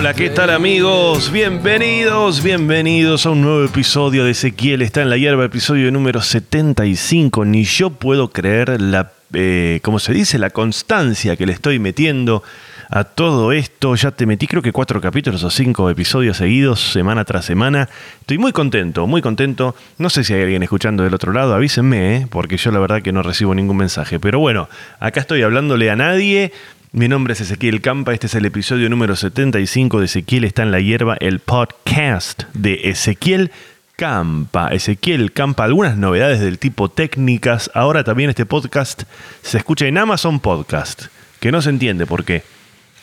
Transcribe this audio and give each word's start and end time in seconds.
Hola, 0.00 0.14
¿qué 0.14 0.30
tal 0.30 0.48
amigos? 0.48 1.30
Bienvenidos, 1.30 2.42
bienvenidos 2.42 3.26
a 3.26 3.30
un 3.32 3.42
nuevo 3.42 3.64
episodio 3.66 4.24
de 4.24 4.30
Ezequiel 4.30 4.80
está 4.80 5.02
en 5.02 5.10
la 5.10 5.18
hierba, 5.18 5.44
episodio 5.44 5.92
número 5.92 6.22
75. 6.22 7.44
Ni 7.44 7.64
yo 7.64 7.90
puedo 7.90 8.30
creer 8.30 8.80
la, 8.80 9.12
eh, 9.34 9.78
¿cómo 9.82 9.98
se 9.98 10.14
dice? 10.14 10.38
La 10.38 10.48
constancia 10.48 11.36
que 11.36 11.44
le 11.44 11.52
estoy 11.52 11.78
metiendo 11.78 12.42
a 12.88 13.04
todo 13.04 13.52
esto. 13.52 13.94
Ya 13.94 14.10
te 14.10 14.24
metí 14.24 14.46
creo 14.46 14.62
que 14.62 14.72
cuatro 14.72 15.02
capítulos 15.02 15.44
o 15.44 15.50
cinco 15.50 15.90
episodios 15.90 16.38
seguidos, 16.38 16.80
semana 16.80 17.26
tras 17.26 17.44
semana. 17.44 17.86
Estoy 18.22 18.38
muy 18.38 18.52
contento, 18.52 19.06
muy 19.06 19.20
contento. 19.20 19.76
No 19.98 20.08
sé 20.08 20.24
si 20.24 20.32
hay 20.32 20.44
alguien 20.44 20.62
escuchando 20.62 21.04
del 21.04 21.12
otro 21.12 21.34
lado, 21.34 21.52
avísenme, 21.52 22.16
¿eh? 22.16 22.26
porque 22.30 22.56
yo 22.56 22.70
la 22.70 22.78
verdad 22.78 23.02
que 23.02 23.12
no 23.12 23.22
recibo 23.22 23.54
ningún 23.54 23.76
mensaje. 23.76 24.18
Pero 24.18 24.38
bueno, 24.38 24.70
acá 24.98 25.20
estoy 25.20 25.42
hablándole 25.42 25.90
a 25.90 25.96
nadie. 25.96 26.52
Mi 26.92 27.06
nombre 27.06 27.34
es 27.34 27.40
Ezequiel 27.40 27.80
Campa, 27.82 28.12
este 28.12 28.26
es 28.26 28.34
el 28.34 28.46
episodio 28.46 28.90
número 28.90 29.14
75 29.14 30.00
de 30.00 30.06
Ezequiel 30.06 30.42
está 30.42 30.64
en 30.64 30.72
la 30.72 30.80
hierba, 30.80 31.16
el 31.20 31.38
podcast 31.38 32.42
de 32.52 32.90
Ezequiel 32.90 33.52
Campa. 33.94 34.70
Ezequiel 34.72 35.30
Campa, 35.30 35.62
algunas 35.62 35.96
novedades 35.96 36.40
del 36.40 36.58
tipo 36.58 36.88
técnicas. 36.88 37.70
Ahora 37.74 38.02
también 38.02 38.28
este 38.28 38.44
podcast 38.44 39.04
se 39.40 39.58
escucha 39.58 39.86
en 39.86 39.98
Amazon 39.98 40.40
Podcast, 40.40 41.04
que 41.38 41.52
no 41.52 41.62
se 41.62 41.70
entiende 41.70 42.06
por 42.06 42.24
qué. 42.24 42.42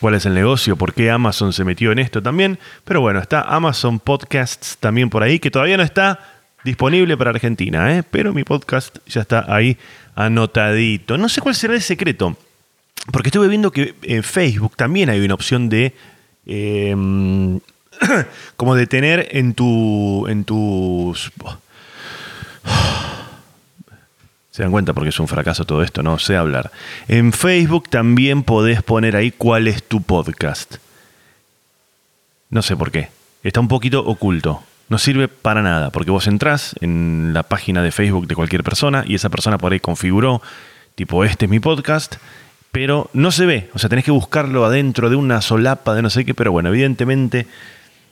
¿Cuál 0.02 0.16
es 0.16 0.26
el 0.26 0.34
negocio? 0.34 0.76
¿Por 0.76 0.94
qué 0.94 1.10
Amazon 1.10 1.54
se 1.54 1.64
metió 1.64 1.94
en 1.94 2.00
esto 2.00 2.22
también? 2.22 2.60
Pero 2.84 3.00
bueno, 3.00 3.20
está 3.20 3.44
Amazon 3.44 4.00
Podcasts 4.00 4.76
también 4.82 5.10
por 5.10 5.24
ahí, 5.24 5.40
que 5.40 5.50
todavía 5.50 5.78
no 5.78 5.84
está 5.84 6.20
disponible 6.66 7.16
para 7.16 7.30
Argentina, 7.30 7.98
¿eh? 7.98 8.04
pero 8.04 8.34
mi 8.34 8.44
podcast 8.44 8.98
ya 9.06 9.22
está 9.22 9.46
ahí 9.48 9.78
anotadito. 10.14 11.18
No 11.18 11.30
sé 11.30 11.40
cuál 11.40 11.56
será 11.56 11.74
el 11.74 11.82
secreto. 11.82 12.36
Porque 13.12 13.30
estuve 13.30 13.48
viendo 13.48 13.72
que 13.72 13.96
en 14.04 14.24
Facebook 14.24 14.76
también 14.76 15.10
hay 15.10 15.24
una 15.24 15.34
opción 15.34 15.70
de. 15.70 15.94
Em, 16.46 17.60
como 18.58 18.76
de 18.76 18.88
tener 18.88 19.30
en 19.32 19.54
tu. 19.54 20.28
en 20.28 20.44
tus. 20.44 21.32
Se 24.52 24.64
dan 24.64 24.72
cuenta 24.72 24.94
porque 24.94 25.10
es 25.10 25.20
un 25.20 25.28
fracaso 25.28 25.66
todo 25.66 25.84
esto, 25.84 26.02
no 26.02 26.18
sé 26.18 26.36
hablar. 26.36 26.72
En 27.08 27.32
Facebook 27.32 27.90
también 27.90 28.42
podés 28.42 28.82
poner 28.82 29.16
ahí 29.16 29.30
cuál 29.30 29.68
es 29.68 29.84
tu 29.84 30.02
podcast. 30.02 30.78
No 32.50 32.64
sé 32.64 32.76
por 32.76 32.90
qué. 32.92 33.10
Está 33.44 33.60
un 33.60 33.68
poquito 33.68 34.04
oculto. 34.04 34.64
No 34.90 34.98
sirve 34.98 35.28
para 35.28 35.62
nada, 35.62 35.92
porque 35.92 36.12
vos 36.12 36.28
entrás 36.28 36.74
en 36.80 37.32
la 37.34 37.44
página 37.44 37.84
de 37.84 37.92
Facebook 37.92 38.26
de 38.26 38.36
cualquier 38.36 38.64
persona 38.64 39.04
y 39.06 39.16
esa 39.16 39.30
persona 39.30 39.58
por 39.58 39.74
ahí 39.74 39.80
configuró, 39.80 40.42
tipo, 40.96 41.24
este 41.24 41.46
es 41.46 41.52
mi 41.52 41.60
podcast, 41.60 42.16
pero 42.78 43.10
no 43.14 43.32
se 43.32 43.48
ve. 43.48 43.72
O 43.74 43.80
sea, 43.80 43.90
tenés 43.90 44.06
que 44.06 44.12
buscarlo 44.12 44.64
adentro 44.64 45.10
de 45.10 45.16
una 45.16 45.42
solapa 45.42 45.96
de 45.96 46.04
no 46.04 46.12
sé 46.12 46.26
qué, 46.26 46.36
pero 46.36 46.52
bueno, 46.52 46.70
evidentemente 46.70 47.48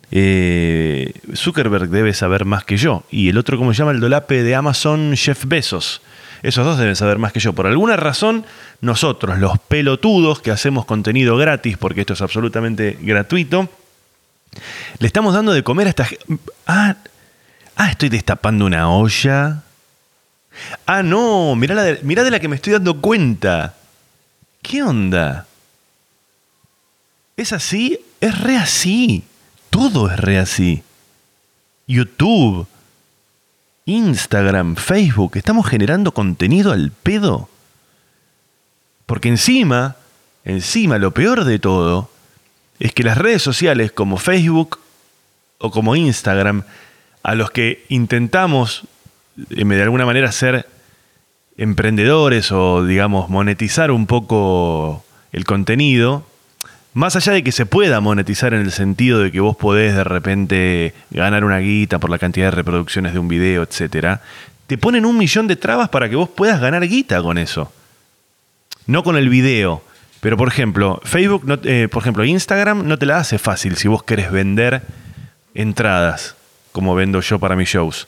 eh, 0.10 1.14
Zuckerberg 1.36 1.90
debe 1.90 2.16
saber 2.16 2.46
más 2.46 2.64
que 2.64 2.76
yo. 2.76 3.04
Y 3.12 3.30
el 3.30 3.38
otro, 3.38 3.60
¿cómo 3.60 3.76
se 3.76 3.78
llama? 3.78 3.92
El 3.92 4.00
dolape 4.00 4.42
de 4.42 4.56
Amazon, 4.56 5.14
Jeff 5.16 5.46
Bezos. 5.46 6.02
Esos 6.42 6.66
dos 6.66 6.80
deben 6.80 6.96
saber 6.96 7.20
más 7.20 7.32
que 7.32 7.40
yo. 7.40 7.54
Por 7.54 7.68
alguna 7.68 7.96
razón, 7.96 8.44
nosotros, 8.82 9.38
los 9.38 9.60
pelotudos 9.60 10.42
que 10.42 10.50
hacemos 10.50 10.86
contenido 10.86 11.38
gratis, 11.38 11.78
porque 11.78 12.02
esto 12.02 12.14
es 12.14 12.24
absolutamente 12.24 12.98
gratuito, 13.00 13.70
le 14.98 15.06
estamos 15.06 15.36
dando 15.36 15.54
de 15.54 15.62
comer 15.62 15.86
a 15.86 15.90
esta 15.92 16.08
Ah, 16.66 16.96
ah, 17.76 17.92
estoy 17.92 18.10
destapando 18.10 18.66
una 18.66 18.90
olla. 18.90 19.62
Ah, 20.88 21.04
no, 21.04 21.56
mirá, 21.56 21.76
la 21.76 21.84
de, 21.84 22.00
mirá 22.02 22.24
de 22.24 22.32
la 22.32 22.40
que 22.40 22.48
me 22.48 22.56
estoy 22.56 22.74
dando 22.74 23.00
cuenta. 23.00 23.76
¿Qué 24.68 24.82
onda? 24.82 25.46
¿Es 27.38 27.54
así? 27.54 28.00
Es 28.20 28.42
re 28.42 28.58
así. 28.58 29.24
Todo 29.70 30.10
es 30.10 30.20
re 30.20 30.40
así. 30.40 30.82
YouTube, 31.86 32.66
Instagram, 33.86 34.76
Facebook, 34.76 35.38
estamos 35.38 35.68
generando 35.68 36.14
contenido 36.14 36.72
al 36.72 36.92
pedo. 36.92 37.48
Porque 39.06 39.30
encima, 39.30 39.98
encima, 40.44 40.98
lo 40.98 41.12
peor 41.12 41.44
de 41.44 41.60
todo, 41.60 42.10
es 42.80 42.92
que 42.92 43.04
las 43.04 43.20
redes 43.20 43.44
sociales 43.44 43.92
como 43.92 44.18
Facebook 44.18 44.80
o 45.60 45.70
como 45.70 45.96
Instagram, 45.96 46.64
a 47.22 47.36
los 47.36 47.52
que 47.52 47.86
intentamos 47.90 48.86
eh, 49.52 49.64
de 49.64 49.84
alguna 49.84 50.08
manera 50.08 50.32
ser 50.32 50.68
emprendedores 51.58 52.52
o, 52.52 52.86
digamos, 52.86 53.30
monetizar 53.30 53.92
un 53.92 54.08
poco 54.08 55.04
el 55.32 55.46
contenido, 55.46 56.26
más 56.94 57.16
allá 57.16 57.34
de 57.34 57.44
que 57.44 57.52
se 57.52 57.66
pueda 57.66 58.00
monetizar 58.00 58.54
en 58.54 58.62
el 58.62 58.72
sentido 58.72 59.20
de 59.20 59.32
que 59.32 59.40
vos 59.40 59.56
podés 59.56 59.96
de 59.96 60.04
repente 60.04 60.94
ganar 61.12 61.44
una 61.44 61.60
guita 61.60 62.00
por 62.00 62.10
la 62.10 62.18
cantidad 62.20 62.48
de 62.48 62.52
reproducciones 62.52 63.14
de 63.14 63.20
un 63.20 63.28
video, 63.28 63.64
etc., 63.64 64.20
te 64.68 64.78
ponen 64.78 65.06
un 65.06 65.18
millón 65.18 65.48
de 65.48 65.56
trabas 65.56 65.90
para 65.90 66.10
que 66.10 66.16
vos 66.16 66.30
puedas 66.30 66.60
ganar 66.60 66.88
guita 66.88 67.22
con 67.22 67.38
eso. 67.38 67.72
No 68.88 69.04
con 69.04 69.16
el 69.16 69.30
video. 69.30 69.84
Pero 70.22 70.38
por 70.38 70.48
ejemplo, 70.48 71.00
Facebook, 71.04 71.60
eh, 71.66 71.88
por 71.92 72.02
ejemplo, 72.02 72.26
Instagram 72.26 72.88
no 72.88 72.98
te 72.98 73.06
la 73.06 73.18
hace 73.18 73.38
fácil 73.38 73.76
si 73.76 73.88
vos 73.88 74.02
querés 74.02 74.32
vender 74.32 74.82
entradas, 75.54 76.36
como 76.72 76.96
vendo 76.96 77.22
yo 77.22 77.38
para 77.38 77.56
mis 77.56 77.70
shows. 77.70 78.08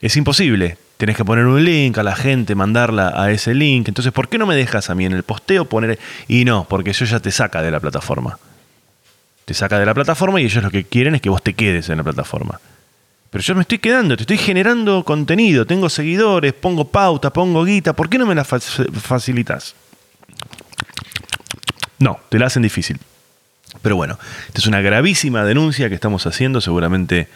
Es 0.00 0.16
imposible. 0.18 0.76
Tenés 0.96 1.16
que 1.16 1.24
poner 1.24 1.44
un 1.44 1.62
link 1.62 1.98
a 1.98 2.02
la 2.02 2.16
gente, 2.16 2.54
mandarla 2.54 3.12
a 3.14 3.30
ese 3.30 3.54
link. 3.54 3.88
Entonces, 3.88 4.12
¿por 4.12 4.28
qué 4.28 4.38
no 4.38 4.46
me 4.46 4.56
dejas 4.56 4.88
a 4.88 4.94
mí 4.94 5.04
en 5.04 5.12
el 5.12 5.22
posteo 5.22 5.66
poner... 5.66 5.98
Y 6.26 6.44
no, 6.44 6.66
porque 6.68 6.90
eso 6.90 7.04
ya 7.04 7.20
te 7.20 7.30
saca 7.30 7.60
de 7.62 7.70
la 7.70 7.80
plataforma. 7.80 8.38
Te 9.44 9.52
saca 9.52 9.78
de 9.78 9.86
la 9.86 9.94
plataforma 9.94 10.40
y 10.40 10.46
ellos 10.46 10.62
lo 10.64 10.70
que 10.70 10.84
quieren 10.84 11.14
es 11.14 11.20
que 11.20 11.28
vos 11.28 11.42
te 11.42 11.52
quedes 11.54 11.88
en 11.90 11.98
la 11.98 12.04
plataforma. 12.04 12.60
Pero 13.30 13.44
yo 13.44 13.54
me 13.54 13.62
estoy 13.62 13.78
quedando, 13.78 14.16
te 14.16 14.22
estoy 14.22 14.38
generando 14.38 15.04
contenido, 15.04 15.66
tengo 15.66 15.90
seguidores, 15.90 16.54
pongo 16.54 16.86
pauta, 16.86 17.30
pongo 17.30 17.64
guita. 17.64 17.92
¿Por 17.92 18.08
qué 18.08 18.16
no 18.16 18.24
me 18.24 18.34
la 18.34 18.44
facilitas? 18.44 19.74
No, 21.98 22.18
te 22.30 22.38
la 22.38 22.46
hacen 22.46 22.62
difícil. 22.62 22.98
Pero 23.82 23.96
bueno, 23.96 24.18
esta 24.46 24.60
es 24.60 24.66
una 24.66 24.80
gravísima 24.80 25.44
denuncia 25.44 25.88
que 25.90 25.94
estamos 25.94 26.26
haciendo. 26.26 26.60
Seguramente 26.60 27.28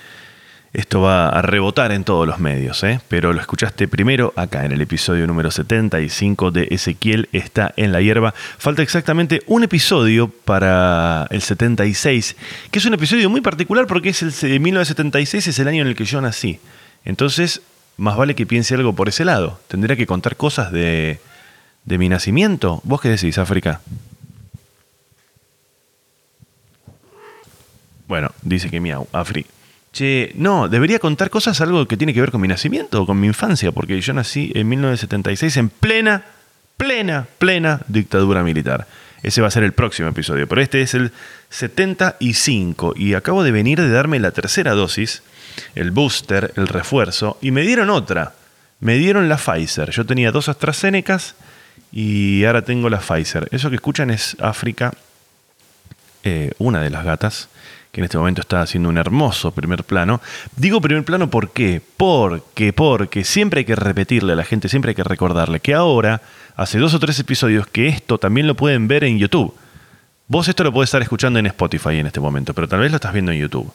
esto 0.73 1.01
va 1.01 1.29
a 1.29 1.43
rebotar 1.43 1.91
en 1.91 2.05
todos 2.05 2.29
los 2.29 2.39
medios, 2.39 2.85
¿eh? 2.85 3.01
pero 3.09 3.33
lo 3.33 3.41
escuchaste 3.41 3.89
primero 3.89 4.33
acá 4.37 4.65
en 4.65 4.71
el 4.71 4.81
episodio 4.81 5.27
número 5.27 5.51
75 5.51 6.53
de 6.53 6.69
Ezequiel 6.71 7.29
está 7.33 7.75
en 7.77 7.91
la 7.91 8.01
hierba. 8.01 8.35
Falta 8.57 8.81
exactamente 8.81 9.43
un 9.49 9.65
episodio 9.65 10.29
para 10.29 11.27
el 11.31 11.43
76, 11.43 12.37
que 12.71 12.79
es 12.79 12.85
un 12.85 12.95
episodio 12.95 13.29
muy 13.29 13.41
particular 13.41 13.89
porque 13.89 14.11
es 14.11 14.23
el 14.23 14.61
1976 14.61 15.49
es 15.49 15.59
el 15.59 15.67
año 15.67 15.83
en 15.83 15.89
el 15.89 15.97
que 15.97 16.05
yo 16.05 16.21
nací. 16.21 16.61
Entonces, 17.05 17.63
más 17.97 18.17
vale 18.17 18.37
que 18.37 18.47
piense 18.47 18.77
algo 18.77 18.95
por 18.95 19.09
ese 19.09 19.25
lado. 19.25 19.59
Tendría 19.67 19.97
que 19.97 20.07
contar 20.07 20.37
cosas 20.37 20.71
de, 20.71 21.19
de 21.85 21.99
mi 21.99 22.09
nacimiento. 22.09 22.81
¿Vos 22.85 23.01
qué 23.01 23.09
decís, 23.09 23.39
África? 23.39 23.81
Bueno, 28.07 28.31
dice 28.43 28.71
que 28.71 28.79
miau, 28.79 29.09
África. 29.13 29.51
Che, 29.93 30.33
no, 30.37 30.69
debería 30.69 31.01
contar 31.01 31.31
cosas, 31.31 31.61
algo 31.61 31.87
que 31.89 31.97
tiene 31.97 32.15
que 32.15 32.21
ver 32.21 32.31
con 32.31 32.41
mi 32.41 32.49
nacimiento 32.49 33.03
o 33.03 33.07
con 33.07 33.19
mi 33.19 33.27
infancia, 33.27 33.73
porque 33.73 34.01
yo 34.01 34.13
nací 34.13 34.53
en 34.55 34.69
1976 34.69 35.57
en 35.57 35.69
plena, 35.69 36.23
plena, 36.77 37.27
plena 37.39 37.81
dictadura 37.89 38.45
militar. 38.45 38.87
Ese 39.23 39.43
va 39.43 39.49
a 39.49 39.51
ser 39.51 39.65
el 39.65 39.73
próximo 39.73 40.09
episodio, 40.09 40.49
pero 40.49 40.63
este 40.63 40.81
es 40.81 40.95
el 40.95 41.13
75 41.51 42.95
y 42.97 43.15
acabo 43.15 43.43
de 43.43 43.51
venir 43.51 43.81
de 43.81 43.91
darme 43.91 44.19
la 44.21 44.31
tercera 44.31 44.73
dosis, 44.73 45.23
el 45.75 45.91
booster, 45.91 46.53
el 46.57 46.69
refuerzo, 46.69 47.37
y 47.43 47.51
me 47.51 47.63
dieron 47.63 47.91
otra. 47.91 48.35
Me 48.79 48.97
dieron 48.97 49.29
la 49.29 49.37
Pfizer. 49.37 49.91
Yo 49.91 50.07
tenía 50.07 50.33
dos 50.33 50.49
AstraZenecas 50.49 51.35
y 51.93 52.45
ahora 52.45 52.63
tengo 52.63 52.89
la 52.89 53.01
Pfizer. 53.01 53.49
Eso 53.51 53.69
que 53.69 53.77
escuchan 53.77 54.09
es 54.11 54.37
África, 54.41 54.95
eh, 56.23 56.53
una 56.59 56.81
de 56.81 56.89
las 56.89 57.05
gatas 57.05 57.49
que 57.93 58.01
en 58.01 58.05
este 58.05 58.19
momento 58.19 58.41
está 58.41 58.63
haciendo 58.63 58.89
un 58.89 58.99
hermoso 58.99 59.51
primer 59.51 59.85
plano. 59.85 60.21
Digo 60.57 60.81
primer 60.81 61.05
plano 61.05 61.29
¿por 61.29 61.51
qué? 61.51 61.83
Porque, 61.97 62.73
porque 62.73 63.25
siempre 63.25 63.61
hay 63.61 63.65
que 63.65 63.77
repetirle 63.77 64.33
a 64.33 64.37
la 64.37 64.45
gente, 64.45 64.69
siempre 64.69 64.91
hay 64.91 64.95
que 64.95 65.05
recordarle 65.05 65.61
que 65.61 65.75
ahora, 65.75 66.23
hace 66.57 66.79
dos 66.79 66.95
o 66.95 67.01
tres 67.01 67.19
episodios, 67.19 67.67
que 67.67 67.89
esto 67.89 68.19
también 68.19 68.47
lo 68.47 68.55
pueden 68.55 68.87
ver 68.87 69.05
en 69.05 69.19
YouTube. 69.19 69.55
Vos 70.29 70.47
esto 70.47 70.63
lo 70.63 70.73
podés 70.73 70.89
estar 70.89 71.03
escuchando 71.03 71.41
en 71.41 71.47
Spotify 71.47 71.97
en 71.99 72.07
este 72.07 72.21
momento, 72.21 72.55
pero 72.55 72.69
tal 72.69 72.81
vez 72.81 72.91
lo 72.93 72.97
estás 72.97 73.13
viendo 73.13 73.33
en 73.33 73.41
YouTube. 73.41 73.73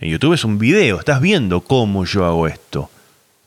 En 0.00 0.10
YouTube 0.10 0.34
es 0.34 0.44
un 0.44 0.58
video, 0.58 0.98
estás 0.98 1.20
viendo 1.20 1.60
cómo 1.60 2.04
yo 2.04 2.26
hago 2.26 2.48
esto. 2.48 2.90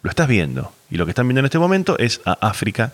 Lo 0.01 0.09
estás 0.09 0.29
viendo. 0.29 0.71
Y 0.89 0.95
lo 0.95 1.05
que 1.05 1.11
están 1.11 1.27
viendo 1.27 1.39
en 1.39 1.45
este 1.45 1.59
momento 1.59 1.97
es 1.97 2.21
a 2.23 2.31
África, 2.39 2.93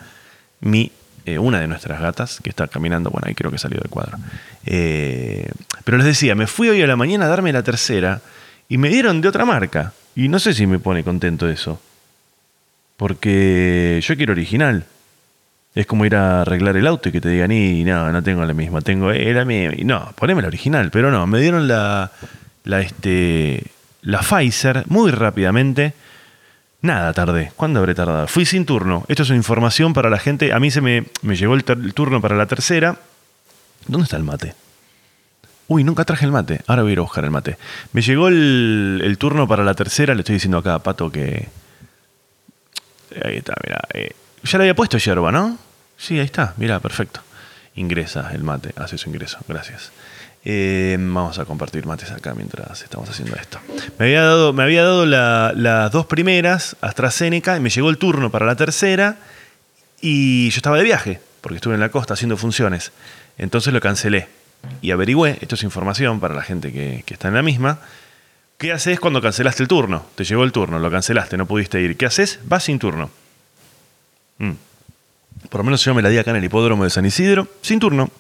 mi 0.62 0.91
eh, 1.25 1.38
una 1.38 1.59
de 1.59 1.68
nuestras 1.68 2.00
gatas, 2.00 2.39
que 2.44 2.50
está 2.50 2.68
caminando, 2.68 3.09
bueno, 3.09 3.27
ahí 3.27 3.35
creo 3.35 3.51
que 3.51 3.57
salió 3.57 3.79
del 3.79 3.89
cuadro. 3.89 4.18
Eh, 4.65 5.50
pero 5.83 5.97
les 5.97 6.06
decía, 6.06 6.35
me 6.35 6.47
fui 6.47 6.69
hoy 6.69 6.81
a 6.81 6.88
la 6.88 6.95
mañana 6.95 7.25
a 7.25 7.29
darme 7.29 7.53
la 7.53 7.63
tercera 7.63 8.21
y 8.69 8.77
me 8.77 8.89
dieron 8.89 9.21
de 9.21 9.27
otra 9.27 9.45
marca. 9.45 9.94
Y 10.15 10.27
no 10.27 10.39
sé 10.39 10.53
si 10.53 10.68
me 10.68 10.79
pone 10.79 11.03
contento 11.03 11.47
eso. 11.47 11.81
Porque 12.97 14.00
yo 14.03 14.15
quiero 14.15 14.33
original. 14.33 14.85
Es 15.73 15.85
como 15.85 16.06
ir 16.06 16.15
a 16.15 16.41
arreglar 16.41 16.75
el 16.75 16.85
auto 16.85 17.09
y 17.09 17.12
que 17.13 17.21
te 17.21 17.29
digan, 17.29 17.51
y 17.51 17.83
no, 17.83 18.12
no 18.12 18.21
tengo 18.21 18.44
la 18.45 18.53
misma, 18.53 18.81
tengo 18.81 19.12
eh, 19.12 19.33
la 19.33 19.45
misma. 19.45 19.74
Y 19.77 19.85
no, 19.85 20.12
poneme 20.17 20.41
la 20.41 20.50
original, 20.50 20.91
pero 20.91 21.12
no, 21.12 21.25
me 21.27 21.39
dieron 21.39 21.67
la, 21.67 22.12
la, 22.65 22.81
este, 22.81 23.63
la 24.01 24.19
Pfizer 24.19 24.83
muy 24.88 25.12
rápidamente. 25.12 25.94
Nada, 26.81 27.13
tardé. 27.13 27.51
¿Cuándo 27.56 27.80
habré 27.80 27.94
tardado? 27.94 28.28
Fui 28.28 28.45
sin 28.45 28.66
turno. 28.66 29.06
Esto 29.07 29.24
es 29.24 29.30
información 29.30 29.94
para 29.94 30.10
la 30.10 30.18
gente. 30.18 30.51
A 30.51 30.60
mí 30.60 30.72
se 30.72 30.81
me, 30.81 31.06
me 31.22 31.36
llegó 31.36 31.54
el, 31.54 31.63
turno 31.63 32.22
para 32.22 32.36
la 32.36 32.48
tercera. 32.48 32.98
¿Dónde 33.88 34.06
está 34.06 34.18
el 34.18 34.24
mate? 34.24 34.56
Uy, 35.68 35.83
nunca 35.83 36.06
traje 36.06 36.25
el 36.25 36.31
mate. 36.31 36.62
Ahora 36.66 36.81
voy 36.81 36.92
a 36.92 36.94
ir 36.94 37.00
a 37.00 37.04
buscar 37.04 37.24
el 37.24 37.31
mate. 37.31 37.57
Me 37.94 38.01
llegó 38.01 38.30
el, 38.30 39.16
turno 39.19 39.48
para 39.48 39.63
la 39.63 39.75
tercera. 39.75 40.16
Le 40.16 40.22
estoy 40.22 40.33
diciendo 40.33 40.57
acá 40.57 40.74
a 40.74 40.80
Pato 40.80 41.12
que. 41.12 41.50
Ahí 43.24 43.38
está, 43.38 43.54
mira. 43.63 43.80
Eh, 43.94 44.16
ya 44.44 44.57
le 44.57 44.63
había 44.63 44.75
puesto 44.75 44.98
yerba, 44.98 45.31
¿no? 45.31 45.60
Sí, 45.98 46.18
ahí 46.18 46.25
está. 46.25 46.56
Mira, 46.57 46.80
perfecto. 46.80 47.22
Ingresa 47.75 48.31
el 48.34 48.44
mate. 48.44 48.74
Hace 48.75 48.98
su 48.98 49.07
ingreso. 49.07 49.38
Gracias. 49.48 49.92
Eh, 50.43 50.97
vamos 50.99 51.38
a 51.38 51.45
compartir 51.45 51.85
mates 51.85 52.11
acá 52.11 52.33
mientras 52.33 52.81
estamos 52.81 53.09
haciendo 53.09 53.35
esto. 53.35 53.59
Me 53.99 54.05
había 54.05 54.23
dado, 54.23 54.53
me 54.53 54.63
había 54.63 54.83
dado 54.83 55.05
las 55.05 55.91
dos 55.91 56.05
primeras, 56.07 56.75
AstraZeneca, 56.81 57.57
y 57.57 57.59
me 57.59 57.69
llegó 57.69 57.89
el 57.89 57.97
turno 57.97 58.31
para 58.31 58.45
la 58.45 58.55
tercera. 58.55 59.17
Y 60.01 60.49
yo 60.49 60.57
estaba 60.57 60.77
de 60.77 60.83
viaje, 60.83 61.21
porque 61.41 61.57
estuve 61.57 61.75
en 61.75 61.79
la 61.79 61.89
costa 61.89 62.15
haciendo 62.15 62.38
funciones. 62.38 62.91
Entonces 63.38 63.71
lo 63.71 63.79
cancelé. 63.79 64.27
Y 64.81 64.91
averigüé, 64.91 65.38
esto 65.41 65.55
es 65.55 65.63
información 65.63 66.19
para 66.19 66.33
la 66.33 66.43
gente 66.43 66.71
que, 66.71 67.03
está 67.07 67.27
en 67.27 67.35
la 67.35 67.43
misma. 67.43 67.79
¿Qué 68.57 68.71
haces 68.71 68.99
cuando 68.99 69.21
cancelaste 69.21 69.63
el 69.63 69.69
turno? 69.69 70.05
Te 70.15 70.23
llegó 70.23 70.43
el 70.43 70.51
turno, 70.51 70.79
lo 70.79 70.91
cancelaste, 70.91 71.38
no 71.38 71.45
pudiste 71.45 71.81
ir. 71.81 71.97
¿Qué 71.97 72.05
haces? 72.05 72.39
Vas 72.45 72.63
sin 72.63 72.79
turno. 72.79 73.09
Mm. 74.38 74.51
Por 75.49 75.59
lo 75.59 75.63
menos 75.63 75.83
yo 75.83 75.93
me 75.93 76.01
la 76.01 76.09
di 76.09 76.17
acá 76.17 76.31
en 76.31 76.38
el 76.38 76.43
hipódromo 76.43 76.83
de 76.83 76.89
San 76.89 77.05
Isidro, 77.05 77.47
sin 77.61 77.79
turno. 77.79 78.11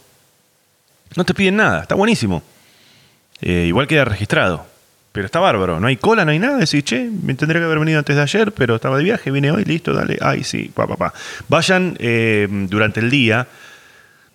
No 1.15 1.23
te 1.25 1.33
piden 1.33 1.57
nada, 1.57 1.81
está 1.81 1.95
buenísimo. 1.95 2.43
Eh, 3.41 3.65
igual 3.67 3.87
queda 3.87 4.05
registrado. 4.05 4.65
Pero 5.11 5.25
está 5.25 5.41
bárbaro, 5.41 5.81
no 5.81 5.87
hay 5.87 5.97
cola, 5.97 6.23
no 6.23 6.31
hay 6.31 6.39
nada. 6.39 6.57
Decís, 6.57 6.85
che, 6.85 7.09
me 7.09 7.33
tendría 7.33 7.59
que 7.59 7.65
haber 7.65 7.79
venido 7.79 7.99
antes 7.99 8.15
de 8.15 8.21
ayer, 8.21 8.53
pero 8.53 8.75
estaba 8.75 8.97
de 8.97 9.03
viaje, 9.03 9.29
vine 9.29 9.51
hoy, 9.51 9.65
listo, 9.65 9.91
dale. 9.93 10.17
Ay, 10.21 10.45
sí, 10.45 10.71
pa, 10.73 10.87
pa, 10.87 10.95
pa. 10.95 11.13
Vayan 11.49 11.97
eh, 11.99 12.47
durante 12.69 13.01
el 13.01 13.09
día, 13.09 13.47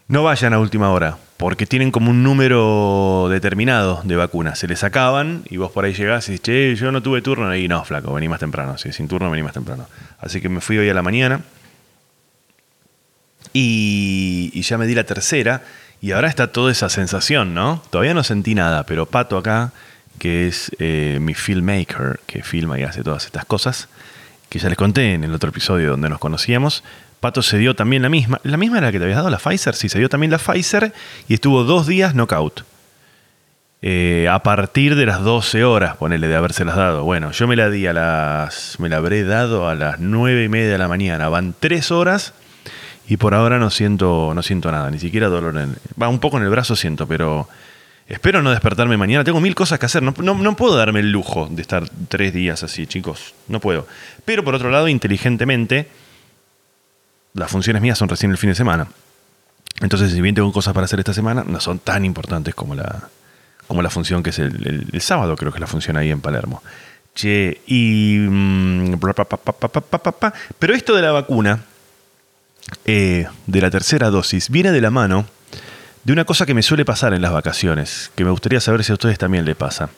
no 0.08 0.22
vayan 0.22 0.52
a 0.52 0.58
última 0.58 0.90
hora, 0.90 1.16
porque 1.38 1.64
tienen 1.64 1.90
como 1.90 2.10
un 2.10 2.22
número 2.22 3.28
determinado 3.30 4.02
de 4.04 4.16
vacunas. 4.16 4.58
Se 4.58 4.68
les 4.68 4.84
acaban 4.84 5.44
y 5.48 5.56
vos 5.56 5.72
por 5.72 5.86
ahí 5.86 5.94
llegás 5.94 6.28
y 6.28 6.32
dices, 6.32 6.42
che, 6.42 6.76
yo 6.76 6.92
no 6.92 7.02
tuve 7.02 7.22
turno. 7.22 7.56
Y 7.56 7.68
no, 7.68 7.82
flaco, 7.82 8.12
vení 8.12 8.28
más 8.28 8.40
temprano. 8.40 8.76
Sí, 8.76 8.92
sin 8.92 9.08
turno 9.08 9.30
vení 9.30 9.42
más 9.42 9.54
temprano. 9.54 9.88
Así 10.18 10.42
que 10.42 10.50
me 10.50 10.60
fui 10.60 10.76
hoy 10.76 10.90
a 10.90 10.94
la 10.94 11.02
mañana 11.02 11.40
y, 13.58 14.60
ya 14.60 14.76
me 14.76 14.86
di 14.86 14.94
la 14.94 15.04
tercera. 15.04 15.62
Y 16.00 16.12
ahora 16.12 16.28
está 16.28 16.52
toda 16.52 16.70
esa 16.72 16.88
sensación, 16.88 17.54
¿no? 17.54 17.82
Todavía 17.90 18.14
no 18.14 18.22
sentí 18.22 18.54
nada, 18.54 18.84
pero 18.84 19.06
Pato 19.06 19.38
acá, 19.38 19.72
que 20.18 20.46
es 20.46 20.70
eh, 20.78 21.18
mi 21.20 21.34
filmmaker, 21.34 22.20
que 22.26 22.42
filma 22.42 22.78
y 22.78 22.82
hace 22.82 23.02
todas 23.02 23.24
estas 23.26 23.44
cosas, 23.44 23.88
que 24.48 24.58
ya 24.58 24.68
les 24.68 24.78
conté 24.78 25.14
en 25.14 25.24
el 25.24 25.34
otro 25.34 25.50
episodio 25.50 25.90
donde 25.90 26.08
nos 26.08 26.18
conocíamos, 26.18 26.84
Pato 27.20 27.42
se 27.42 27.58
dio 27.58 27.74
también 27.74 28.02
la 28.02 28.08
misma. 28.08 28.40
¿La 28.44 28.56
misma 28.56 28.78
era 28.78 28.88
la 28.88 28.92
que 28.92 28.98
te 28.98 29.04
habías 29.04 29.16
dado, 29.16 29.30
la 29.30 29.38
Pfizer? 29.38 29.74
Sí, 29.74 29.88
se 29.88 29.98
dio 29.98 30.08
también 30.08 30.30
la 30.30 30.38
Pfizer 30.38 30.92
y 31.28 31.34
estuvo 31.34 31.64
dos 31.64 31.86
días 31.86 32.14
knockout. 32.14 32.64
Eh, 33.82 34.28
a 34.30 34.42
partir 34.42 34.96
de 34.96 35.06
las 35.06 35.22
12 35.22 35.64
horas, 35.64 35.96
ponele, 35.96 36.28
de 36.28 36.36
habérselas 36.36 36.76
dado. 36.76 37.04
Bueno, 37.04 37.30
yo 37.32 37.46
me 37.46 37.56
la 37.56 37.70
di 37.70 37.86
a 37.86 37.92
las. 37.92 38.78
Me 38.80 38.88
la 38.88 38.98
habré 38.98 39.24
dado 39.24 39.68
a 39.68 39.74
las 39.74 39.98
9 39.98 40.44
y 40.44 40.48
media 40.48 40.72
de 40.72 40.78
la 40.78 40.88
mañana. 40.88 41.28
Van 41.28 41.54
tres 41.58 41.90
horas 41.90 42.34
y 43.08 43.16
por 43.16 43.34
ahora 43.34 43.58
no 43.58 43.70
siento, 43.70 44.32
no 44.34 44.42
siento 44.42 44.70
nada, 44.72 44.90
ni 44.90 44.98
siquiera 44.98 45.28
dolor 45.28 45.56
en... 45.58 45.76
Va, 46.00 46.08
un 46.08 46.18
poco 46.18 46.38
en 46.38 46.42
el 46.42 46.50
brazo 46.50 46.74
siento, 46.74 47.06
pero 47.06 47.48
espero 48.08 48.42
no 48.42 48.50
despertarme 48.50 48.96
mañana. 48.96 49.22
Tengo 49.22 49.40
mil 49.40 49.54
cosas 49.54 49.78
que 49.78 49.86
hacer, 49.86 50.02
no, 50.02 50.12
no, 50.12 50.56
puedo 50.56 50.76
darme 50.76 51.00
el 51.00 51.12
lujo 51.12 51.48
de 51.50 51.62
estar 51.62 51.88
tres 52.08 52.32
días 52.32 52.64
así, 52.64 52.86
chicos, 52.86 53.34
no 53.46 53.60
puedo. 53.60 53.86
Pero 54.24 54.42
por 54.42 54.56
otro 54.56 54.70
lado, 54.70 54.88
inteligentemente, 54.88 55.88
las 57.34 57.50
funciones 57.50 57.80
mías 57.80 57.96
son 57.96 58.08
recién 58.08 58.32
el 58.32 58.38
fin 58.38 58.50
de 58.50 58.56
semana. 58.56 58.88
Entonces, 59.80 60.10
si 60.12 60.20
bien 60.20 60.34
tengo 60.34 60.52
cosas 60.52 60.74
para 60.74 60.86
hacer 60.86 60.98
esta 60.98 61.14
semana, 61.14 61.44
no 61.46 61.60
son 61.60 61.78
tan 61.78 62.04
importantes 62.04 62.56
como 62.56 62.74
la, 62.74 63.08
como 63.68 63.82
la 63.82 63.90
función 63.90 64.22
que 64.24 64.30
es 64.30 64.38
el, 64.40 64.88
el, 64.92 65.00
sábado, 65.00 65.36
creo 65.36 65.52
que 65.52 65.58
es 65.58 65.60
la 65.60 65.66
función 65.68 65.96
ahí 65.96 66.10
en 66.10 66.20
Palermo. 66.20 66.60
Che, 67.14 67.60
y... 67.66 68.26
Pero 70.58 70.74
esto 70.74 70.94
de 70.94 71.02
la 71.02 71.12
vacuna 71.12 71.60
eh, 72.84 73.26
de 73.46 73.60
la 73.60 73.70
tercera 73.70 74.10
dosis 74.10 74.50
viene 74.50 74.72
de 74.72 74.80
la 74.80 74.90
mano 74.90 75.26
de 76.04 76.12
una 76.12 76.24
cosa 76.24 76.46
que 76.46 76.54
me 76.54 76.62
suele 76.62 76.84
pasar 76.84 77.14
en 77.14 77.22
las 77.22 77.32
vacaciones, 77.32 78.12
que 78.14 78.24
me 78.24 78.30
gustaría 78.30 78.60
saber 78.60 78.84
si 78.84 78.92
a 78.92 78.94
ustedes 78.94 79.18
también 79.18 79.44
le 79.44 79.56
pasa. 79.56 79.90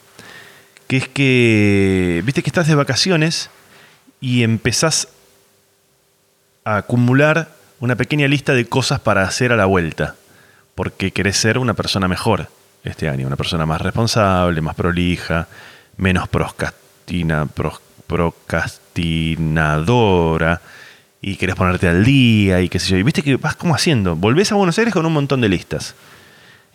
Que 0.87 0.97
es 0.97 1.07
que, 1.07 2.23
viste 2.25 2.41
que 2.41 2.49
estás 2.49 2.67
de 2.67 2.73
vacaciones 2.73 3.51
y 4.19 4.41
empezás 4.41 5.09
a 6.63 6.77
acumular 6.77 7.49
una 7.79 7.95
pequeña 7.95 8.27
lista 8.27 8.53
de 8.53 8.65
cosas 8.65 8.99
para 8.99 9.23
hacer 9.23 9.51
a 9.51 9.55
la 9.55 9.65
vuelta, 9.65 10.15
porque 10.73 11.11
querés 11.11 11.37
ser 11.37 11.59
una 11.59 11.75
persona 11.75 12.07
mejor 12.07 12.47
este 12.83 13.07
año, 13.07 13.27
una 13.27 13.35
persona 13.35 13.67
más 13.67 13.81
responsable, 13.81 14.61
más 14.61 14.75
prolija, 14.75 15.47
menos 15.97 16.27
procrastinadora 18.07 20.61
y 21.21 21.35
querés 21.35 21.55
ponerte 21.55 21.87
al 21.87 22.03
día 22.03 22.61
y 22.61 22.69
qué 22.69 22.79
sé 22.79 22.91
yo. 22.91 22.97
Y 22.97 23.03
viste 23.03 23.21
que 23.21 23.35
vas 23.37 23.55
como 23.55 23.75
haciendo. 23.75 24.15
Volvés 24.15 24.51
a 24.51 24.55
Buenos 24.55 24.77
Aires 24.77 24.93
con 24.93 25.05
un 25.05 25.13
montón 25.13 25.41
de 25.41 25.49
listas. 25.49 25.95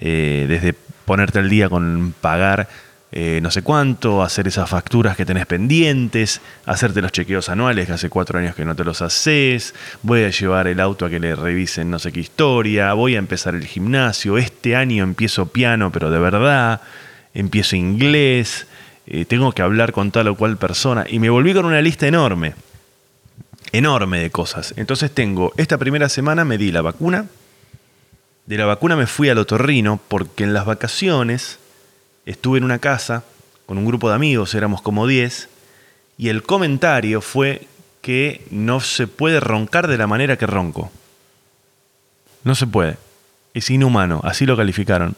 Eh, 0.01 0.47
desde 0.49 0.75
ponerte 1.05 1.39
al 1.39 1.49
día 1.49 1.69
con 1.69 2.15
pagar 2.21 2.69
eh, 3.17 3.39
no 3.41 3.53
sé 3.53 3.63
cuánto, 3.63 4.25
hacer 4.25 4.49
esas 4.49 4.69
facturas 4.69 5.17
que 5.17 5.25
tenés 5.25 5.47
pendientes, 5.47 6.41
hacerte 6.67 7.01
los 7.01 7.13
chequeos 7.13 7.49
anuales 7.49 7.87
que 7.87 7.93
hace 7.93 8.09
cuatro 8.09 8.41
años 8.41 8.57
que 8.57 8.65
no 8.65 8.75
te 8.75 8.83
los 8.83 9.03
haces, 9.03 9.73
voy 10.03 10.25
a 10.25 10.31
llevar 10.31 10.67
el 10.67 10.81
auto 10.81 11.07
a 11.07 11.11
que 11.11 11.21
le 11.21 11.37
revisen 11.37 11.91
no 11.91 12.01
sé 12.01 12.11
qué 12.11 12.19
historia, 12.19 12.93
voy 12.95 13.15
a 13.15 13.21
empezar 13.21 13.55
el 13.55 13.69
gimnasio, 13.69 14.37
este 14.37 14.75
año 14.75 15.05
empiezo 15.05 15.47
piano 15.47 15.93
pero 15.93 16.11
de 16.11 16.19
verdad, 16.19 16.81
empiezo 17.35 17.77
inglés, 17.77 18.67
eh, 19.07 19.25
tengo 19.27 19.53
que 19.53 19.63
hablar 19.63 19.93
con 19.93 20.11
tal 20.11 20.27
o 20.27 20.35
cual 20.35 20.57
persona 20.57 21.07
y 21.09 21.21
me 21.21 21.31
volví 21.31 21.55
con 21.55 21.67
una 21.67 21.81
lista 21.81 22.09
enorme 22.09 22.55
enorme 23.73 24.21
de 24.21 24.31
cosas. 24.31 24.75
Entonces 24.77 25.11
tengo, 25.11 25.53
esta 25.57 25.79
primera 25.79 26.09
semana 26.09 26.45
me 26.45 26.59
di 26.59 26.73
la 26.73 26.83
vacuna, 26.83 27.27
de 28.47 28.59
la 28.59 28.67
vacuna 28.67 28.97
me 28.97 29.07
fui 29.07 29.29
al 29.29 29.39
otorrino 29.39 30.01
porque 30.09 30.45
en 30.45 30.53
las 30.53 30.67
vacaciones 30.67 31.59
estuve 32.27 32.59
en 32.59 32.65
una 32.65 32.79
casa 32.79 33.25
con 33.67 33.79
un 33.79 33.87
grupo 33.87 34.09
de 34.09 34.17
amigos, 34.17 34.55
éramos 34.55 34.83
como 34.83 35.07
10, 35.07 35.49
y 36.19 36.29
el 36.29 36.43
comentario 36.43 37.21
fue 37.21 37.67
que 38.03 38.47
no 38.51 38.81
se 38.81 39.07
puede 39.07 39.41
roncar 39.41 39.89
de 39.89 39.97
la 39.97 40.07
manera 40.07 40.37
que 40.37 40.47
ronco. 40.47 40.93
No 42.45 42.55
se 42.55 42.67
puede. 42.67 42.99
Es 43.55 43.71
inhumano, 43.71 44.21
así 44.25 44.47
lo 44.47 44.57
calificaron. 44.57 45.17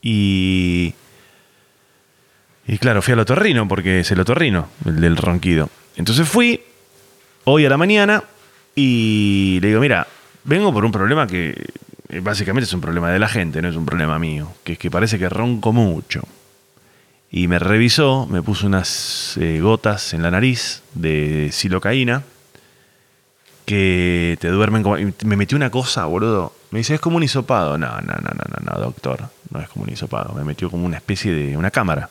Y... 0.00 0.94
Y 2.66 2.76
claro, 2.78 3.00
fui 3.00 3.12
al 3.12 3.20
otorrino 3.20 3.66
porque 3.66 4.00
es 4.00 4.10
el 4.10 4.20
otorrino, 4.20 4.68
el 4.84 5.00
del 5.00 5.16
ronquido. 5.16 5.70
Entonces 5.96 6.28
fui, 6.28 6.62
hoy 7.50 7.64
a 7.64 7.68
la 7.68 7.76
mañana 7.76 8.22
y 8.74 9.58
le 9.60 9.68
digo, 9.68 9.80
mira, 9.80 10.06
vengo 10.44 10.72
por 10.72 10.84
un 10.84 10.92
problema 10.92 11.26
que 11.26 11.54
eh, 12.08 12.20
básicamente 12.20 12.64
es 12.64 12.72
un 12.72 12.80
problema 12.80 13.10
de 13.10 13.18
la 13.18 13.28
gente, 13.28 13.60
no 13.62 13.68
es 13.68 13.76
un 13.76 13.86
problema 13.86 14.18
mío, 14.18 14.52
que 14.64 14.74
es 14.74 14.78
que 14.78 14.90
parece 14.90 15.18
que 15.18 15.28
ronco 15.28 15.72
mucho. 15.72 16.22
Y 17.30 17.48
me 17.48 17.58
revisó, 17.58 18.26
me 18.30 18.42
puso 18.42 18.66
unas 18.66 19.36
eh, 19.38 19.60
gotas 19.60 20.14
en 20.14 20.22
la 20.22 20.30
nariz 20.30 20.82
de 20.94 21.50
silocaína 21.52 22.22
que 23.66 24.38
te 24.40 24.48
duermen 24.48 24.82
como... 24.82 24.96
me 24.96 25.36
metió 25.36 25.56
una 25.56 25.70
cosa, 25.70 26.06
boludo. 26.06 26.54
Me 26.70 26.78
dice, 26.78 26.94
es 26.94 27.00
como 27.00 27.18
un 27.18 27.22
hisopado. 27.22 27.76
No, 27.76 28.00
no, 28.00 28.14
no, 28.14 28.30
no, 28.34 28.72
no, 28.72 28.80
doctor. 28.80 29.28
No 29.50 29.60
es 29.60 29.68
como 29.68 29.84
un 29.84 29.92
hisopado. 29.92 30.32
Me 30.32 30.42
metió 30.42 30.70
como 30.70 30.86
una 30.86 30.96
especie 30.96 31.34
de... 31.34 31.54
una 31.54 31.70
cámara. 31.70 32.08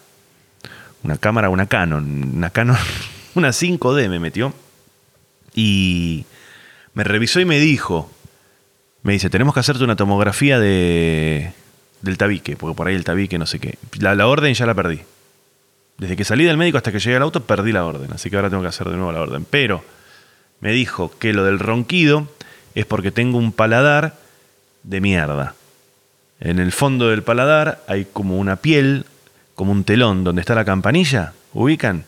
Una 1.01 1.17
cámara, 1.17 1.49
una 1.49 1.65
Canon. 1.65 2.31
Una 2.35 2.51
Canon... 2.51 2.77
Una 3.33 3.49
5D 3.49 4.09
me 4.09 4.19
metió 4.19 4.53
y 5.57 6.25
me 6.93 7.03
revisó 7.03 7.39
y 7.39 7.45
me 7.45 7.57
dijo, 7.57 8.11
me 9.01 9.13
dice, 9.13 9.31
tenemos 9.31 9.55
que 9.55 9.59
hacerte 9.59 9.83
una 9.83 9.95
tomografía 9.95 10.59
de, 10.59 11.51
del 12.03 12.19
tabique, 12.19 12.55
porque 12.55 12.75
por 12.77 12.87
ahí 12.87 12.93
el 12.93 13.03
tabique 13.03 13.39
no 13.39 13.47
sé 13.47 13.57
qué. 13.57 13.79
La, 13.99 14.13
la, 14.13 14.27
orden 14.27 14.53
ya 14.53 14.67
la 14.67 14.75
perdí. 14.75 15.01
Desde 15.97 16.15
que 16.15 16.23
salí 16.25 16.43
del 16.43 16.57
médico 16.57 16.77
hasta 16.77 16.91
que 16.91 16.99
llegué 16.99 17.15
al 17.15 17.23
auto 17.23 17.43
perdí 17.43 17.71
la 17.71 17.85
orden, 17.85 18.13
así 18.13 18.29
que 18.29 18.35
ahora 18.35 18.51
tengo 18.51 18.61
que 18.61 18.69
hacer 18.69 18.87
de 18.87 18.97
nuevo 18.97 19.11
la 19.11 19.19
orden. 19.19 19.47
Pero 19.49 19.83
me 20.59 20.71
dijo 20.73 21.11
que 21.17 21.33
lo 21.33 21.43
del 21.43 21.57
ronquido 21.57 22.27
es 22.75 22.85
porque 22.85 23.09
tengo 23.09 23.39
un 23.39 23.51
paladar 23.51 24.15
de 24.83 25.01
mierda. 25.01 25.55
En 26.39 26.59
el 26.59 26.71
fondo 26.71 27.09
del 27.09 27.23
paladar 27.23 27.83
hay 27.87 28.05
como 28.05 28.37
una 28.37 28.57
piel, 28.57 29.07
como 29.55 29.71
un 29.71 29.85
telón 29.85 30.23
donde 30.23 30.41
está 30.41 30.53
la 30.53 30.65
campanilla, 30.65 31.33
¿ubican? 31.51 32.05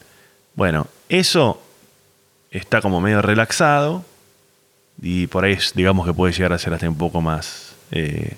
Bueno, 0.54 0.86
eso 1.10 1.64
está 2.52 2.82
como 2.82 3.02
medio 3.02 3.22
relaxado 3.22 4.04
y 5.02 5.28
por 5.28 5.46
ahí 5.46 5.58
digamos 5.76 6.06
que 6.06 6.14
puede 6.14 6.34
llegar 6.34 6.54
a 6.54 6.58
ser 6.58 6.74
hasta 6.74 6.90
un 6.90 6.98
poco 6.98 7.22
más, 7.22 7.76
eh, 7.92 8.38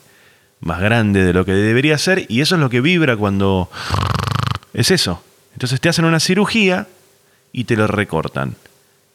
más 0.59 0.79
grande 0.79 1.23
de 1.23 1.33
lo 1.33 1.45
que 1.45 1.53
debería 1.53 1.97
ser 1.97 2.25
y 2.29 2.41
eso 2.41 2.55
es 2.55 2.61
lo 2.61 2.69
que 2.69 2.81
vibra 2.81 3.17
cuando 3.17 3.69
es 4.73 4.91
eso. 4.91 5.23
Entonces 5.53 5.81
te 5.81 5.89
hacen 5.89 6.05
una 6.05 6.19
cirugía 6.19 6.87
y 7.51 7.65
te 7.65 7.75
lo 7.75 7.87
recortan. 7.87 8.55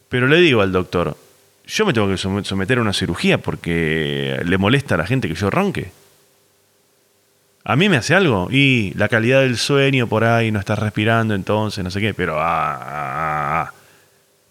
Pero 0.09 0.27
le 0.27 0.37
digo 0.37 0.61
al 0.61 0.71
doctor, 0.71 1.17
yo 1.65 1.85
me 1.85 1.93
tengo 1.93 2.07
que 2.07 2.17
someter 2.17 2.77
a 2.77 2.81
una 2.81 2.93
cirugía 2.93 3.39
porque 3.39 4.41
le 4.45 4.57
molesta 4.57 4.95
a 4.95 4.99
la 4.99 5.07
gente 5.07 5.27
que 5.27 5.35
yo 5.35 5.49
ronque. 5.49 5.91
A 7.69 7.75
mí 7.75 7.89
me 7.89 7.97
hace 7.97 8.15
algo. 8.15 8.47
Y 8.49 8.93
la 8.93 9.09
calidad 9.09 9.41
del 9.41 9.57
sueño 9.57 10.07
por 10.07 10.23
ahí, 10.23 10.51
no 10.51 10.59
estás 10.59 10.79
respirando 10.79 11.35
entonces, 11.35 11.83
no 11.83 11.91
sé 11.91 11.99
qué. 11.99 12.13
Pero, 12.13 12.39
ah, 12.39 12.79
ah, 12.81 13.26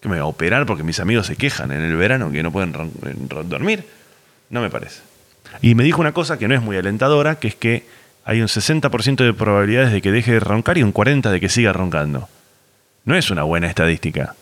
¿qué 0.01 0.09
me 0.09 0.15
voy 0.15 0.21
a 0.21 0.25
operar 0.25 0.65
porque 0.65 0.83
mis 0.83 0.99
amigos 0.99 1.27
se 1.27 1.35
quejan 1.35 1.71
en 1.71 1.81
el 1.81 1.95
verano 1.95 2.31
que 2.31 2.43
no 2.43 2.51
pueden 2.51 2.73
dormir? 3.27 3.85
No 4.49 4.61
me 4.61 4.69
parece. 4.69 5.01
Y 5.61 5.75
me 5.75 5.83
dijo 5.83 6.01
una 6.01 6.13
cosa 6.13 6.37
que 6.37 6.47
no 6.47 6.55
es 6.55 6.61
muy 6.61 6.77
alentadora, 6.77 7.35
que 7.35 7.47
es 7.47 7.55
que 7.55 7.85
hay 8.25 8.41
un 8.41 8.47
60% 8.47 9.15
de 9.23 9.33
probabilidades 9.33 9.91
de 9.91 10.01
que 10.01 10.11
deje 10.11 10.33
de 10.33 10.39
roncar 10.39 10.77
y 10.77 10.83
un 10.83 10.93
40% 10.93 11.29
de 11.29 11.39
que 11.39 11.49
siga 11.49 11.73
roncando. 11.73 12.27
No 13.05 13.15
es 13.15 13.31
una 13.31 13.43
buena 13.43 13.67
estadística. 13.67 14.35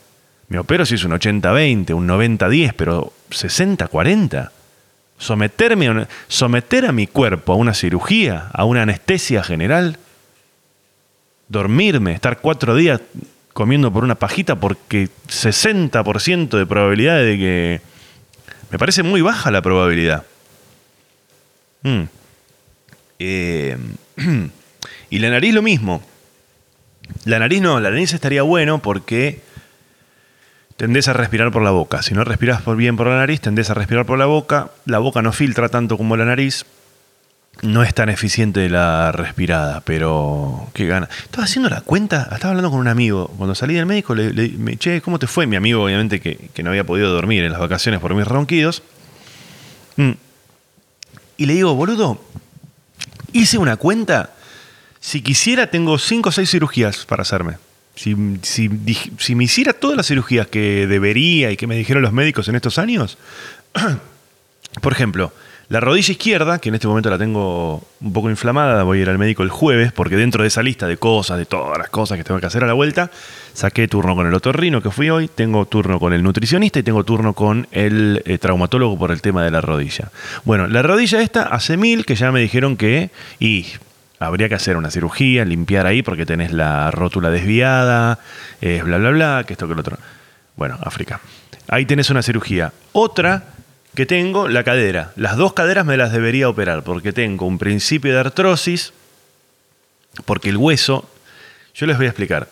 Me 0.48 0.60
opero 0.60 0.86
si 0.86 0.96
es 0.96 1.04
un 1.04 1.12
80-20, 1.12 1.94
un 1.94 2.08
90-10, 2.08 2.74
pero 2.76 3.14
60-40. 3.30 4.50
Someterme 5.18 5.88
a 5.88 6.08
someter 6.28 6.86
a 6.86 6.92
mi 6.92 7.08
cuerpo 7.08 7.54
a 7.54 7.56
una 7.56 7.74
cirugía, 7.74 8.50
a 8.54 8.66
una 8.66 8.82
anestesia 8.82 9.44
general, 9.44 9.98
dormirme, 11.48 12.14
estar 12.14 12.40
cuatro 12.40 12.76
días 12.76 13.02
comiendo 13.56 13.90
por 13.90 14.04
una 14.04 14.16
pajita 14.16 14.58
porque 14.58 15.08
60% 15.30 16.58
de 16.58 16.66
probabilidad 16.66 17.20
de 17.20 17.38
que... 17.38 17.82
Me 18.70 18.78
parece 18.78 19.02
muy 19.02 19.22
baja 19.22 19.50
la 19.50 19.62
probabilidad. 19.62 20.26
Mm. 21.84 22.02
Eh, 23.20 23.78
y 25.10 25.20
la 25.20 25.30
nariz 25.30 25.54
lo 25.54 25.62
mismo. 25.62 26.04
La 27.24 27.40
nariz 27.40 27.62
no, 27.62 27.80
la 27.80 27.92
nariz 27.92 28.12
estaría 28.12 28.42
bueno 28.42 28.82
porque 28.82 29.40
tendés 30.76 31.08
a 31.08 31.14
respirar 31.14 31.54
por 31.54 31.62
la 31.62 31.72
boca. 31.72 32.02
Si 32.02 32.14
no 32.14 32.26
respiras 32.26 32.62
por 32.62 32.76
bien 32.76 32.98
por 32.98 33.08
la 33.08 33.16
nariz, 33.16 33.40
tendés 33.40 33.70
a 33.70 33.74
respirar 33.74 34.06
por 34.06 34.20
la 34.20 34.26
boca. 34.26 34.72
La 34.86 35.00
boca 35.00 35.22
no 35.22 35.32
filtra 35.32 35.70
tanto 35.70 35.96
como 35.96 36.18
la 36.18 36.26
nariz. 36.26 36.66
No 37.62 37.84
es 37.84 37.94
tan 37.94 38.10
eficiente 38.10 38.70
la 38.70 39.12
respirada, 39.12 39.82
pero 39.82 40.70
qué 40.74 40.86
gana. 40.86 41.10
Estaba 41.24 41.46
haciendo 41.46 41.70
la 41.70 41.82
cuenta, 41.82 42.30
estaba 42.32 42.50
hablando 42.50 42.70
con 42.70 42.80
un 42.80 42.88
amigo. 42.88 43.28
Cuando 43.38 43.56
salí 43.56 43.76
del 43.76 43.86
médico, 43.86 44.14
le, 44.14 44.32
le 44.34 44.78
che, 44.78 45.02
¿cómo 45.02 45.20
te 45.20 45.28
fue? 45.28 45.48
Mi 45.48 45.56
amigo, 45.56 45.84
obviamente, 45.84 46.20
que, 46.20 46.64
no 46.64 46.70
había 46.70 46.84
podido 46.84 47.12
dormir 47.12 47.44
en 47.44 47.52
las 47.52 47.62
vacaciones 47.62 48.02
por 48.02 48.14
mis 48.14 48.28
ronquidos. 48.28 48.84
Mm. 49.96 50.12
Y 51.38 51.46
le 51.46 51.54
digo, 51.54 51.74
boludo, 51.76 52.22
hice 53.32 53.58
una 53.58 53.78
cuenta. 53.78 54.32
Si 55.00 55.22
quisiera, 55.22 55.68
tengo 55.68 55.98
5 55.98 56.30
o 56.30 56.32
6 56.32 56.50
cirugías 56.50 57.06
para 57.06 57.22
hacerme. 57.22 57.58
Si, 57.96 58.16
me 58.16 59.44
hiciera 59.44 59.72
todas 59.72 59.96
las 59.96 60.08
cirugías 60.08 60.48
que 60.48 60.86
debería 60.88 61.52
y 61.52 61.58
que 61.58 61.68
me 61.68 61.78
dijeron 61.78 62.04
los 62.04 62.12
médicos 62.12 62.50
en 62.50 62.56
estos 62.56 62.78
años, 62.78 63.18
por 64.82 64.92
ejemplo, 64.92 65.32
la 65.68 65.80
rodilla 65.80 66.12
izquierda, 66.12 66.60
que 66.60 66.70
en 66.70 66.76
este 66.76 66.88
momento 66.88 67.10
la 67.10 67.18
tengo 67.18 67.82
un 68.00 68.14
poco 68.14 68.30
inflamada, 68.30 68.84
voy 68.84 69.00
a 69.00 69.02
ir 69.02 69.10
al 69.10 69.18
médico 69.18 69.42
el 69.42 69.50
jueves, 69.50 69.92
porque 69.92 70.16
dentro 70.16 70.44
de 70.44 70.50
esa 70.50 70.62
lista 70.62 70.88
de 70.88 70.98
cosas, 70.98 71.40
de 71.40 71.46
todas 71.46 71.78
las 71.78 71.90
cosas 71.90 72.18
que 72.18 72.24
tengo 72.24 72.40
que 72.40 72.46
hacer 72.46 72.64
a 72.64 72.68
la 72.68 72.74
vuelta, 72.74 73.10
saqué 73.54 73.88
turno 73.88 74.16
con 74.16 74.28
el 74.28 74.34
otorrino 74.34 74.82
que 74.82 74.92
fui 74.92 75.10
hoy, 75.10 75.28
tengo 75.28 75.66
turno 75.66 76.00
con 76.00 76.14
el 76.14 76.22
nutricionista 76.22 76.80
y 76.80 76.84
tengo 76.84 77.04
turno 77.04 77.34
con 77.34 77.68
el 77.72 78.22
eh, 78.26 78.38
traumatólogo 78.38 78.98
por 78.98 79.12
el 79.12 79.22
tema 79.22 79.44
de 79.44 79.50
la 79.50 79.62
rodilla. 79.62 80.12
Bueno, 80.44 80.68
la 80.68 80.84
rodilla 80.84 81.22
esta 81.22 81.44
hace 81.44 81.78
mil 81.78 82.06
que 82.06 82.16
ya 82.16 82.32
me 82.32 82.42
dijeron 82.42 82.78
que, 82.78 83.10
y 83.40 83.66
habría 84.20 84.48
que 84.50 84.56
hacer 84.56 84.78
una 84.78 84.92
cirugía, 84.92 85.46
limpiar 85.46 85.88
ahí 85.88 86.04
porque 86.04 86.28
tenés 86.28 86.52
la 86.52 86.92
rótula 86.92 87.32
desviada, 87.32 88.20
es 88.62 88.84
bla, 88.84 88.98
bla, 88.98 89.10
bla, 89.10 89.44
que 89.48 89.54
esto, 89.54 89.68
que 89.68 89.74
lo 89.74 89.82
otro. 89.82 89.98
Bueno, 90.56 90.78
África. 90.84 91.20
Ahí 91.68 91.86
tenés 91.86 92.12
una 92.12 92.22
cirugía. 92.22 92.72
Otra 92.92 93.55
que 93.96 94.06
tengo, 94.06 94.48
la 94.48 94.64
cadera. 94.64 95.12
Las 95.16 95.38
dos 95.38 95.54
caderas 95.54 95.86
me 95.86 95.98
las 95.98 96.12
debería 96.12 96.50
operar 96.50 96.84
porque 96.84 97.14
tengo 97.14 97.46
un 97.46 97.58
principio 97.58 98.14
de 98.14 98.20
artrosis, 98.20 98.94
porque 100.26 100.50
el 100.50 100.58
hueso, 100.58 101.10
yo 101.74 101.86
les 101.88 101.98
voy 101.98 102.06
a 102.06 102.10
explicar. 102.10 102.48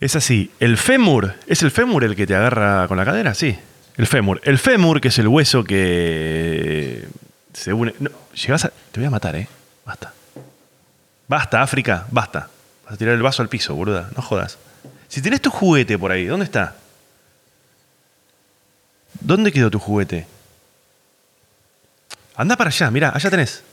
Es 0.00 0.16
así, 0.16 0.50
el 0.60 0.76
fémur, 0.76 1.34
¿es 1.46 1.62
el 1.62 1.70
fémur 1.70 2.04
el 2.04 2.14
que 2.14 2.26
te 2.26 2.34
agarra 2.34 2.86
con 2.88 2.96
la 2.96 3.04
cadera? 3.04 3.34
Sí, 3.34 3.56
el 3.96 4.06
fémur. 4.06 4.40
El 4.44 4.58
fémur, 4.58 5.00
que 5.00 5.08
es 5.08 5.18
el 5.18 5.28
hueso 5.28 5.64
que 5.64 7.06
se 7.52 7.72
une... 7.72 7.94
No, 8.00 8.10
llegas 8.34 8.64
a... 8.66 8.72
Te 8.92 9.00
voy 9.00 9.06
a 9.06 9.10
matar, 9.10 9.36
¿eh? 9.36 9.48
Basta. 9.84 10.12
Basta, 11.26 11.62
África, 11.62 12.06
basta. 12.10 12.48
Vas 12.84 12.94
a 12.94 12.96
tirar 12.96 13.14
el 13.14 13.22
vaso 13.22 13.42
al 13.42 13.48
piso, 13.48 13.74
boluda. 13.74 14.10
No 14.14 14.22
jodas. 14.22 14.58
Si 15.08 15.22
tenés 15.22 15.40
tu 15.40 15.50
juguete 15.50 15.96
por 15.96 16.12
ahí, 16.12 16.26
¿dónde 16.26 16.44
está? 16.44 16.74
¿Dónde 19.24 19.50
quedó 19.50 19.70
tu 19.70 19.80
juguete? 19.80 20.26
Anda 22.36 22.56
para 22.56 22.68
allá, 22.68 22.90
mira, 22.90 23.10
allá 23.12 23.30
tenés. 23.30 23.64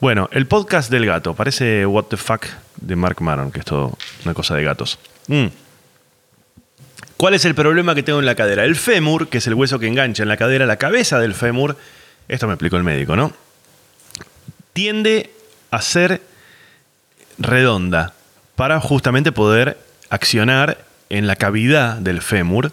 Bueno, 0.00 0.28
el 0.32 0.46
podcast 0.46 0.90
del 0.90 1.06
gato. 1.06 1.34
Parece 1.34 1.84
What 1.86 2.04
the 2.04 2.16
Fuck 2.16 2.46
de 2.76 2.96
Mark 2.96 3.20
Maron, 3.20 3.50
que 3.50 3.58
es 3.58 3.64
todo 3.64 3.98
una 4.24 4.34
cosa 4.34 4.54
de 4.54 4.62
gatos. 4.62 4.98
Mm. 5.26 5.46
¿Cuál 7.16 7.34
es 7.34 7.44
el 7.44 7.54
problema 7.54 7.94
que 7.94 8.02
tengo 8.02 8.20
en 8.20 8.26
la 8.26 8.34
cadera? 8.34 8.64
El 8.64 8.76
fémur, 8.76 9.28
que 9.28 9.38
es 9.38 9.46
el 9.48 9.54
hueso 9.54 9.78
que 9.78 9.88
engancha 9.88 10.22
en 10.22 10.28
la 10.28 10.36
cadera, 10.36 10.64
la 10.66 10.76
cabeza 10.76 11.18
del 11.18 11.34
fémur. 11.34 11.76
Esto 12.28 12.46
me 12.46 12.54
explicó 12.54 12.76
el 12.76 12.84
médico, 12.84 13.16
¿no? 13.16 13.32
tiende 14.72 15.30
a 15.70 15.82
ser 15.82 16.22
redonda 17.38 18.14
para 18.56 18.80
justamente 18.80 19.32
poder 19.32 19.78
accionar 20.08 20.78
en 21.08 21.26
la 21.26 21.36
cavidad 21.36 21.96
del 21.96 22.22
fémur 22.22 22.72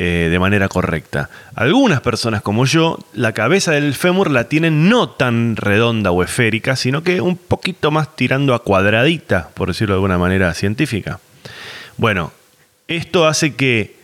eh, 0.00 0.28
de 0.30 0.38
manera 0.38 0.68
correcta. 0.68 1.28
Algunas 1.56 2.00
personas 2.00 2.40
como 2.40 2.66
yo, 2.66 3.00
la 3.14 3.32
cabeza 3.32 3.72
del 3.72 3.94
fémur 3.94 4.30
la 4.30 4.44
tienen 4.44 4.88
no 4.88 5.08
tan 5.10 5.56
redonda 5.56 6.12
o 6.12 6.22
esférica, 6.22 6.76
sino 6.76 7.02
que 7.02 7.20
un 7.20 7.36
poquito 7.36 7.90
más 7.90 8.14
tirando 8.14 8.54
a 8.54 8.62
cuadradita, 8.62 9.48
por 9.54 9.66
decirlo 9.66 9.94
de 9.94 9.96
alguna 9.96 10.16
manera 10.16 10.54
científica. 10.54 11.18
Bueno, 11.96 12.30
esto 12.86 13.26
hace 13.26 13.56
que 13.56 13.96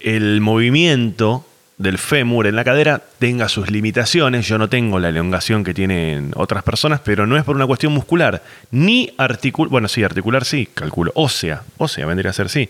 el 0.00 0.40
movimiento 0.40 1.44
del 1.78 1.96
fémur 1.96 2.48
en 2.48 2.56
la 2.56 2.64
cadera 2.64 3.00
tenga 3.18 3.48
sus 3.48 3.70
limitaciones. 3.70 4.46
Yo 4.46 4.58
no 4.58 4.68
tengo 4.68 4.98
la 4.98 5.08
elongación 5.08 5.62
que 5.62 5.72
tienen 5.72 6.32
otras 6.34 6.64
personas, 6.64 7.00
pero 7.00 7.26
no 7.26 7.36
es 7.36 7.44
por 7.44 7.54
una 7.54 7.66
cuestión 7.66 7.92
muscular, 7.92 8.42
ni 8.72 9.14
articular. 9.16 9.70
Bueno, 9.70 9.88
sí, 9.88 10.02
articular 10.02 10.44
sí, 10.44 10.68
calculo. 10.74 11.12
Ósea, 11.14 11.62
ósea 11.78 12.04
vendría 12.04 12.30
a 12.30 12.34
ser 12.34 12.48
sí. 12.48 12.68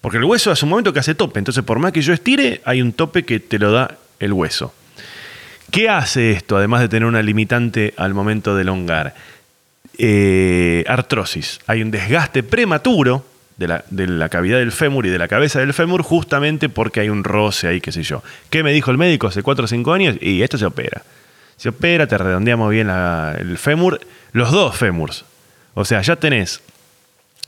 Porque 0.00 0.18
el 0.18 0.24
hueso 0.24 0.50
hace 0.50 0.64
un 0.66 0.70
momento 0.70 0.92
que 0.92 1.00
hace 1.00 1.14
tope, 1.14 1.38
entonces 1.38 1.64
por 1.64 1.78
más 1.78 1.92
que 1.92 2.02
yo 2.02 2.12
estire, 2.12 2.60
hay 2.64 2.82
un 2.82 2.92
tope 2.92 3.24
que 3.24 3.40
te 3.40 3.58
lo 3.58 3.72
da 3.72 3.96
el 4.18 4.32
hueso. 4.32 4.74
¿Qué 5.70 5.88
hace 5.88 6.32
esto, 6.32 6.56
además 6.56 6.80
de 6.80 6.88
tener 6.88 7.08
una 7.08 7.22
limitante 7.22 7.94
al 7.96 8.12
momento 8.12 8.54
de 8.54 8.62
elongar? 8.62 9.14
Eh, 9.96 10.84
artrosis. 10.86 11.60
Hay 11.66 11.82
un 11.82 11.90
desgaste 11.90 12.42
prematuro 12.42 13.24
de 13.60 14.06
la, 14.06 14.28
cavidad 14.30 14.58
del 14.58 14.72
fémur 14.72 15.04
y 15.04 15.10
de 15.10 15.18
la 15.18 15.28
cabeza 15.28 15.60
del 15.60 15.74
fémur 15.74 16.02
justamente 16.02 16.70
porque 16.70 17.00
hay 17.00 17.10
un 17.10 17.24
roce 17.24 17.68
ahí, 17.68 17.80
qué 17.82 17.92
sé 17.92 18.02
yo. 18.02 18.22
¿Qué 18.48 18.62
me 18.62 18.72
dijo 18.72 18.90
el 18.90 18.96
médico 18.96 19.26
hace 19.26 19.42
4 19.42 19.66
o 19.66 19.68
5 19.68 19.92
años? 19.92 20.16
Y 20.20 20.42
esto 20.42 20.56
se 20.56 20.64
opera. 20.64 21.02
Se 21.58 21.68
opera, 21.68 22.06
te 22.06 22.16
redondeamos 22.16 22.70
bien 22.70 22.88
el 22.88 23.58
fémur, 23.58 24.00
los 24.32 24.50
dos 24.50 24.74
fémurs. 24.76 25.26
O 25.74 25.84
sea, 25.84 26.00
ya 26.00 26.16
tenés 26.16 26.62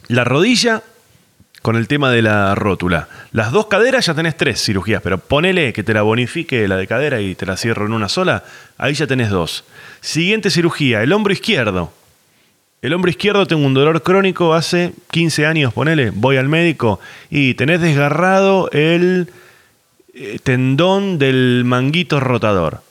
la 0.09 0.25
rodilla 0.25 0.83
con 1.63 1.77
el 1.77 1.89
tema 1.89 2.11
de 2.11 2.21
la 2.21 2.55
rótula. 2.55 3.09
Las 3.33 3.51
dos 3.51 3.69
caderas 3.69 4.05
ya 4.05 4.13
tenés 4.13 4.37
tres 4.37 4.63
cirugías, 4.63 5.01
pero 5.01 5.17
ponele 5.17 5.73
que 5.73 5.83
te 5.83 5.95
la 5.95 6.03
bonifique 6.03 6.69
la 6.69 6.77
de 6.77 6.87
cadera 6.87 7.23
y 7.23 7.35
te 7.35 7.47
la 7.47 7.57
cierro 7.57 7.87
en 7.87 7.95
una 7.95 8.11
sola, 8.11 8.45
ahí 8.77 8.93
ya 8.93 9.07
tenés 9.07 9.31
dos. 9.31 9.65
Siguiente 10.03 10.51
cirugía, 10.51 11.03
el 11.03 11.13
hombro 11.13 11.33
izquierdo. 11.33 11.91
El 12.83 12.95
hombro 12.95 13.11
izquierdo 13.11 13.47
tengo 13.47 13.65
un 13.65 13.75
dolor 13.75 14.03
crónico 14.03 14.55
hace 14.55 14.93
15 15.13 15.47
años, 15.47 15.73
ponele, 15.73 16.11
voy 16.11 16.37
al 16.37 16.49
médico 16.49 16.99
y 17.31 17.55
tenés 17.55 17.81
desgarrado 17.81 18.69
el 18.73 19.31
eh, 20.15 20.41
tendón 20.43 21.17
del 21.21 21.63
manguito 21.65 22.19
rotador 22.19 22.83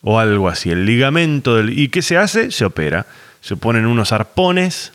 o 0.00 0.20
algo 0.20 0.48
así, 0.48 0.70
el 0.70 0.86
ligamento 0.86 1.56
del... 1.56 1.76
¿Y 1.76 1.88
qué 1.88 2.02
se 2.02 2.16
hace? 2.16 2.52
Se 2.52 2.64
opera. 2.64 3.06
Se 3.40 3.56
ponen 3.56 3.86
unos 3.86 4.12
arpones 4.12 4.92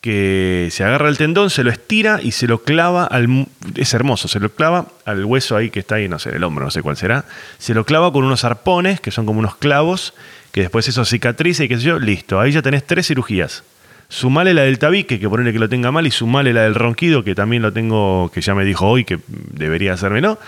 que 0.00 0.68
se 0.70 0.84
agarra 0.84 1.10
el 1.10 1.18
tendón, 1.18 1.50
se 1.50 1.62
lo 1.62 1.70
estira 1.70 2.20
y 2.22 2.32
se 2.32 2.46
lo 2.46 2.62
clava 2.62 3.04
al... 3.04 3.48
Es 3.74 3.92
hermoso, 3.92 4.28
se 4.28 4.40
lo 4.40 4.48
clava 4.50 4.86
al 5.04 5.26
hueso 5.26 5.56
ahí 5.56 5.68
que 5.68 5.80
está 5.80 5.96
ahí, 5.96 6.08
no 6.08 6.18
sé, 6.18 6.30
el 6.30 6.42
hombro, 6.42 6.64
no 6.64 6.70
sé 6.70 6.80
cuál 6.80 6.96
será. 6.96 7.26
Se 7.58 7.74
lo 7.74 7.84
clava 7.84 8.12
con 8.12 8.24
unos 8.24 8.44
arpones, 8.44 8.98
que 9.02 9.10
son 9.10 9.26
como 9.26 9.40
unos 9.40 9.56
clavos, 9.56 10.14
que 10.52 10.62
después 10.62 10.88
eso 10.88 11.04
cicatriza 11.04 11.64
y 11.64 11.68
qué 11.68 11.76
sé 11.76 11.82
yo, 11.82 11.98
listo, 11.98 12.40
ahí 12.40 12.52
ya 12.52 12.62
tenés 12.62 12.86
tres 12.86 13.06
cirugías. 13.06 13.64
Sumale 14.08 14.54
la 14.54 14.62
del 14.62 14.78
tabique, 14.78 15.20
que 15.20 15.28
ponerle 15.28 15.52
que 15.52 15.58
lo 15.58 15.68
tenga 15.68 15.90
mal, 15.90 16.06
y 16.06 16.10
sumale 16.10 16.52
la 16.54 16.62
del 16.62 16.74
ronquido, 16.74 17.24
que 17.24 17.34
también 17.34 17.62
lo 17.62 17.72
tengo, 17.72 18.30
que 18.32 18.40
ya 18.40 18.54
me 18.54 18.64
dijo 18.64 18.86
hoy 18.88 19.04
que 19.04 19.20
debería 19.26 19.92
hacérmelo. 19.92 20.38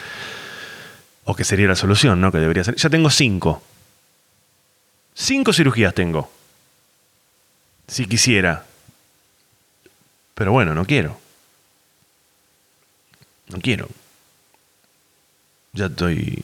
O 1.25 1.35
que 1.35 1.45
sería 1.45 1.69
la 1.69 1.77
solución, 1.77 2.21
¿no? 2.21 2.33
Que 2.33 2.39
debería 2.39 2.65
ser. 2.65 2.77
Ya 2.77 2.89
tengo 2.89 3.11
cinco. 3.11 3.63
Cinco 5.15 5.53
cirugías 5.53 5.95
tengo. 5.95 6.33
Si 7.87 8.07
quisiera. 8.07 8.65
Pero 10.35 10.53
bueno, 10.53 10.75
no 10.75 10.87
quiero. 10.87 11.21
No 13.49 13.61
quiero. 13.61 13.89
Ya 15.75 15.87
estoy. 15.87 16.43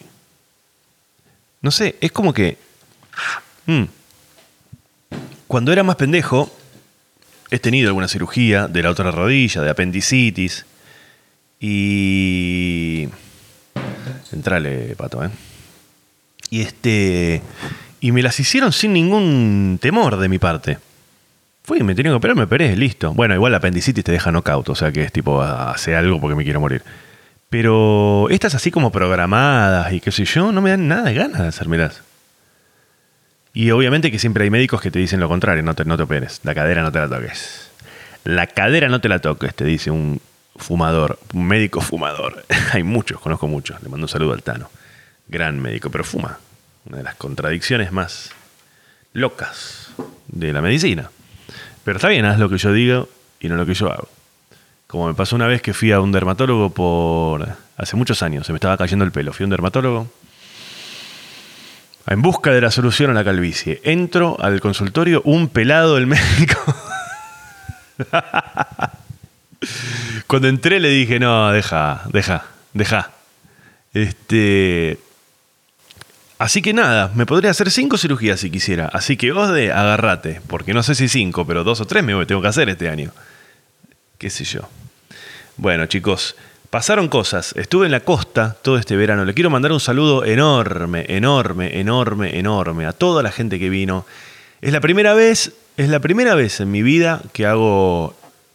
No 1.62 1.70
sé, 1.70 1.96
es 2.00 2.12
como 2.12 2.34
que. 2.34 2.58
Mm, 3.66 3.84
cuando 5.46 5.72
era 5.72 5.82
más 5.82 5.96
pendejo, 5.96 6.50
he 7.50 7.58
tenido 7.58 7.88
alguna 7.88 8.08
cirugía 8.08 8.68
de 8.68 8.82
la 8.82 8.90
otra 8.90 9.10
rodilla, 9.10 9.62
de 9.62 9.70
apendicitis. 9.70 10.66
Y. 11.60 13.08
Entrale, 14.32 14.94
pato, 14.96 15.24
¿eh? 15.24 15.30
Y 16.50 16.60
este. 16.60 17.42
Y 18.00 18.12
me 18.12 18.22
las 18.22 18.38
hicieron 18.38 18.72
sin 18.72 18.92
ningún 18.92 19.78
temor 19.80 20.16
de 20.18 20.28
mi 20.28 20.38
parte. 20.38 20.78
Fui, 21.62 21.82
me 21.82 21.94
tenía 21.94 22.12
que 22.12 22.16
operar, 22.16 22.36
me 22.36 22.44
operé, 22.44 22.76
listo. 22.76 23.12
Bueno, 23.14 23.34
igual 23.34 23.52
la 23.52 23.58
apendicitis 23.58 24.04
te 24.04 24.12
deja 24.12 24.30
knockout, 24.30 24.68
o 24.68 24.74
sea 24.74 24.92
que 24.92 25.02
es 25.02 25.12
tipo, 25.12 25.42
hace 25.42 25.96
algo 25.96 26.20
porque 26.20 26.36
me 26.36 26.44
quiero 26.44 26.60
morir. 26.60 26.82
Pero 27.50 28.28
estas 28.30 28.54
así 28.54 28.70
como 28.70 28.92
programadas 28.92 29.92
y 29.92 30.00
qué 30.00 30.12
sé 30.12 30.24
yo, 30.24 30.52
no 30.52 30.60
me 30.60 30.70
dan 30.70 30.86
nada 30.86 31.04
de 31.04 31.14
ganas 31.14 31.40
de 31.40 31.48
hacérmelas. 31.48 32.02
Y 33.56 33.70
obviamente 33.70 34.10
que 34.10 34.18
siempre 34.18 34.44
hay 34.44 34.50
médicos 34.50 34.82
que 34.82 34.90
te 34.90 34.98
dicen 34.98 35.18
lo 35.18 35.30
contrario, 35.30 35.62
no 35.62 35.72
te, 35.72 35.86
no 35.86 35.96
te 35.96 36.02
operes, 36.02 36.42
la 36.44 36.54
cadera 36.54 36.82
no 36.82 36.92
te 36.92 36.98
la 36.98 37.08
toques. 37.08 37.70
La 38.22 38.48
cadera 38.48 38.90
no 38.90 39.00
te 39.00 39.08
la 39.08 39.18
toques, 39.18 39.54
te 39.54 39.64
dice 39.64 39.90
un 39.90 40.20
fumador, 40.56 41.18
un 41.32 41.46
médico 41.46 41.80
fumador. 41.80 42.44
hay 42.74 42.82
muchos, 42.82 43.18
conozco 43.18 43.48
muchos, 43.48 43.82
le 43.82 43.88
mando 43.88 44.04
un 44.04 44.08
saludo 44.10 44.34
al 44.34 44.42
Tano. 44.42 44.68
Gran 45.26 45.58
médico, 45.58 45.90
pero 45.90 46.04
fuma. 46.04 46.38
Una 46.84 46.98
de 46.98 47.02
las 47.02 47.14
contradicciones 47.14 47.92
más 47.92 48.30
locas 49.14 49.88
de 50.28 50.52
la 50.52 50.60
medicina. 50.60 51.10
Pero 51.82 51.96
está 51.96 52.08
bien, 52.08 52.26
haz 52.26 52.38
lo 52.38 52.50
que 52.50 52.58
yo 52.58 52.74
digo 52.74 53.08
y 53.40 53.48
no 53.48 53.56
lo 53.56 53.64
que 53.64 53.72
yo 53.72 53.90
hago. 53.90 54.10
Como 54.86 55.08
me 55.08 55.14
pasó 55.14 55.34
una 55.34 55.46
vez 55.46 55.62
que 55.62 55.72
fui 55.72 55.92
a 55.92 56.00
un 56.00 56.12
dermatólogo 56.12 56.74
por... 56.74 57.48
Hace 57.78 57.96
muchos 57.96 58.22
años, 58.22 58.46
se 58.46 58.52
me 58.52 58.58
estaba 58.58 58.76
cayendo 58.76 59.06
el 59.06 59.12
pelo. 59.12 59.32
Fui 59.32 59.44
a 59.44 59.46
un 59.46 59.50
dermatólogo 59.50 60.10
en 62.06 62.22
busca 62.22 62.52
de 62.52 62.60
la 62.60 62.70
solución 62.70 63.10
a 63.10 63.14
la 63.14 63.24
calvicie. 63.24 63.80
Entro 63.84 64.36
al 64.40 64.60
consultorio, 64.60 65.22
un 65.24 65.48
pelado 65.48 65.96
del 65.96 66.06
médico. 66.06 66.58
Cuando 70.26 70.48
entré 70.48 70.80
le 70.80 70.90
dije, 70.90 71.18
no, 71.18 71.50
deja, 71.50 72.02
deja, 72.12 72.44
deja. 72.72 73.10
Este, 73.94 74.98
Así 76.38 76.60
que 76.60 76.74
nada, 76.74 77.10
me 77.14 77.24
podría 77.24 77.50
hacer 77.50 77.70
cinco 77.70 77.96
cirugías 77.96 78.40
si 78.40 78.50
quisiera. 78.50 78.90
Así 78.92 79.16
que 79.16 79.32
vos 79.32 79.52
de 79.52 79.72
agarrate, 79.72 80.42
porque 80.46 80.74
no 80.74 80.82
sé 80.82 80.94
si 80.94 81.08
cinco, 81.08 81.46
pero 81.46 81.64
dos 81.64 81.80
o 81.80 81.86
tres 81.86 82.04
me 82.04 82.26
tengo 82.26 82.42
que 82.42 82.48
hacer 82.48 82.68
este 82.68 82.90
año. 82.90 83.10
Qué 84.18 84.28
sé 84.28 84.44
yo. 84.44 84.68
Bueno, 85.56 85.86
chicos, 85.86 86.36
pasaron 86.76 87.08
cosas. 87.08 87.54
Estuve 87.56 87.86
en 87.86 87.92
la 87.92 88.00
costa 88.00 88.54
todo 88.60 88.76
este 88.76 88.96
verano. 88.96 89.24
Le 89.24 89.32
quiero 89.32 89.48
mandar 89.48 89.72
un 89.72 89.80
saludo 89.80 90.26
enorme, 90.26 91.06
enorme, 91.08 91.80
enorme, 91.80 92.38
enorme 92.38 92.84
a 92.84 92.92
toda 92.92 93.22
la 93.22 93.32
gente 93.32 93.58
que 93.58 93.70
vino. 93.70 94.04
Es 94.60 94.74
la 94.74 94.82
primera 94.82 95.14
vez, 95.14 95.54
es 95.78 95.88
la 95.88 96.00
primera 96.00 96.34
vez 96.34 96.60
en 96.60 96.70
mi 96.70 96.82
vida 96.82 97.22
que 97.32 97.46
hago 97.46 98.14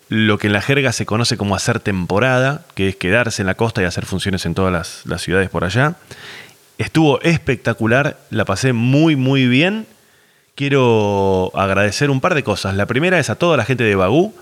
lo 0.09 0.37
que 0.37 0.45
en 0.45 0.53
la 0.53 0.61
jerga 0.61 0.91
se 0.91 1.07
conoce 1.07 1.35
como 1.35 1.55
hacer 1.55 1.79
temporada, 1.79 2.63
que 2.75 2.89
es 2.89 2.95
quedarse 2.95 3.41
en 3.41 3.47
la 3.47 3.55
costa 3.55 3.81
y 3.81 3.85
hacer 3.85 4.05
funciones 4.05 4.45
en 4.45 4.53
todas 4.53 5.01
las, 5.03 5.21
ciudades 5.23 5.49
por 5.49 5.63
allá. 5.63 5.95
Estuvo 6.77 7.19
espectacular, 7.23 8.19
la 8.29 8.45
pasé 8.45 8.71
muy, 8.71 9.15
muy 9.15 9.47
bien. 9.47 9.87
Quiero 10.53 11.51
agradecer 11.55 12.11
un 12.11 12.21
par 12.21 12.35
de 12.35 12.43
cosas. 12.43 12.75
La 12.75 12.85
primera 12.85 13.17
es 13.17 13.31
a 13.31 13.35
toda 13.35 13.57
la 13.57 13.65
gente 13.65 13.83
de 13.83 13.95
Bagú, 13.95 14.35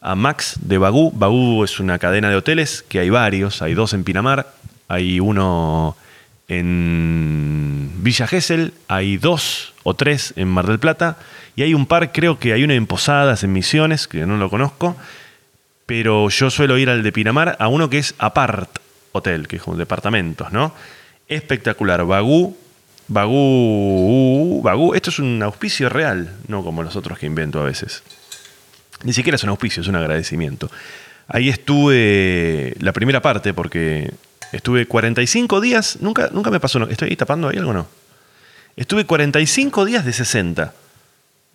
a 0.00 0.14
Max 0.14 0.58
de 0.62 0.78
Bagú. 0.78 1.12
Bagú 1.12 1.64
es 1.64 1.80
una 1.80 1.98
cadena 1.98 2.30
de 2.30 2.36
hoteles 2.36 2.84
que 2.88 2.98
hay 2.98 3.10
varios, 3.10 3.62
hay 3.62 3.74
dos 3.74 3.92
en 3.92 4.04
Pinamar, 4.04 4.52
hay 4.88 5.20
uno 5.20 5.96
en 6.48 7.90
Villa 7.98 8.26
Gesell, 8.26 8.72
hay 8.88 9.16
dos 9.16 9.74
o 9.82 9.94
tres 9.94 10.32
en 10.36 10.48
Mar 10.48 10.66
del 10.66 10.78
Plata 10.78 11.18
y 11.56 11.62
hay 11.62 11.74
un 11.74 11.86
par, 11.86 12.12
creo 12.12 12.38
que 12.38 12.52
hay 12.52 12.64
uno 12.64 12.72
en 12.72 12.86
Posadas, 12.86 13.42
en 13.44 13.52
Misiones, 13.52 14.06
que 14.06 14.26
no 14.26 14.36
lo 14.36 14.50
conozco, 14.50 14.96
pero 15.86 16.28
yo 16.28 16.50
suelo 16.50 16.78
ir 16.78 16.90
al 16.90 17.02
de 17.02 17.12
Pinamar 17.12 17.56
a 17.58 17.68
uno 17.68 17.90
que 17.90 17.98
es 17.98 18.14
Apart 18.18 18.78
Hotel, 19.12 19.48
que 19.48 19.56
es 19.56 19.66
un 19.66 19.78
departamentos, 19.78 20.52
¿no? 20.52 20.72
espectacular. 21.28 22.04
Bagú, 22.04 22.56
Bagú, 23.08 24.60
Bagú, 24.62 24.94
esto 24.94 25.10
es 25.10 25.18
un 25.18 25.42
auspicio 25.42 25.88
real, 25.88 26.32
no 26.48 26.62
como 26.62 26.82
los 26.82 26.96
otros 26.96 27.18
que 27.18 27.26
invento 27.26 27.60
a 27.60 27.64
veces. 27.64 28.02
Ni 29.04 29.12
siquiera 29.12 29.36
es 29.36 29.44
un 29.44 29.50
auspicio, 29.50 29.82
es 29.82 29.88
un 29.88 29.96
agradecimiento. 29.96 30.70
Ahí 31.28 31.48
estuve 31.48 32.74
la 32.80 32.92
primera 32.92 33.20
parte 33.20 33.52
porque 33.52 34.12
estuve 34.52 34.86
45 34.86 35.60
días, 35.60 35.98
nunca, 36.00 36.30
nunca 36.32 36.50
me 36.50 36.60
pasó, 36.60 36.82
¿estoy 36.88 37.10
ahí 37.10 37.16
tapando 37.16 37.48
ahí 37.48 37.58
algo 37.58 37.72
no? 37.72 37.86
Estuve 38.76 39.04
45 39.06 39.84
días 39.84 40.04
de 40.04 40.12
60. 40.12 40.74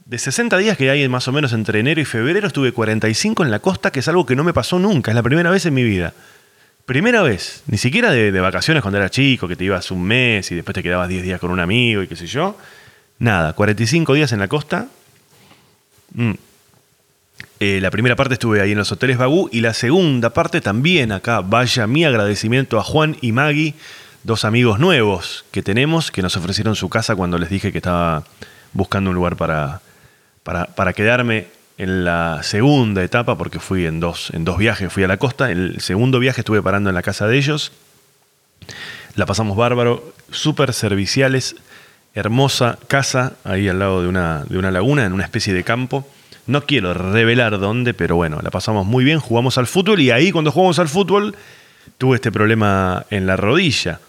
De 0.06 0.18
60 0.18 0.58
días 0.58 0.78
que 0.78 0.90
hay 0.90 1.08
más 1.08 1.28
o 1.28 1.32
menos 1.32 1.54
entre 1.54 1.80
enero 1.80 2.02
y 2.02 2.06
febrero, 2.06 2.48
estuve 2.48 2.74
45 2.74 3.44
en 3.44 3.52
la 3.52 3.60
costa, 3.60 3.92
que 3.92 4.00
es 4.00 4.08
algo 4.08 4.26
que 4.26 4.36
no 4.36 4.44
me 4.44 4.54
pasó 4.54 4.80
nunca, 4.80 5.12
es 5.12 5.16
la 5.16 5.24
primera 5.24 5.52
vez 5.52 5.66
en 5.66 5.74
mi 5.74 5.84
vida. 5.84 6.14
Primera 6.86 7.22
vez, 7.22 7.64
ni 7.68 7.78
siquiera 7.78 8.12
de, 8.12 8.32
vacaciones 8.42 8.82
cuando 8.82 8.98
era 8.98 9.10
chico, 9.10 9.48
que 9.48 9.56
te 9.56 9.64
ibas 9.64 9.92
un 9.92 10.04
mes 10.04 10.52
y 10.52 10.56
después 10.56 10.74
te 10.74 10.84
quedabas 10.84 11.08
10 11.08 11.24
días 11.24 11.40
con 11.40 11.52
un 11.52 11.60
amigo 11.60 12.02
y 12.02 12.08
qué 12.08 12.16
sé 12.16 12.26
yo. 12.26 12.58
Nada, 13.20 13.54
45 13.54 14.14
días 14.16 14.32
en 14.34 14.40
la 14.40 14.48
costa. 14.48 14.88
Mm. 16.14 16.34
Eh, 17.64 17.80
la 17.80 17.92
primera 17.92 18.16
parte 18.16 18.34
estuve 18.34 18.60
ahí 18.60 18.72
en 18.72 18.80
los 18.80 18.92
hoteles 18.92 19.20
Bagú 19.20 19.48
y 19.52 19.62
la 19.62 19.76
segunda 19.76 20.32
parte 20.32 20.62
también 20.62 21.12
acá. 21.12 21.42
Vaya 21.42 21.86
mi 21.86 22.04
agradecimiento 22.04 22.80
a 22.80 22.84
Juan 22.84 23.18
y 23.22 23.34
Maggie, 23.34 23.76
dos 24.24 24.46
amigos 24.46 24.80
nuevos 24.80 25.46
que 25.52 25.62
tenemos 25.62 26.10
que 26.10 26.24
nos 26.24 26.36
ofrecieron 26.36 26.76
su 26.76 26.90
casa 26.90 27.16
cuando 27.16 27.38
les 27.38 27.52
dije 27.52 27.72
que 27.72 27.78
estaba 27.78 28.24
buscando 28.74 29.12
un 29.12 29.16
lugar 29.16 29.36
para, 29.36 29.80
para, 30.44 30.94
quedarme 30.94 31.50
en 31.78 32.04
la 32.04 32.40
segunda 32.42 33.04
etapa, 33.04 33.38
porque 33.38 33.60
fui 33.60 33.86
en 33.86 34.00
dos, 34.00 34.32
en 34.34 34.44
dos 34.44 34.58
viajes, 34.58 34.92
fui 34.92 35.04
a 35.04 35.08
la 35.08 35.18
costa. 35.18 35.52
El 35.52 35.82
segundo 35.82 36.18
viaje 36.18 36.42
estuve 36.42 36.64
parando 36.64 36.90
en 36.90 36.96
la 36.96 37.04
casa 37.04 37.28
de 37.28 37.38
ellos. 37.38 37.74
La 39.14 39.28
pasamos 39.28 39.56
bárbaro, 39.56 40.16
súper 40.32 40.74
serviciales, 40.74 41.58
hermosa 42.16 42.80
casa 42.88 43.34
ahí 43.44 43.70
al 43.70 43.78
lado 43.78 44.02
de 44.02 44.08
una, 44.08 44.46
de 44.50 44.58
una 44.58 44.72
laguna, 44.72 45.06
en 45.06 45.14
una 45.14 45.26
especie 45.26 45.54
de 45.54 45.64
campo. 45.64 46.08
No 46.48 46.66
quiero 46.66 46.94
revelar 46.94 47.60
dónde, 47.60 47.94
pero 47.94 48.16
bueno, 48.16 48.40
la 48.42 48.50
pasamos 48.50 48.86
muy 48.86 49.04
bien, 49.04 49.20
jugamos 49.20 49.58
al 49.58 49.68
fútbol 49.68 50.00
y 50.00 50.12
ahí 50.12 50.32
cuando 50.32 50.52
jugamos 50.52 50.80
al 50.80 50.90
fútbol 50.90 51.36
tuve 51.98 52.16
este 52.16 52.32
problema 52.32 53.06
en 53.10 53.28
la 53.28 53.38
rodilla. 53.38 54.00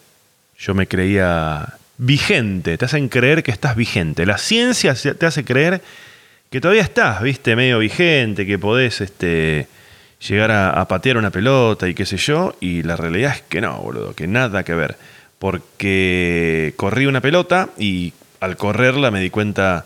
Yo 0.59 0.75
me 0.75 0.87
creía 0.87 1.75
vigente, 1.99 2.79
te 2.79 2.85
hacen 2.85 3.09
creer 3.09 3.43
que 3.43 3.51
estás 3.51 3.77
vigente. 3.77 4.27
La 4.27 4.39
ciencia 4.39 4.95
te 4.95 5.27
hace 5.27 5.45
creer 5.45 5.83
que 6.51 6.61
todavía 6.61 6.83
estás, 6.83 7.23
viste, 7.23 7.57
medio 7.57 7.79
vigente, 7.79 8.47
que 8.47 8.59
podés 8.59 9.01
este, 9.01 9.69
llegar 10.29 10.51
a, 10.51 10.87
patear 10.87 11.17
una 11.17 11.31
pelota 11.31 11.89
y 11.89 11.95
qué 11.95 12.07
sé 12.07 12.17
yo, 12.17 12.57
y 12.61 12.83
la 12.83 12.97
realidad 12.97 13.33
es 13.37 13.43
que 13.43 13.61
no, 13.61 13.79
boludo, 13.79 14.15
que 14.15 14.27
nada 14.27 14.63
que 14.63 14.75
ver. 14.75 14.97
Porque 15.39 16.75
corrí 16.77 17.07
una 17.07 17.21
pelota 17.21 17.71
y 17.79 18.13
al 18.41 18.57
correrla 18.57 19.11
me 19.11 19.21
di 19.21 19.31
cuenta, 19.31 19.85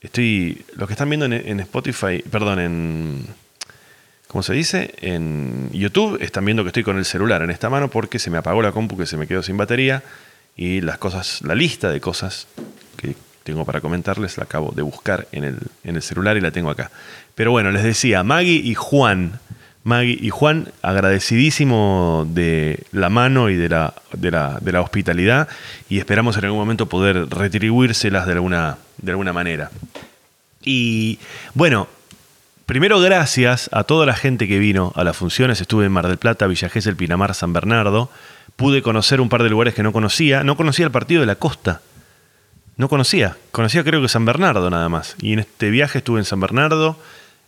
estoy, 0.00 0.64
lo 0.76 0.86
que 0.86 0.92
están 0.92 1.08
viendo 1.08 1.26
en, 1.26 1.60
Spotify, 1.60 2.22
perdón, 2.30 2.60
en, 2.60 3.26
¿cómo 4.26 4.42
se 4.42 4.52
dice? 4.52 4.94
En 5.00 5.70
YouTube 5.72 6.18
están 6.20 6.44
viendo 6.44 6.62
que 6.62 6.68
estoy 6.68 6.82
con 6.82 6.98
el 6.98 7.04
celular 7.04 7.42
en 7.42 7.50
esta 7.50 7.70
mano 7.70 7.88
porque 7.88 8.18
se 8.18 8.30
me 8.30 8.38
apagó 8.38 8.62
la 8.62 8.72
compu 8.72 8.96
que 8.96 9.06
se 9.06 9.16
me 9.16 9.26
quedó 9.26 9.42
sin 9.42 9.56
batería 9.56 10.02
y 10.56 10.80
las 10.80 10.98
cosas, 10.98 11.42
la 11.42 11.54
lista 11.54 11.90
de 11.90 12.00
cosas 12.00 12.48
que 12.96 13.14
tengo 13.44 13.64
para 13.64 13.80
comentarles, 13.80 14.36
la 14.36 14.44
acabo 14.44 14.72
de 14.76 14.82
buscar 14.82 15.26
en 15.32 15.44
el, 15.44 15.58
en 15.84 15.96
el 15.96 16.02
celular 16.02 16.36
y 16.36 16.40
la 16.40 16.50
tengo 16.50 16.68
acá. 16.68 16.90
Pero 17.34 17.50
bueno, 17.50 17.70
les 17.70 17.82
decía, 17.82 18.22
Maggie 18.22 18.60
y 18.62 18.74
Juan. 18.74 19.40
Maggie 19.84 20.18
y 20.20 20.28
Juan, 20.28 20.68
agradecidísimo 20.82 22.26
de 22.28 22.80
la 22.92 23.08
mano 23.08 23.48
y 23.48 23.56
de 23.56 23.70
la, 23.70 23.94
de 24.12 24.30
la, 24.30 24.58
de 24.60 24.72
la 24.72 24.82
hospitalidad 24.82 25.48
y 25.88 25.98
esperamos 25.98 26.36
en 26.36 26.44
algún 26.44 26.58
momento 26.58 26.90
poder 26.90 27.30
retribuírselas 27.30 28.26
de 28.26 28.32
alguna, 28.32 28.76
de 28.98 29.12
alguna 29.12 29.32
manera. 29.32 29.70
Y 30.68 31.18
bueno, 31.54 31.88
primero 32.66 33.00
gracias 33.00 33.70
a 33.72 33.84
toda 33.84 34.04
la 34.04 34.14
gente 34.14 34.46
que 34.46 34.58
vino 34.58 34.92
a 34.96 35.02
las 35.02 35.16
funciones. 35.16 35.62
Estuve 35.62 35.86
en 35.86 35.92
Mar 35.92 36.06
del 36.06 36.18
Plata, 36.18 36.46
Villa 36.46 36.70
El 36.74 36.94
Pinamar, 36.94 37.34
San 37.34 37.54
Bernardo. 37.54 38.10
Pude 38.54 38.82
conocer 38.82 39.22
un 39.22 39.30
par 39.30 39.42
de 39.42 39.48
lugares 39.48 39.72
que 39.72 39.82
no 39.82 39.94
conocía. 39.94 40.44
No 40.44 40.58
conocía 40.58 40.84
el 40.84 40.92
partido 40.92 41.22
de 41.22 41.26
la 41.26 41.36
costa. 41.36 41.80
No 42.76 42.90
conocía, 42.90 43.38
conocía 43.50 43.82
creo 43.82 44.02
que 44.02 44.08
San 44.08 44.26
Bernardo 44.26 44.68
nada 44.68 44.90
más. 44.90 45.16
Y 45.22 45.32
en 45.32 45.38
este 45.38 45.70
viaje 45.70 45.98
estuve 45.98 46.18
en 46.18 46.26
San 46.26 46.40
Bernardo, 46.40 46.98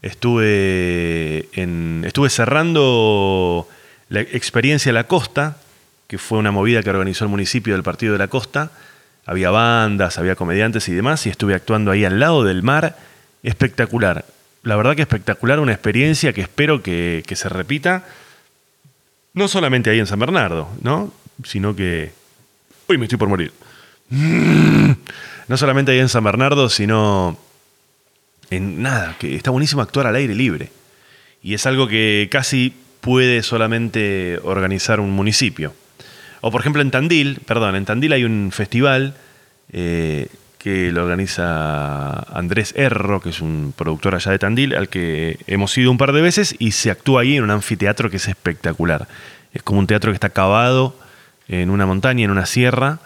Estuve, 0.03 1.51
en, 1.53 2.05
estuve 2.07 2.31
cerrando 2.31 3.69
la 4.09 4.21
experiencia 4.21 4.95
La 4.95 5.05
Costa, 5.05 5.59
que 6.09 6.17
fue 6.17 6.39
una 6.39 6.53
movida 6.53 6.83
que 6.83 6.89
organizó 6.89 7.25
el 7.25 7.31
municipio 7.31 7.75
del 7.75 7.83
Partido 7.83 8.15
de 8.15 8.19
la 8.19 8.29
Costa. 8.29 8.71
Había 9.27 9.51
bandas, 9.51 10.19
había 10.19 10.35
comediantes 10.35 10.89
y 10.89 10.93
demás, 10.93 11.27
y 11.27 11.31
estuve 11.31 11.55
actuando 11.55 11.91
ahí 11.91 12.05
al 12.05 12.19
lado 12.19 12.45
del 12.45 12.63
mar. 12.63 12.97
Espectacular. 13.43 14.25
La 14.63 14.77
verdad 14.77 14.97
que 14.97 15.03
espectacular, 15.03 15.61
una 15.61 15.73
experiencia 15.73 16.33
que 16.33 16.43
espero 16.43 16.83
que, 16.83 17.23
que 17.27 17.37
se 17.37 17.49
repita. 17.49 18.05
No 19.33 19.49
solamente 19.49 19.91
ahí 19.91 19.99
en 19.99 20.07
San 20.07 20.19
Bernardo, 20.19 20.69
¿no? 20.83 21.13
Sino 21.45 21.77
que... 21.77 22.13
Uy, 22.89 22.99
me 22.99 23.05
estoy 23.05 23.19
por 23.19 23.29
morir. 23.29 23.53
No 24.11 25.57
solamente 25.57 25.93
ahí 25.93 26.01
en 26.01 26.09
San 26.09 26.25
Bernardo, 26.25 26.69
sino 26.69 27.39
en 28.51 28.83
nada, 28.83 29.17
que 29.19 29.37
está 29.37 29.51
buenísimo 29.51 29.83
actuar 29.83 30.07
al 30.07 30.17
aire 30.17 30.35
libre. 30.35 30.71
Y 31.43 31.55
es 31.55 31.65
algo 31.67 31.87
que 31.89 32.29
casi 32.31 32.75
puede 33.01 33.43
solamente 33.43 34.39
organizar 34.43 35.01
un 35.01 35.11
municipio. 35.13 35.73
O 36.41 36.51
por 36.51 36.61
ejemplo 36.61 36.83
en 36.83 36.91
Tandil, 36.91 37.41
perdón, 37.47 37.77
en 37.77 37.85
Tandil 37.85 38.13
hay 38.13 38.25
un 38.25 38.51
festival 38.53 39.15
eh, 39.73 40.29
que 40.59 40.93
lo 40.93 41.05
organiza 41.05 42.19
Andrés 42.37 42.75
Erro, 42.77 43.21
que 43.21 43.31
es 43.31 43.41
un 43.41 43.73
productor 43.77 44.15
allá 44.15 44.33
de 44.33 44.39
Tandil, 44.39 44.75
al 44.75 44.89
que 44.89 45.39
hemos 45.47 45.77
ido 45.79 45.91
un 45.91 45.99
par 45.99 46.13
de 46.13 46.21
veces 46.21 46.55
y 46.59 46.73
se 46.73 46.91
actúa 46.91 47.23
ahí 47.23 47.37
en 47.37 47.45
un 47.45 47.51
anfiteatro 47.51 48.11
que 48.11 48.19
es 48.19 48.29
espectacular. 48.29 49.09
Es 49.53 49.63
como 49.63 49.81
un 49.81 49.87
teatro 49.87 50.13
que 50.13 50.17
está 50.17 50.31
cavado 50.31 50.97
en 51.49 51.71
una 51.71 51.87
montaña, 51.87 52.25
en 52.25 52.31
una 52.31 52.47
sierra, 52.47 53.01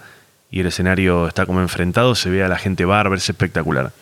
y 0.50 0.60
el 0.60 0.66
escenario 0.66 1.26
está 1.26 1.46
como 1.46 1.60
enfrentado, 1.60 2.14
se 2.14 2.30
ve 2.30 2.44
a 2.44 2.48
la 2.48 2.58
gente 2.58 2.84
bárbara, 2.84 3.16
es 3.16 3.28
espectacular. 3.28 3.92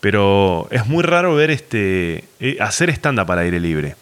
Pero 0.00 0.68
es 0.70 0.86
muy 0.86 1.02
raro 1.02 1.34
ver 1.34 1.50
este. 1.50 2.24
Eh, 2.40 2.56
hacer 2.60 2.90
stand-up 2.90 3.30
al 3.30 3.38
aire 3.38 3.60
libre. 3.60 3.94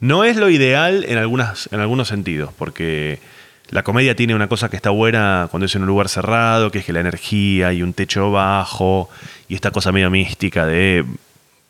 No 0.00 0.24
es 0.24 0.36
lo 0.36 0.50
ideal 0.50 1.04
en, 1.08 1.16
algunas, 1.16 1.68
en 1.72 1.80
algunos 1.80 2.08
sentidos, 2.08 2.50
porque 2.58 3.20
la 3.70 3.82
comedia 3.82 4.16
tiene 4.16 4.34
una 4.34 4.48
cosa 4.48 4.70
que 4.70 4.76
está 4.76 4.90
buena 4.90 5.48
cuando 5.50 5.66
es 5.66 5.74
en 5.74 5.82
un 5.82 5.88
lugar 5.88 6.08
cerrado, 6.08 6.70
que 6.70 6.78
es 6.78 6.84
que 6.84 6.92
la 6.92 7.00
energía 7.00 7.72
y 7.72 7.82
un 7.82 7.92
techo 7.92 8.30
bajo, 8.30 9.10
y 9.48 9.54
esta 9.54 9.70
cosa 9.70 9.92
medio 9.92 10.10
mística 10.10 10.66
de 10.66 11.04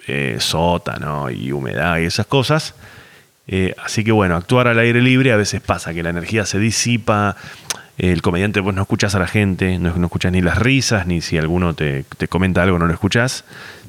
eh, 0.07 0.37
sótano 0.39 1.31
y 1.31 1.53
humedad 1.53 1.99
y 1.99 2.05
esas 2.05 2.27
cosas. 2.27 2.75
Eh, 3.47 3.75
así 3.83 4.05
que 4.05 4.13
bueno, 4.13 4.37
actuar 4.37 4.69
al 4.69 4.79
aire 4.79 5.01
libre 5.01 5.33
a 5.33 5.37
veces 5.37 5.61
pasa 5.61 5.93
que 5.95 6.03
la 6.03 6.11
energía 6.11 6.45
se 6.47 6.59
disipa, 6.59 7.37
el 7.99 8.23
comediante 8.23 8.61
vos 8.61 8.75
no 8.75 8.83
escuchas 8.83 9.17
a 9.17 9.19
la 9.19 9.27
gente, 9.27 9.79
no, 9.79 9.89
escuchas 10.05 10.31
ni 10.31 10.41
las 10.41 10.59
risas, 10.59 11.07
ni 11.07 11.21
si 11.21 11.37
alguno 11.37 11.75
te, 11.75 12.05
comenta 12.29 12.63
algo 12.63 12.79
no 12.79 12.87
lo 12.87 12.93
escuchás, 12.93 13.45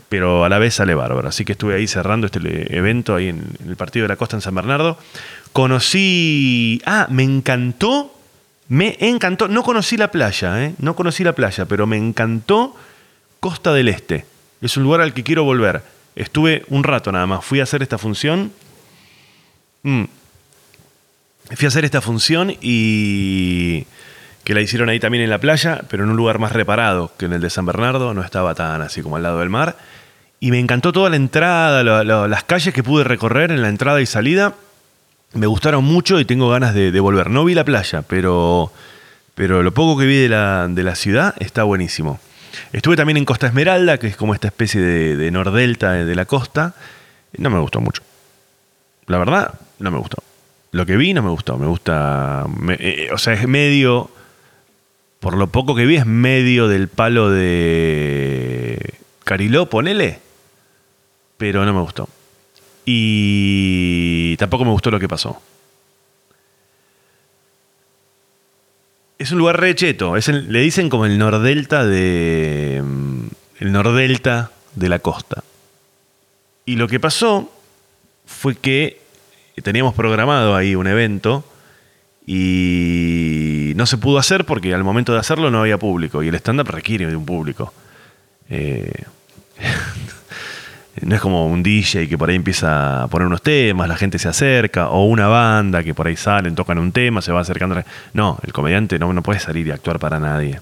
pero 0.10 0.44
a 0.44 0.50
la 0.50 0.60
vez 0.60 0.74
sale 0.74 0.96
bárbaro. 0.96 1.30
Así 1.30 1.46
que 1.46 1.54
estuve 1.54 1.76
ahí 1.76 1.88
cerrando 1.88 2.26
este 2.26 2.40
evento 2.76 3.16
ahí 3.16 3.30
en, 3.30 3.46
el 3.68 3.76
Partido 3.76 4.04
de 4.04 4.10
la 4.10 4.16
Costa 4.16 4.36
en 4.36 4.42
San 4.42 4.56
Bernardo. 4.56 4.98
Conocí, 5.54 6.82
ah, 6.86 7.08
me 7.10 7.24
encantó, 7.24 8.14
me 8.68 8.98
encantó, 9.00 9.48
no 9.48 9.64
conocí 9.64 9.98
la 9.98 10.12
playa, 10.12 10.66
¿eh? 10.66 10.74
no 10.80 10.96
conocí 10.96 11.24
la 11.24 11.34
playa, 11.34 11.66
pero 11.66 11.88
me 11.88 11.98
encantó 11.98 12.76
Costa 13.40 13.72
del 13.74 13.88
Este. 13.88 14.26
Es 14.62 14.76
un 14.76 14.84
lugar 14.84 15.02
al 15.02 15.14
que 15.14 15.24
quiero 15.24 15.44
volver. 15.44 15.82
Estuve 16.16 16.66
un 16.70 16.84
rato 16.84 17.12
nada 17.12 17.28
más, 17.28 17.46
fui 17.46 17.60
a 17.60 17.64
hacer 17.64 17.82
esta 17.82 17.98
función. 17.98 18.52
Mm. 19.84 20.04
Fui 21.56 21.66
a 21.66 21.68
hacer 21.68 21.86
esta 21.86 22.02
función 22.02 22.56
y 22.62 23.88
que 24.44 24.54
la 24.54 24.62
hicieron 24.62 24.90
ahí 24.90 25.00
también 25.00 25.24
en 25.24 25.30
la 25.30 25.40
playa, 25.40 25.84
pero 25.90 26.04
en 26.04 26.10
un 26.10 26.18
lugar 26.18 26.40
más 26.40 26.52
reparado 26.52 27.12
que 27.18 27.26
en 27.26 27.34
el 27.34 27.42
de 27.42 27.50
San 27.50 27.66
Bernardo, 27.66 28.14
no 28.14 28.24
estaba 28.24 28.56
tan 28.56 28.82
así 28.82 29.02
como 29.02 29.16
al 29.16 29.24
lado 29.24 29.40
del 29.40 29.50
mar. 29.50 29.78
Y 30.40 30.52
me 30.52 30.60
encantó 30.60 30.94
toda 30.94 31.10
la 31.10 31.18
entrada, 31.18 31.84
las 32.04 32.44
calles 32.44 32.74
que 32.74 32.84
pude 32.84 33.04
recorrer 33.04 33.52
en 33.52 33.62
la 33.62 33.70
entrada 33.70 34.02
y 34.02 34.06
salida. 34.06 34.56
Me 35.34 35.48
gustaron 35.48 35.84
mucho 35.84 36.20
y 36.20 36.26
tengo 36.26 36.50
ganas 36.50 36.74
de, 36.74 36.98
volver. 37.00 37.30
No 37.30 37.44
vi 37.44 37.54
la 37.54 37.66
playa, 37.66 38.04
pero, 38.04 38.72
pero 39.36 39.64
lo 39.64 39.74
poco 39.74 40.00
que 40.00 40.06
vi 40.06 40.16
de 40.16 40.30
la, 40.30 40.68
de 40.70 40.84
la, 40.84 40.96
ciudad 40.96 41.36
está 41.40 41.64
buenísimo. 41.64 42.20
Estuve 42.72 42.96
también 42.96 43.18
en 43.18 43.26
Costa 43.26 43.48
Esmeralda, 43.48 43.98
que 43.98 44.08
es 44.08 44.16
como 44.16 44.34
esta 44.34 44.48
especie 44.48 44.82
de, 44.82 45.18
de 45.18 45.32
nordelta 45.32 45.92
de 45.92 46.16
la 46.16 46.26
costa. 46.26 46.74
No 47.38 47.50
me 47.50 47.60
gustó 47.60 47.82
mucho. 47.82 48.02
La 49.08 49.18
verdad, 49.18 49.54
no 49.80 49.92
me 49.92 49.98
gustó. 49.98 50.24
Lo 50.72 50.86
que 50.86 50.96
vi 50.96 51.14
no 51.14 51.22
me 51.22 51.30
gustó. 51.30 51.58
Me 51.58 51.68
gusta. 51.68 52.46
Eh, 52.80 53.10
o 53.12 53.18
sea, 53.18 53.34
es 53.34 53.48
medio 53.48 54.10
por 55.20 55.36
lo 55.36 55.48
poco 55.48 55.76
que 55.76 55.86
vi, 55.86 55.98
es 55.98 56.06
medio 56.06 56.68
del 56.68 56.88
palo 56.88 57.30
de 57.30 58.94
Cariló, 59.26 59.70
ponele. 59.70 60.20
Pero 61.40 61.66
no 61.66 61.74
me 61.74 61.80
gustó. 61.80 62.10
Y 62.86 64.36
tampoco 64.38 64.66
me 64.66 64.72
gustó 64.72 64.92
lo 64.92 65.00
que 65.00 65.08
pasó. 65.08 65.42
Es 69.18 69.32
un 69.32 69.38
lugar 69.38 69.60
recheto. 69.60 70.16
Le 70.18 70.60
dicen 70.60 70.90
como 70.90 71.06
el 71.06 71.18
nordelta 71.18 71.86
de. 71.86 72.84
Mm, 72.84 73.28
el 73.60 73.72
nordelta 73.72 74.52
de 74.76 74.90
la 74.90 75.00
costa. 75.00 75.44
Y 76.66 76.76
lo 76.76 76.90
que 76.90 77.00
pasó 77.00 77.50
fue 78.26 78.56
que 78.56 79.02
teníamos 79.64 79.94
programado 79.94 80.56
ahí 80.56 80.76
un 80.76 80.88
evento 80.88 81.46
y 82.26 83.72
no 83.78 83.86
se 83.86 83.98
pudo 83.98 84.20
hacer 84.20 84.46
porque 84.46 84.74
al 84.74 84.84
momento 84.84 85.14
de 85.14 85.20
hacerlo 85.20 85.52
no 85.52 85.62
había 85.62 85.78
público 85.78 86.22
y 86.22 86.28
el 86.28 86.36
stand-up 86.36 86.68
requiere 86.68 87.08
de 87.08 87.16
un 87.16 87.26
público. 87.26 87.74
Eh, 88.50 88.92
no 91.02 91.16
es 91.16 91.22
como 91.22 91.48
un 91.48 91.64
DJ 91.64 92.08
que 92.08 92.18
por 92.18 92.30
ahí 92.30 92.36
empieza 92.36 93.04
a 93.04 93.08
poner 93.08 93.28
unos 93.28 93.42
temas, 93.42 93.88
la 93.88 93.96
gente 93.96 94.20
se 94.20 94.28
acerca, 94.28 94.90
o 94.90 95.06
una 95.06 95.28
banda 95.28 95.84
que 95.84 95.94
por 95.94 96.08
ahí 96.08 96.16
salen, 96.16 96.56
tocan 96.56 96.80
un 96.80 96.92
tema, 96.92 97.22
se 97.22 97.32
va 97.32 97.42
acercando. 97.42 97.82
No, 98.14 98.38
el 98.44 98.54
comediante 98.54 99.00
no, 99.00 99.12
no 99.14 99.24
puede 99.24 99.40
salir 99.40 99.68
y 99.68 99.72
actuar 99.72 100.00
para 100.00 100.20
nadie. 100.20 100.60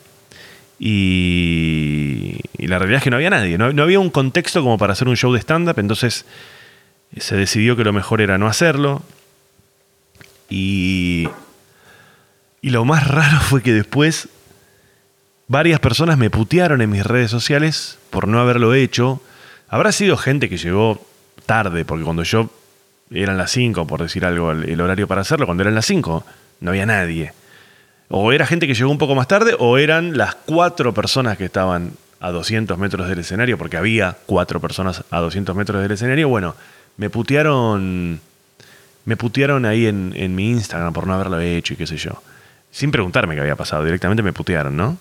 Y, 0.80 2.40
la 2.60 2.78
realidad 2.78 2.98
es 2.98 3.04
que 3.04 3.10
no 3.10 3.16
había 3.16 3.30
nadie, 3.30 3.58
no, 3.58 3.82
había 3.82 4.00
un 4.00 4.10
contexto 4.10 4.62
como 4.62 4.78
para 4.78 4.94
hacer 4.94 5.08
un 5.08 5.16
show 5.16 5.34
de 5.34 5.40
stand-up, 5.40 5.80
entonces 5.80 6.26
se 7.16 7.36
decidió 7.36 7.76
que 7.76 7.84
lo 7.84 7.94
mejor 7.94 8.22
era 8.22 8.38
no 8.38 8.48
hacerlo. 8.48 9.02
Y 10.50 11.28
y 12.62 12.70
lo 12.70 12.86
más 12.86 13.08
raro 13.12 13.40
fue 13.40 13.62
que 13.62 13.74
después 13.74 14.30
varias 15.48 15.80
personas 15.80 16.18
me 16.18 16.30
putearon 16.30 16.82
en 16.82 16.90
mis 16.90 17.06
redes 17.06 17.32
sociales 17.32 17.98
por 18.10 18.28
no 18.28 18.40
haberlo 18.40 18.74
hecho. 18.74 19.22
Habrá 19.70 19.92
sido 19.92 20.18
gente 20.18 20.50
que 20.50 20.58
llegó 20.58 21.02
tarde, 21.46 21.86
porque 21.86 22.04
cuando 22.04 22.24
yo 22.24 22.50
eran 23.12 23.38
las 23.38 23.52
5, 23.52 23.88
por 23.88 24.02
decir 24.02 24.26
algo, 24.26 24.52
el, 24.52 24.82
horario 24.82 25.08
para 25.08 25.22
hacerlo, 25.22 25.46
cuando 25.46 25.64
eran 25.64 25.76
las 25.76 25.86
5, 25.86 26.24
no 26.62 26.70
había 26.70 26.86
nadie. 26.86 27.34
O 28.10 28.32
era 28.32 28.46
gente 28.46 28.68
que 28.68 28.74
llegó 28.74 28.90
un 28.90 28.98
poco 28.98 29.16
más 29.16 29.28
tarde, 29.28 29.56
o 29.60 29.78
eran 29.78 30.18
las 30.18 30.36
cuatro 30.36 30.94
personas 30.94 31.38
que 31.38 31.46
estaban 31.46 31.92
a 32.20 32.32
200 32.32 32.78
metros 32.78 33.08
del 33.10 33.20
escenario, 33.20 33.58
porque 33.58 33.78
había 33.78 34.18
cuatro 34.26 34.60
personas 34.60 35.04
a 35.12 35.20
200 35.20 35.56
metros 35.56 35.82
del 35.82 35.92
escenario. 35.92 36.30
Bueno, 36.30 36.56
me 36.96 37.10
putearon, 37.10 38.20
me 39.06 39.18
putearon 39.18 39.66
ahí 39.66 39.86
en, 39.88 40.14
en 40.16 40.36
mi 40.36 40.50
Instagram 40.50 40.94
por 40.94 41.06
no 41.06 41.14
haberlo 41.14 41.40
hecho 41.40 41.74
y 41.74 41.78
qué 41.78 41.86
sé 41.86 41.98
yo 41.98 42.22
sin 42.72 42.92
preguntarme 42.92 43.36
qué 43.36 43.42
había 43.42 43.56
pasado, 43.56 43.84
directamente 43.84 44.24
me 44.24 44.34
putearon, 44.34 44.76
¿no? 44.76 44.98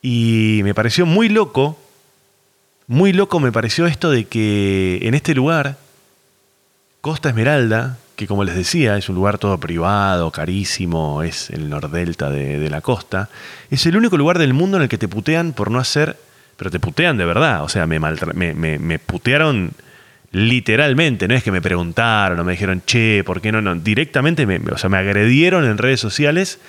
Y 0.00 0.60
me 0.64 0.74
pareció 0.74 1.06
muy 1.06 1.28
loco, 1.28 1.78
muy 2.86 3.12
loco 3.12 3.40
me 3.40 3.52
pareció 3.52 3.86
esto 3.86 4.10
de 4.10 4.26
que 4.26 5.00
en 5.02 5.14
este 5.14 5.34
lugar, 5.34 5.76
Costa 7.00 7.30
Esmeralda, 7.30 7.98
que 8.16 8.26
como 8.26 8.44
les 8.44 8.54
decía, 8.54 8.96
es 8.96 9.08
un 9.08 9.16
lugar 9.16 9.38
todo 9.38 9.58
privado, 9.58 10.30
carísimo, 10.30 11.22
es 11.22 11.50
el 11.50 11.68
nordelta 11.68 12.30
de, 12.30 12.70
la 12.70 12.80
costa, 12.80 13.28
es 13.70 13.86
el 13.86 13.96
único 13.96 14.16
lugar 14.16 14.38
del 14.38 14.54
mundo 14.54 14.76
en 14.76 14.84
el 14.84 14.88
que 14.88 14.98
te 14.98 15.08
putean 15.08 15.52
por 15.52 15.70
no 15.70 15.78
hacer, 15.78 16.16
pero 16.56 16.70
te 16.70 16.78
putean 16.78 17.16
de 17.16 17.24
verdad, 17.24 17.64
o 17.64 17.68
sea, 17.68 17.86
me, 17.86 17.98
me, 17.98 18.78
me, 18.78 18.98
putearon 18.98 19.72
literalmente, 20.30 21.26
no 21.26 21.34
es 21.34 21.42
que 21.42 21.50
me 21.50 21.62
preguntaron 21.62 22.38
o 22.38 22.44
me 22.44 22.52
dijeron, 22.52 22.82
che, 22.86 23.24
¿por 23.24 23.40
qué 23.40 23.50
no? 23.50 23.60
no 23.60 23.74
directamente 23.74 24.46
me, 24.46 24.58
o 24.58 24.78
sea, 24.78 24.90
me 24.90 24.98
agredieron 24.98 25.64
en 25.64 25.78
redes 25.78 26.00
sociales 26.00 26.60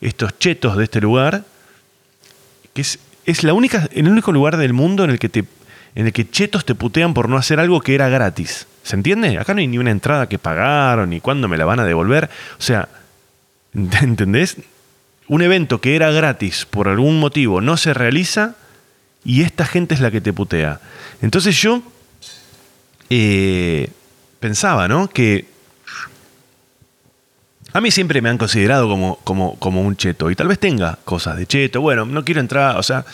estos 0.00 0.38
chetos 0.38 0.76
de 0.76 0.84
este 0.84 1.00
lugar, 1.00 1.44
que 2.72 2.80
es, 2.80 2.98
es 3.24 3.44
la 3.44 3.52
única, 3.52 3.88
el 3.92 4.08
único 4.08 4.32
lugar 4.32 4.56
del 4.56 4.72
mundo 4.72 5.04
en 5.04 5.10
el 5.10 5.18
que 5.18 5.28
te 5.28 5.44
en 5.94 6.06
el 6.06 6.12
que 6.12 6.28
chetos 6.28 6.64
te 6.64 6.74
putean 6.74 7.14
por 7.14 7.28
no 7.28 7.36
hacer 7.36 7.60
algo 7.60 7.80
que 7.80 7.94
era 7.94 8.08
gratis. 8.08 8.66
¿Se 8.82 8.96
entiende? 8.96 9.38
Acá 9.38 9.54
no 9.54 9.60
hay 9.60 9.66
ni 9.66 9.78
una 9.78 9.90
entrada 9.90 10.28
que 10.28 10.38
pagaron, 10.38 11.10
ni 11.10 11.20
cuándo 11.20 11.48
me 11.48 11.58
la 11.58 11.64
van 11.64 11.80
a 11.80 11.84
devolver. 11.84 12.30
O 12.58 12.62
sea, 12.62 12.88
¿entendés? 13.74 14.56
Un 15.28 15.42
evento 15.42 15.80
que 15.80 15.94
era 15.94 16.10
gratis 16.10 16.66
por 16.68 16.88
algún 16.88 17.20
motivo 17.20 17.60
no 17.60 17.76
se 17.76 17.92
realiza 17.92 18.54
y 19.24 19.42
esta 19.42 19.66
gente 19.66 19.94
es 19.94 20.00
la 20.00 20.10
que 20.10 20.20
te 20.20 20.32
putea. 20.32 20.80
Entonces 21.20 21.60
yo 21.60 21.82
eh, 23.10 23.90
pensaba, 24.40 24.88
¿no? 24.88 25.08
Que 25.08 25.46
a 27.72 27.80
mí 27.80 27.90
siempre 27.90 28.22
me 28.22 28.30
han 28.30 28.38
considerado 28.38 28.88
como, 28.88 29.18
como, 29.24 29.58
como 29.58 29.82
un 29.82 29.96
cheto 29.96 30.30
y 30.30 30.34
tal 30.34 30.48
vez 30.48 30.58
tenga 30.58 30.98
cosas 31.04 31.36
de 31.36 31.46
cheto. 31.46 31.80
Bueno, 31.80 32.06
no 32.06 32.24
quiero 32.24 32.40
entrar, 32.40 32.78
o 32.78 32.82
sea, 32.82 33.04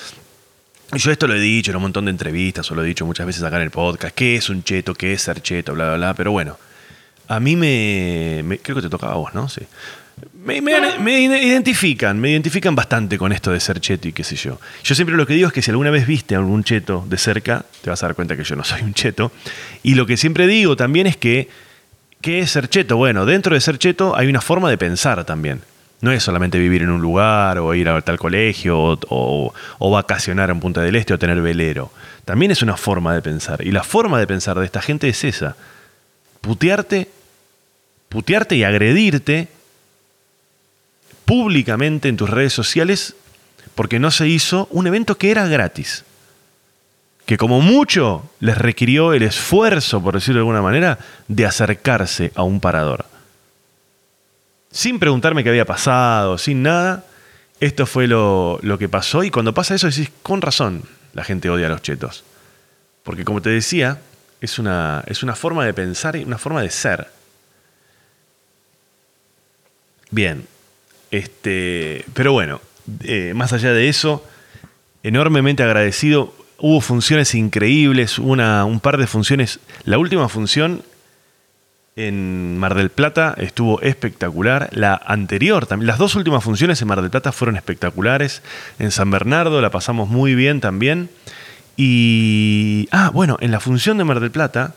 Yo 0.96 1.10
esto 1.10 1.26
lo 1.26 1.34
he 1.34 1.40
dicho 1.40 1.70
en 1.70 1.76
un 1.76 1.82
montón 1.82 2.04
de 2.04 2.10
entrevistas, 2.10 2.70
o 2.70 2.74
lo 2.74 2.84
he 2.84 2.86
dicho 2.86 3.04
muchas 3.06 3.26
veces 3.26 3.42
acá 3.42 3.56
en 3.56 3.62
el 3.62 3.70
podcast, 3.70 4.14
qué 4.14 4.36
es 4.36 4.48
un 4.48 4.62
cheto, 4.62 4.94
qué 4.94 5.12
es 5.12 5.22
ser 5.22 5.42
cheto, 5.42 5.74
bla, 5.74 5.86
bla, 5.86 5.96
bla, 5.96 6.14
pero 6.14 6.32
bueno, 6.32 6.56
a 7.28 7.40
mí 7.40 7.56
me, 7.56 8.58
creo 8.62 8.76
que 8.76 8.82
te 8.82 8.90
tocaba 8.90 9.14
a 9.14 9.16
vos, 9.16 9.34
¿no? 9.34 9.48
Sí. 9.48 9.62
Me, 10.44 10.58
identifican, 10.58 12.20
me 12.20 12.30
identifican 12.30 12.74
bastante 12.74 13.18
con 13.18 13.32
esto 13.32 13.50
de 13.50 13.58
ser 13.58 13.80
cheto 13.80 14.08
y 14.08 14.12
qué 14.12 14.22
sé 14.22 14.36
yo. 14.36 14.60
Yo 14.84 14.94
siempre 14.94 15.16
lo 15.16 15.26
que 15.26 15.34
digo 15.34 15.48
es 15.48 15.52
que 15.52 15.62
si 15.62 15.70
alguna 15.70 15.90
vez 15.90 16.06
viste 16.06 16.34
a 16.34 16.38
algún 16.38 16.62
cheto 16.62 17.04
de 17.08 17.16
cerca, 17.16 17.64
te 17.82 17.90
vas 17.90 18.02
a 18.02 18.06
dar 18.06 18.14
cuenta 18.14 18.36
que 18.36 18.44
yo 18.44 18.54
no 18.54 18.62
soy 18.62 18.82
un 18.82 18.94
cheto. 18.94 19.32
Y 19.82 19.94
lo 19.94 20.06
que 20.06 20.16
siempre 20.16 20.46
digo 20.46 20.76
también 20.76 21.06
es 21.06 21.16
que, 21.16 21.48
¿qué 22.20 22.40
es 22.40 22.50
ser 22.50 22.68
cheto? 22.68 22.96
Bueno, 22.96 23.26
dentro 23.26 23.54
de 23.54 23.60
ser 23.60 23.78
cheto 23.78 24.16
hay 24.16 24.28
una 24.28 24.40
forma 24.40 24.70
de 24.70 24.78
pensar 24.78 25.24
también. 25.24 25.62
No 26.04 26.12
es 26.12 26.22
solamente 26.22 26.58
vivir 26.58 26.82
en 26.82 26.90
un 26.90 27.00
lugar 27.00 27.58
o 27.58 27.74
ir 27.74 27.88
a 27.88 27.98
tal 28.02 28.18
colegio 28.18 28.98
o, 29.08 29.90
vacacionar 29.90 30.50
en 30.50 30.60
Punta 30.60 30.82
del 30.82 30.96
Este 30.96 31.14
o 31.14 31.18
tener 31.18 31.40
velero. 31.40 31.90
También 32.26 32.50
es 32.50 32.60
una 32.60 32.76
forma 32.76 33.14
de 33.14 33.22
pensar. 33.22 33.66
Y 33.66 33.70
la 33.70 33.82
forma 33.82 34.18
de 34.18 34.26
pensar 34.26 34.58
de 34.58 34.66
esta 34.66 34.82
gente 34.82 35.08
es 35.08 35.24
esa. 35.24 35.56
Putearte, 36.42 37.08
putearte 38.10 38.54
y 38.54 38.64
agredirte 38.64 39.48
públicamente 41.24 42.10
en 42.10 42.18
tus 42.18 42.28
redes 42.28 42.52
sociales 42.52 43.16
porque 43.74 43.98
no 43.98 44.10
se 44.10 44.28
hizo 44.28 44.68
un 44.72 44.86
evento 44.86 45.16
que 45.16 45.30
era 45.30 45.48
gratis. 45.48 46.04
Que 47.24 47.38
como 47.38 47.62
mucho 47.62 48.30
les 48.40 48.58
requirió 48.58 49.14
el 49.14 49.22
esfuerzo, 49.22 50.02
por 50.02 50.12
decirlo 50.12 50.40
de 50.40 50.42
alguna 50.42 50.60
manera, 50.60 50.98
de 51.28 51.46
acercarse 51.46 52.30
a 52.34 52.42
un 52.42 52.60
parador 52.60 53.06
sin 54.74 54.98
preguntarme 54.98 55.44
qué 55.44 55.50
había 55.50 55.64
pasado, 55.64 56.36
sin 56.36 56.64
nada. 56.64 57.04
Esto 57.60 57.86
fue 57.86 58.08
lo, 58.08 58.58
que 58.78 58.88
pasó 58.88 59.22
y 59.22 59.30
cuando 59.30 59.54
pasa 59.54 59.76
eso 59.76 59.86
decís, 59.86 60.10
con 60.22 60.42
razón, 60.42 60.82
la 61.12 61.22
gente 61.22 61.48
odia 61.48 61.66
a 61.66 61.70
los 61.70 61.80
chetos. 61.80 62.24
Porque 63.04 63.24
como 63.24 63.40
te 63.40 63.50
decía, 63.50 64.00
es 64.40 64.58
una, 64.58 65.04
es 65.06 65.22
una 65.22 65.36
forma 65.36 65.64
de 65.64 65.72
pensar 65.72 66.16
y 66.16 66.24
una 66.24 66.38
forma 66.38 66.60
de 66.60 66.70
ser. 66.70 67.06
Bien, 70.10 70.44
este, 71.12 72.04
pero 72.12 72.32
bueno, 72.32 72.60
eh, 73.04 73.32
más 73.32 73.52
allá 73.52 73.72
de 73.72 73.88
eso, 73.88 74.26
enormemente 75.04 75.62
agradecido. 75.62 76.34
Hubo 76.58 76.80
funciones 76.80 77.36
increíbles, 77.36 78.18
una, 78.18 78.64
un 78.64 78.80
par 78.80 78.96
de 78.96 79.06
funciones. 79.06 79.60
La 79.84 79.98
última 79.98 80.28
función 80.28 80.82
en 81.96 82.58
Mar 82.58 82.74
del 82.74 82.90
Plata 82.90 83.34
estuvo 83.38 83.80
espectacular. 83.80 84.68
La 84.72 84.94
anterior 84.94 85.66
también, 85.66 85.86
las 85.86 85.98
dos 85.98 86.14
últimas 86.14 86.42
funciones 86.42 86.80
en 86.82 86.88
Mar 86.88 87.00
del 87.00 87.10
Plata 87.10 87.32
fueron 87.32 87.56
espectaculares. 87.56 88.42
En 88.78 88.90
San 88.90 89.10
Bernardo 89.10 89.60
la 89.60 89.70
pasamos 89.70 90.08
muy 90.08 90.34
bien 90.34 90.60
también. 90.60 91.10
Y. 91.76 92.88
Ah, 92.90 93.10
bueno, 93.12 93.36
en 93.40 93.50
la 93.50 93.60
función 93.60 93.98
de 93.98 94.04
Mar 94.04 94.20
del 94.20 94.30
Plata 94.30 94.74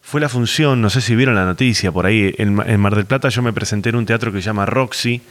fue 0.00 0.20
la 0.20 0.28
función, 0.28 0.82
no 0.82 0.90
sé 0.90 1.00
si 1.00 1.14
vieron 1.14 1.34
la 1.34 1.44
noticia 1.44 1.92
por 1.92 2.06
ahí. 2.06 2.34
En, 2.38 2.60
en 2.66 2.80
Mar 2.80 2.96
del 2.96 3.06
Plata 3.06 3.28
yo 3.28 3.42
me 3.42 3.52
presenté 3.52 3.90
en 3.90 3.96
un 3.96 4.06
teatro 4.06 4.32
que 4.32 4.38
se 4.38 4.46
llama 4.46 4.66
Roxy. 4.66 5.22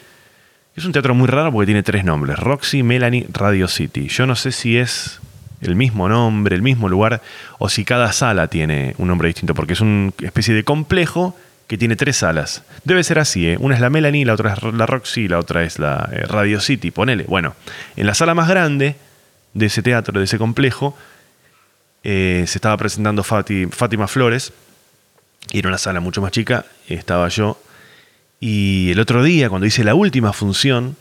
Es 0.75 0.85
un 0.85 0.91
teatro 0.93 1.13
muy 1.13 1.27
raro 1.27 1.51
porque 1.51 1.65
tiene 1.65 1.83
tres 1.83 2.05
nombres: 2.05 2.39
Roxy, 2.39 2.83
Melanie, 2.83 3.27
Radio 3.31 3.67
City. 3.67 4.07
Yo 4.07 4.25
no 4.25 4.35
sé 4.35 4.51
si 4.51 4.77
es 4.77 5.19
el 5.61 5.75
mismo 5.75 6.09
nombre, 6.09 6.55
el 6.55 6.61
mismo 6.61 6.89
lugar, 6.89 7.21
o 7.59 7.69
si 7.69 7.85
cada 7.85 8.11
sala 8.11 8.47
tiene 8.47 8.95
un 8.97 9.07
nombre 9.07 9.27
distinto, 9.27 9.53
porque 9.53 9.73
es 9.73 9.81
una 9.81 10.11
especie 10.21 10.53
de 10.53 10.63
complejo 10.63 11.35
que 11.67 11.77
tiene 11.77 11.95
tres 11.95 12.17
salas. 12.17 12.63
Debe 12.83 13.03
ser 13.03 13.19
así, 13.19 13.47
¿eh? 13.47 13.57
Una 13.59 13.75
es 13.75 13.81
la 13.81 13.89
Melanie, 13.89 14.25
la 14.25 14.33
otra 14.33 14.53
es 14.53 14.63
la 14.63 14.85
Roxy, 14.85 15.27
la 15.27 15.39
otra 15.39 15.63
es 15.63 15.79
la 15.79 16.09
eh, 16.11 16.23
Radio 16.27 16.59
City, 16.59 16.91
ponele. 16.91 17.23
Bueno, 17.25 17.55
en 17.95 18.07
la 18.07 18.13
sala 18.13 18.33
más 18.33 18.49
grande 18.49 18.95
de 19.53 19.65
ese 19.67 19.81
teatro, 19.81 20.19
de 20.19 20.25
ese 20.25 20.37
complejo, 20.37 20.97
eh, 22.03 22.43
se 22.47 22.57
estaba 22.57 22.75
presentando 22.75 23.23
Fátima 23.23 24.07
Flores, 24.07 24.51
y 25.51 25.59
era 25.59 25.69
una 25.69 25.77
sala 25.77 25.99
mucho 25.99 26.21
más 26.21 26.31
chica, 26.31 26.65
estaba 26.87 27.27
yo. 27.29 27.61
Y 28.39 28.91
el 28.91 28.99
otro 28.99 29.23
día, 29.23 29.47
cuando 29.49 29.67
hice 29.67 29.83
la 29.83 29.93
última 29.93 30.33
función 30.33 30.97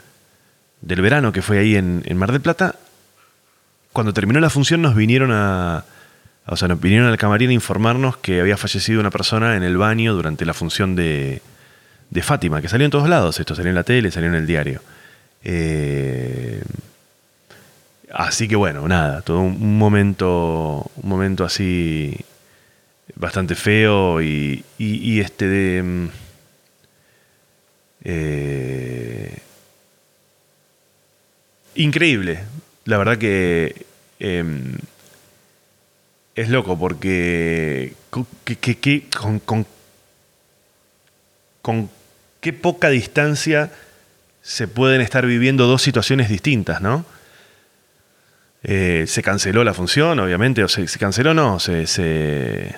del 0.82 1.00
verano, 1.00 1.32
que 1.32 1.42
fue 1.42 1.58
ahí 1.58 1.74
en 1.74 2.16
Mar 2.16 2.30
del 2.30 2.42
Plata, 2.42 2.76
cuando 3.92 4.12
terminó 4.12 4.40
la 4.40 4.50
función 4.50 4.82
nos 4.82 4.94
vinieron 4.94 5.30
a, 5.32 5.84
o 6.46 6.56
sea, 6.56 6.68
nos 6.68 6.80
vinieron 6.80 7.08
al 7.08 7.16
camarín 7.18 7.50
a 7.50 7.52
informarnos 7.52 8.16
que 8.16 8.40
había 8.40 8.56
fallecido 8.56 9.00
una 9.00 9.10
persona 9.10 9.56
en 9.56 9.62
el 9.62 9.76
baño 9.76 10.14
durante 10.14 10.44
la 10.44 10.54
función 10.54 10.96
de, 10.96 11.42
de 12.10 12.22
Fátima, 12.22 12.60
que 12.60 12.68
salió 12.68 12.84
en 12.84 12.90
todos 12.90 13.08
lados, 13.08 13.38
esto 13.40 13.54
salió 13.54 13.70
en 13.70 13.76
la 13.76 13.84
tele, 13.84 14.10
salió 14.10 14.28
en 14.28 14.34
el 14.34 14.46
diario. 14.46 14.80
Eh, 15.44 16.62
así 18.12 18.48
que 18.48 18.56
bueno, 18.56 18.86
nada, 18.88 19.22
todo 19.22 19.40
un 19.40 19.78
momento, 19.78 20.90
un 20.96 21.08
momento 21.08 21.44
así 21.44 22.16
bastante 23.14 23.54
feo 23.54 24.22
y, 24.22 24.64
y, 24.78 25.20
este 25.20 25.46
de... 25.46 25.82
Mm, 25.82 26.08
eh, 28.02 29.38
increíble, 31.74 32.40
la 32.84 32.98
verdad 32.98 33.18
que 33.18 33.86
em, 34.18 34.76
es 36.34 36.48
loco 36.48 36.78
porque 36.78 37.94
con, 38.10 39.66
con, 41.62 41.90
qué 42.40 42.52
poca 42.52 42.88
distancia 42.88 43.70
se 44.42 44.66
pueden 44.68 45.00
estar 45.00 45.26
viviendo 45.26 45.66
dos 45.66 45.82
situaciones 45.82 46.28
distintas, 46.28 46.80
¿no? 46.80 47.04
Eh, 48.62 49.04
se 49.06 49.22
canceló 49.22 49.64
la 49.64 49.74
función, 49.74 50.18
obviamente, 50.18 50.62
o 50.64 50.68
se, 50.68 50.86
se 50.88 50.98
canceló, 50.98 51.34
no, 51.34 51.58
se, 51.60 51.86
se, 51.86 52.74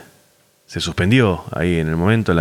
suspendió 0.67 1.45
ahí 1.53 1.79
en 1.79 1.89
el 1.89 1.97
momento, 1.97 2.35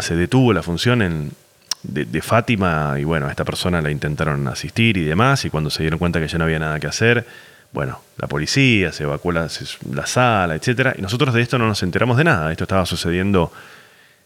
se 0.00 0.16
detuvo 0.16 0.52
la 0.52 0.62
función 0.62 1.02
en, 1.02 1.32
de, 1.82 2.22
Fátima 2.22 2.96
y 2.98 3.04
bueno, 3.04 3.26
a 3.26 3.30
esta 3.30 3.44
persona 3.44 3.80
la 3.80 3.90
intentaron 3.90 4.46
asistir 4.48 4.96
y 4.96 5.04
demás 5.04 5.44
y 5.44 5.50
cuando 5.50 5.70
se 5.70 5.82
dieron 5.82 5.98
cuenta 5.98 6.20
que 6.20 6.28
ya 6.28 6.38
no 6.38 6.44
había 6.44 6.58
nada 6.58 6.78
que 6.78 6.86
hacer, 6.86 7.26
bueno, 7.72 8.00
la 8.18 8.28
policía 8.28 8.92
se 8.92 9.04
evacuó 9.04 9.32
la, 9.32 9.48
sala, 9.48 10.54
etc. 10.54 10.94
Y 10.98 11.02
nosotros 11.02 11.34
de 11.34 11.42
esto 11.42 11.58
no 11.58 11.66
nos 11.66 11.82
enteramos 11.82 12.16
de 12.16 12.24
nada, 12.24 12.50
esto 12.50 12.64
estaba 12.64 12.86
sucediendo 12.86 13.52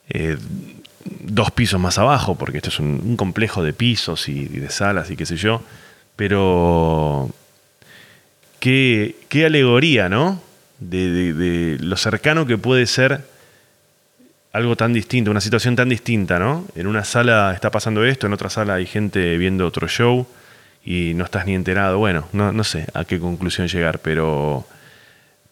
eh, 0.08 0.36
dos 1.04 1.50
pisos 1.50 1.80
más 1.80 1.98
abajo, 1.98 2.34
porque 2.34 2.58
esto 2.58 2.70
es 2.70 2.78
un, 2.80 3.16
complejo 3.16 3.62
de 3.62 3.72
pisos 3.72 4.28
y, 4.28 4.44
de 4.46 4.70
salas 4.70 5.10
y 5.10 5.16
qué 5.16 5.24
sé 5.24 5.36
yo, 5.36 5.62
pero 6.16 7.30
qué, 8.60 9.16
qué 9.28 9.46
alegoría, 9.46 10.08
¿no? 10.08 10.42
de 10.78 11.78
lo 11.80 11.96
cercano 11.96 12.44
que 12.44 12.58
puede 12.58 12.86
ser 12.86 13.22
algo 14.56 14.74
tan 14.74 14.94
distinto, 14.94 15.30
una 15.30 15.42
situación 15.42 15.76
tan 15.76 15.90
distinta, 15.90 16.38
¿no? 16.38 16.64
En 16.74 16.86
una 16.86 17.04
sala 17.04 17.52
está 17.52 17.70
pasando 17.70 18.04
esto, 18.04 18.26
en 18.26 18.32
otra 18.32 18.48
sala 18.48 18.74
hay 18.74 18.86
gente 18.86 19.36
viendo 19.36 19.66
otro 19.66 19.86
show 19.86 20.26
y 20.82 21.12
no 21.14 21.24
estás 21.24 21.44
ni 21.44 21.54
enterado. 21.54 21.98
Bueno, 21.98 22.26
no, 22.32 22.64
sé 22.64 22.86
a 22.94 23.04
qué 23.04 23.20
conclusión 23.20 23.68
llegar, 23.68 23.98
pero, 23.98 24.66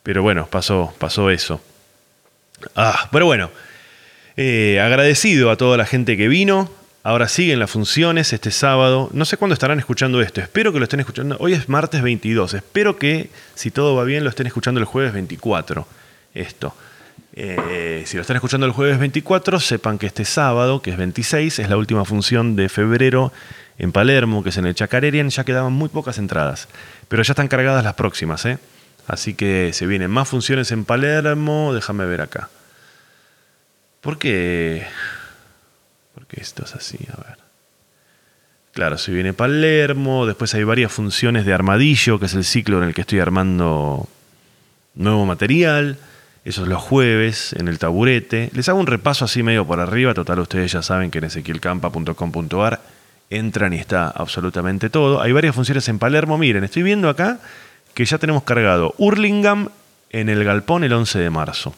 pero 0.02 0.22
bueno, 0.22 0.46
pasó, 0.46 0.94
pasó 0.98 1.28
eso. 1.28 1.60
Ah, 2.74 3.10
pero 3.12 3.26
bueno, 3.26 3.50
eh, 4.38 4.80
agradecido 4.80 5.50
a 5.50 5.56
toda 5.56 5.76
la 5.76 5.84
gente 5.84 6.16
que 6.16 6.28
vino. 6.28 6.70
Ahora 7.02 7.28
siguen 7.28 7.58
las 7.58 7.70
funciones 7.70 8.32
este 8.32 8.50
sábado. 8.50 9.10
No 9.12 9.26
sé 9.26 9.36
cuándo 9.36 9.52
estarán 9.52 9.78
escuchando 9.78 10.22
esto. 10.22 10.40
Espero 10.40 10.72
que 10.72 10.78
lo 10.78 10.84
estén 10.84 11.00
escuchando. 11.00 11.36
Hoy 11.40 11.52
es 11.52 11.68
martes 11.68 12.00
22. 12.00 12.54
Espero 12.54 12.96
que, 12.96 13.28
si 13.54 13.70
todo 13.70 13.94
va 13.94 14.04
bien, 14.04 14.24
lo 14.24 14.30
estén 14.30 14.46
escuchando 14.46 14.80
el 14.80 14.86
jueves 14.86 15.12
24. 15.12 15.86
Esto. 16.32 16.74
Eh, 17.37 18.05
si 18.07 18.16
lo 18.16 18.20
están 18.20 18.37
escuchando 18.37 18.64
el 18.64 18.73
jueves 18.73 18.99
24, 18.99 19.59
sepan 19.59 19.99
que 19.99 20.07
este 20.07 20.25
sábado, 20.25 20.81
que 20.81 20.90
es 20.90 20.97
26, 20.97 21.59
es 21.59 21.68
la 21.68 21.77
última 21.77 22.05
función 22.05 22.55
de 22.55 22.68
febrero 22.68 23.33
en 23.77 23.90
Palermo, 23.90 24.44
que 24.44 24.51
es 24.51 24.57
en 24.57 24.66
el 24.66 24.75
Chacarerian. 24.77 25.31
Ya 25.31 25.42
quedaban 25.42 25.73
muy 25.73 25.88
pocas 25.88 26.18
entradas, 26.18 26.68
pero 27.09 27.25
ya 27.25 27.33
están 27.33 27.49
cargadas 27.49 27.83
las 27.83 27.94
próximas. 27.94 28.44
¿eh? 28.47 28.59
Así 29.09 29.35
que 29.35 29.73
se 29.73 29.87
vienen 29.87 30.12
más 30.12 30.29
funciones 30.29 30.70
en 30.70 30.85
Palermo. 30.85 31.75
Déjame 31.75 32.07
ver 32.07 32.20
acá. 32.20 32.51
¿Por 34.01 34.16
qué? 34.18 34.87
Porque 36.14 36.40
esto 36.40 36.64
es 36.64 36.75
así, 36.77 36.99
a 37.12 37.16
ver. 37.16 37.38
Claro, 38.73 38.97
se 38.97 39.12
viene 39.12 39.33
Palermo, 39.33 40.27
después 40.27 40.53
hay 40.55 40.64
varias 40.64 40.92
funciones 40.92 41.47
de 41.47 41.53
Armadillo, 41.53 42.18
que 42.18 42.27
es 42.27 42.35
el 42.35 42.44
ciclo 42.44 42.79
en 42.79 42.88
el 42.88 42.94
que 42.94 43.03
estoy 43.03 43.20
armando 43.20 44.09
nuevo 44.94 45.27
material. 45.27 45.97
Eso 46.44 46.62
es 46.62 46.68
los 46.68 46.83
jueves 46.83 47.54
en 47.54 47.68
el 47.68 47.78
taburete. 47.78 48.50
Les 48.52 48.68
hago 48.68 48.78
un 48.78 48.87
repaso 48.87 49.24
así 49.24 49.42
medio 49.42 49.66
por 49.66 49.80
arriba. 49.80 50.12
Total, 50.12 50.38
ustedes 50.40 50.72
ya 50.72 50.83
saben 50.83 51.11
que 51.11 51.18
en 51.18 51.24
ezequielcampa.com.ar 51.24 52.80
entran 53.30 53.72
y 53.72 53.78
está 53.78 54.09
absolutamente 54.09 54.90
todo. 54.90 55.22
Hay 55.22 55.33
varias 55.33 55.54
funciones 55.54 55.88
en 55.88 55.98
Palermo. 55.98 56.37
Miren, 56.37 56.62
estoy 56.64 56.83
viendo 56.83 57.09
acá 57.09 57.40
que 57.94 58.04
ya 58.04 58.18
tenemos 58.18 58.42
cargado 58.42 58.94
Hurlingham 58.98 59.70
en 60.11 60.28
el 60.28 60.44
Galpón 60.44 60.85
el 60.85 60.92
11 60.92 61.18
de 61.18 61.30
marzo. 61.30 61.74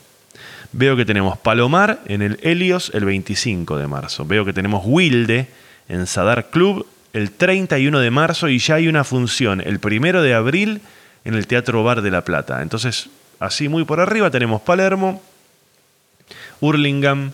Veo 0.73 0.97
que 0.97 1.05
tenemos 1.05 1.39
Palomar 1.39 2.01
en 2.07 2.23
el 2.23 2.41
Helios 2.43 2.91
el 2.93 3.05
25 3.05 3.79
de 3.79 3.87
marzo. 3.87 4.25
Veo 4.25 4.45
que 4.45 4.53
tenemos 4.53 4.83
Wilde 4.85 5.47
en 5.89 6.07
Sadar 6.09 6.51
Club 6.51 6.87
el 7.13 7.31
31 7.31 8.01
de 8.01 8.11
marzo 8.11 8.49
y 8.49 8.59
ya 8.59 8.75
hay 8.75 8.89
una 8.89 9.05
función 9.05 9.61
el 9.61 9.79
primero 9.79 10.23
de 10.23 10.35
abril 10.35 10.81
en 11.25 11.35
el 11.35 11.47
Teatro 11.47 11.85
Bar 11.85 12.03
de 12.03 12.11
La 12.11 12.25
Plata. 12.25 12.63
Entonces, 12.63 13.09
así 13.39 13.69
muy 13.69 13.85
por 13.85 14.01
arriba 14.01 14.31
tenemos 14.31 14.61
Palermo, 14.63 15.23
Hurlingham, 16.61 17.33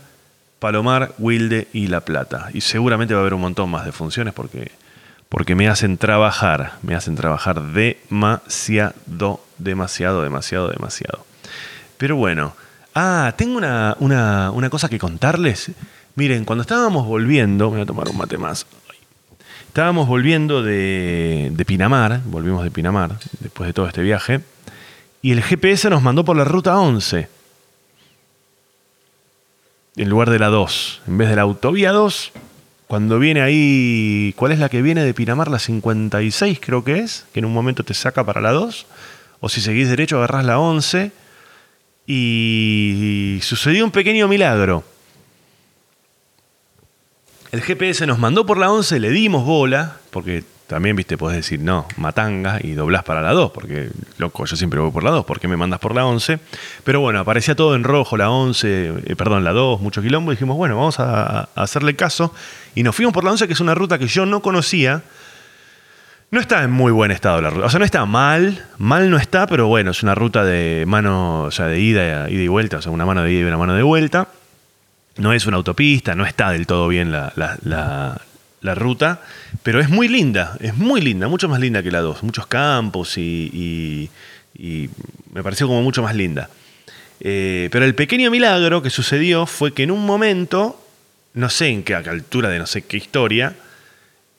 Palomar, 0.59 1.13
Wilde 1.19 1.69
y 1.73 1.89
La 1.89 2.03
Plata. 2.03 2.51
Y 2.55 2.61
seguramente 2.61 3.15
va 3.15 3.21
a 3.21 3.23
haber 3.23 3.35
un 3.35 3.41
montón 3.41 3.71
más 3.71 3.85
de 3.85 3.93
funciones 3.93 4.33
porque, 4.33 4.71
porque 5.29 5.55
me 5.55 5.69
hacen 5.69 5.99
trabajar, 5.99 6.75
me 6.83 6.95
hacen 6.95 7.17
trabajar 7.17 7.63
demasiado, 7.63 9.41
demasiado, 9.59 10.23
demasiado, 10.23 10.69
demasiado. 10.69 11.27
Pero 11.99 12.17
bueno, 12.17 12.55
ah, 12.95 13.35
tengo 13.37 13.59
una, 13.59 13.97
una 13.99 14.71
cosa 14.71 14.89
que 14.89 14.99
contarles. 14.99 15.73
Miren, 16.15 16.45
cuando 16.45 16.63
estábamos 16.63 17.07
volviendo, 17.07 17.71
voy 17.71 17.81
a 17.81 17.87
tomar 17.87 18.09
un 18.09 18.19
mate 18.19 18.39
más. 18.39 18.67
Estábamos 19.73 20.07
volviendo 20.07 20.63
de, 20.63 21.51
de, 21.51 21.65
Pinamar, 21.65 22.21
volvimos 22.27 22.63
de 22.63 22.71
Pinamar 22.71 23.19
después 23.41 23.67
de 23.67 23.73
todo 23.73 23.87
este 23.87 24.03
viaje, 24.03 24.43
y 25.23 25.33
el 25.33 25.43
GPS 25.43 25.89
nos 25.89 26.03
mandó 26.03 26.25
por 26.25 26.37
la 26.37 26.45
ruta 26.45 26.79
11, 26.79 27.29
en 29.97 30.09
lugar 30.09 30.31
de 30.31 30.39
la 30.39 30.49
2. 30.49 31.03
En 31.07 31.19
vez 31.19 31.29
de 31.29 31.37
la 31.37 31.43
autovía 31.43 31.93
2, 31.93 32.33
cuando 32.89 33.19
viene 33.19 33.41
ahí, 33.41 34.35
¿cuál 34.37 34.53
es 34.53 34.59
la 34.59 34.69
que 34.69 34.83
viene 34.83 35.05
de 35.05 35.15
Pinamar? 35.15 35.51
La 35.51 35.59
56 35.59 36.59
creo 36.61 36.85
que 36.85 36.99
es, 36.99 37.25
que 37.33 37.39
en 37.39 37.47
un 37.47 37.53
momento 37.55 37.85
te 37.85 37.95
saca 37.95 38.25
para 38.25 38.41
la 38.41 38.51
2, 38.51 38.87
o 39.41 39.49
si 39.49 39.61
seguís 39.61 39.89
derecho 39.89 40.19
agarrás 40.19 40.45
la 40.45 40.59
11, 40.59 41.13
y 42.07 43.39
sucedió 43.43 43.85
un 43.85 43.93
pequeño 43.93 44.29
milagro 44.29 44.85
el 47.53 47.61
GPS 47.61 48.07
nos 48.07 48.19
mandó 48.19 48.47
por 48.47 48.57
la 48.57 48.73
11, 48.73 48.99
le 48.99 49.11
dimos 49.11 49.45
bola, 49.45 49.99
porque 50.11 50.43
también, 50.73 50.97
viste, 50.97 51.19
podés 51.19 51.37
decir, 51.37 51.61
no, 51.61 51.87
matanga 51.99 52.59
y 52.63 52.73
doblás 52.73 53.05
para 53.05 53.21
la 53.21 53.33
2, 53.33 53.51
porque, 53.53 53.91
loco, 54.17 54.47
yo 54.47 54.57
siempre 54.57 54.81
voy 54.81 54.91
por 54.91 55.05
la 55.05 55.11
2, 55.11 55.27
¿por 55.27 55.39
qué 55.39 55.47
me 55.47 55.59
mandas 55.59 55.81
por 55.81 55.95
la 55.95 56.07
11? 56.07 56.39
Pero 56.83 57.01
bueno, 57.01 57.21
aparecía 57.21 57.55
todo 57.55 57.75
en 57.75 57.85
rojo, 57.85 58.17
la 58.17 58.31
11, 58.31 58.95
eh, 59.05 59.17
perdón, 59.17 59.45
la 59.45 59.53
2, 59.53 59.83
mucho 59.83 60.01
quilombo, 60.01 60.33
y 60.33 60.37
dijimos, 60.37 60.57
bueno, 60.57 60.77
vamos 60.77 60.99
a, 60.99 61.51
hacerle 61.55 61.95
caso, 61.95 62.35
y 62.75 62.83
nos 62.83 62.97
fuimos 62.97 63.13
por 63.13 63.23
la 63.23 63.33
11, 63.33 63.47
que 63.47 63.53
es 63.53 63.61
una 63.61 63.75
ruta 63.75 63.99
que 63.99 64.07
yo 64.07 64.25
no 64.25 64.41
conocía, 64.41 65.03
no 66.31 66.41
está 66.41 66.63
en 66.63 66.71
muy 66.71 66.91
buen 66.91 67.11
estado 67.11 67.43
la 67.43 67.51
ruta. 67.51 67.67
O 67.67 67.69
sea, 67.69 67.79
no 67.79 67.85
está 67.85 68.07
mal, 68.07 68.67
mal 68.79 69.11
no 69.11 69.19
está, 69.19 69.47
pero 69.47 69.67
bueno, 69.67 69.91
es 69.91 70.03
una 70.03 70.15
ruta 70.15 70.43
de 70.43 70.85
mano, 70.87 71.43
o 71.43 71.51
sea, 71.51 71.67
de 71.67 71.79
ida, 71.79 72.31
ida 72.31 72.43
y 72.43 72.49
vuelta, 72.49 72.79
o 72.79 72.83
sea, 72.83 72.91
una 72.91 73.05
mano 73.05 73.23
de 73.23 73.31
ida 73.31 73.41
y 73.41 73.45
una 73.45 73.59
mano 73.59 73.75
de 73.75 73.83
vuelta 73.83 74.29
no 75.17 75.33
es 75.33 75.47
una 75.47 75.59
autopista, 75.59 76.15
no 76.15 76.25
está 76.25 76.51
del 76.51 76.67
todo 76.67 76.89
bien 76.89 77.13
la, 77.13 78.23
ruta, 78.63 79.21
pero 79.63 79.81
es 79.81 79.89
muy 79.89 80.09
linda, 80.09 80.57
es 80.61 80.77
muy 80.77 81.01
linda, 81.01 81.29
mucho 81.29 81.49
más 81.49 81.61
linda 81.61 81.83
que 81.83 81.91
la 81.91 82.01
2. 82.01 82.23
Muchos 82.23 82.47
campos 82.47 83.19
y, 83.19 84.09
me 85.33 85.43
pareció 85.43 85.67
como 85.67 85.83
mucho 85.83 86.03
más 86.03 86.15
linda. 86.15 86.49
Eh, 87.21 87.69
pero 87.73 87.85
el 87.85 87.95
pequeño 87.95 88.31
milagro 88.31 88.83
que 88.83 88.91
sucedió 88.91 89.47
fue 89.47 89.73
que 89.73 89.83
en 89.83 89.91
un 89.91 90.05
momento, 90.05 90.81
no 91.35 91.51
sé 91.51 91.69
en 91.69 91.83
qué 91.83 91.95
altura 91.95 92.49
de 92.49 92.59
no 92.59 92.67
sé 92.67 92.83
qué 92.83 92.97
historia, 92.97 93.55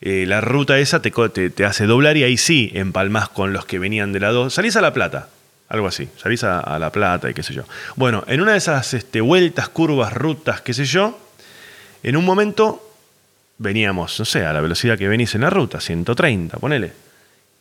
eh, 0.00 0.26
la 0.26 0.42
ruta 0.42 0.78
esa 0.78 1.00
te, 1.00 1.10
te, 1.10 1.48
te, 1.50 1.64
hace 1.64 1.86
doblar 1.86 2.18
y 2.18 2.24
ahí 2.24 2.36
sí 2.36 2.70
empalmas 2.74 3.30
con 3.30 3.54
los 3.54 3.64
que 3.64 3.78
venían 3.78 4.12
de 4.12 4.20
la 4.20 4.32
2. 4.32 4.52
Salís 4.52 4.76
a 4.76 4.82
La 4.82 4.92
Plata, 4.92 5.28
algo 5.68 5.86
así. 5.86 6.08
Salís 6.22 6.44
a, 6.44 6.78
La 6.78 6.90
Plata 6.90 7.30
y 7.30 7.34
qué 7.34 7.42
sé 7.42 7.54
yo. 7.54 7.64
Bueno, 7.96 8.22
en 8.26 8.42
una 8.42 8.52
de 8.52 8.58
esas 8.58 8.92
este, 8.92 9.22
vueltas, 9.22 9.70
curvas, 9.70 10.12
rutas, 10.12 10.60
qué 10.60 10.74
sé 10.74 10.84
yo, 10.84 11.18
en 12.02 12.16
un 12.16 12.24
momento 12.26 12.93
veníamos, 13.58 14.18
no 14.18 14.24
sé, 14.24 14.44
a 14.44 14.52
la 14.52 14.60
velocidad 14.60 14.98
que 14.98 15.08
venís 15.08 15.34
en 15.34 15.42
la 15.42 15.50
ruta, 15.50 15.80
130, 15.80 16.58
ponele. 16.58 16.92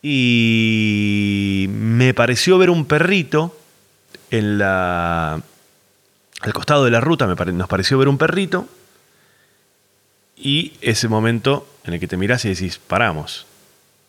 Y 0.02 1.68
me 1.70 2.14
pareció 2.14 2.58
ver 2.58 2.70
un 2.70 2.86
perrito 2.86 3.58
en 4.32 4.58
la. 4.58 5.42
Al 6.42 6.54
costado 6.54 6.84
de 6.84 6.92
la 6.92 7.00
ruta 7.00 7.26
nos 7.26 7.68
pareció 7.70 7.98
ver 7.98 8.10
un 8.10 8.18
perrito. 8.18 8.68
Y 10.36 10.74
ese 10.82 11.08
momento 11.08 11.68
en 11.86 11.94
el 11.94 12.00
que 12.00 12.08
te 12.08 12.18
mirás 12.18 12.44
y 12.44 12.50
decís, 12.50 12.80
paramos. 12.80 13.46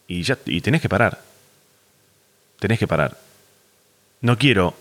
Y 0.09 0.23
ya, 0.23 0.37
y 0.47 0.61
tenés 0.61 0.81
que 0.81 0.89
parar. 0.89 1.23
Tenés 2.59 2.79
que 2.79 2.89
parar 2.89 3.17
no 4.25 4.39
quiero 4.39 4.75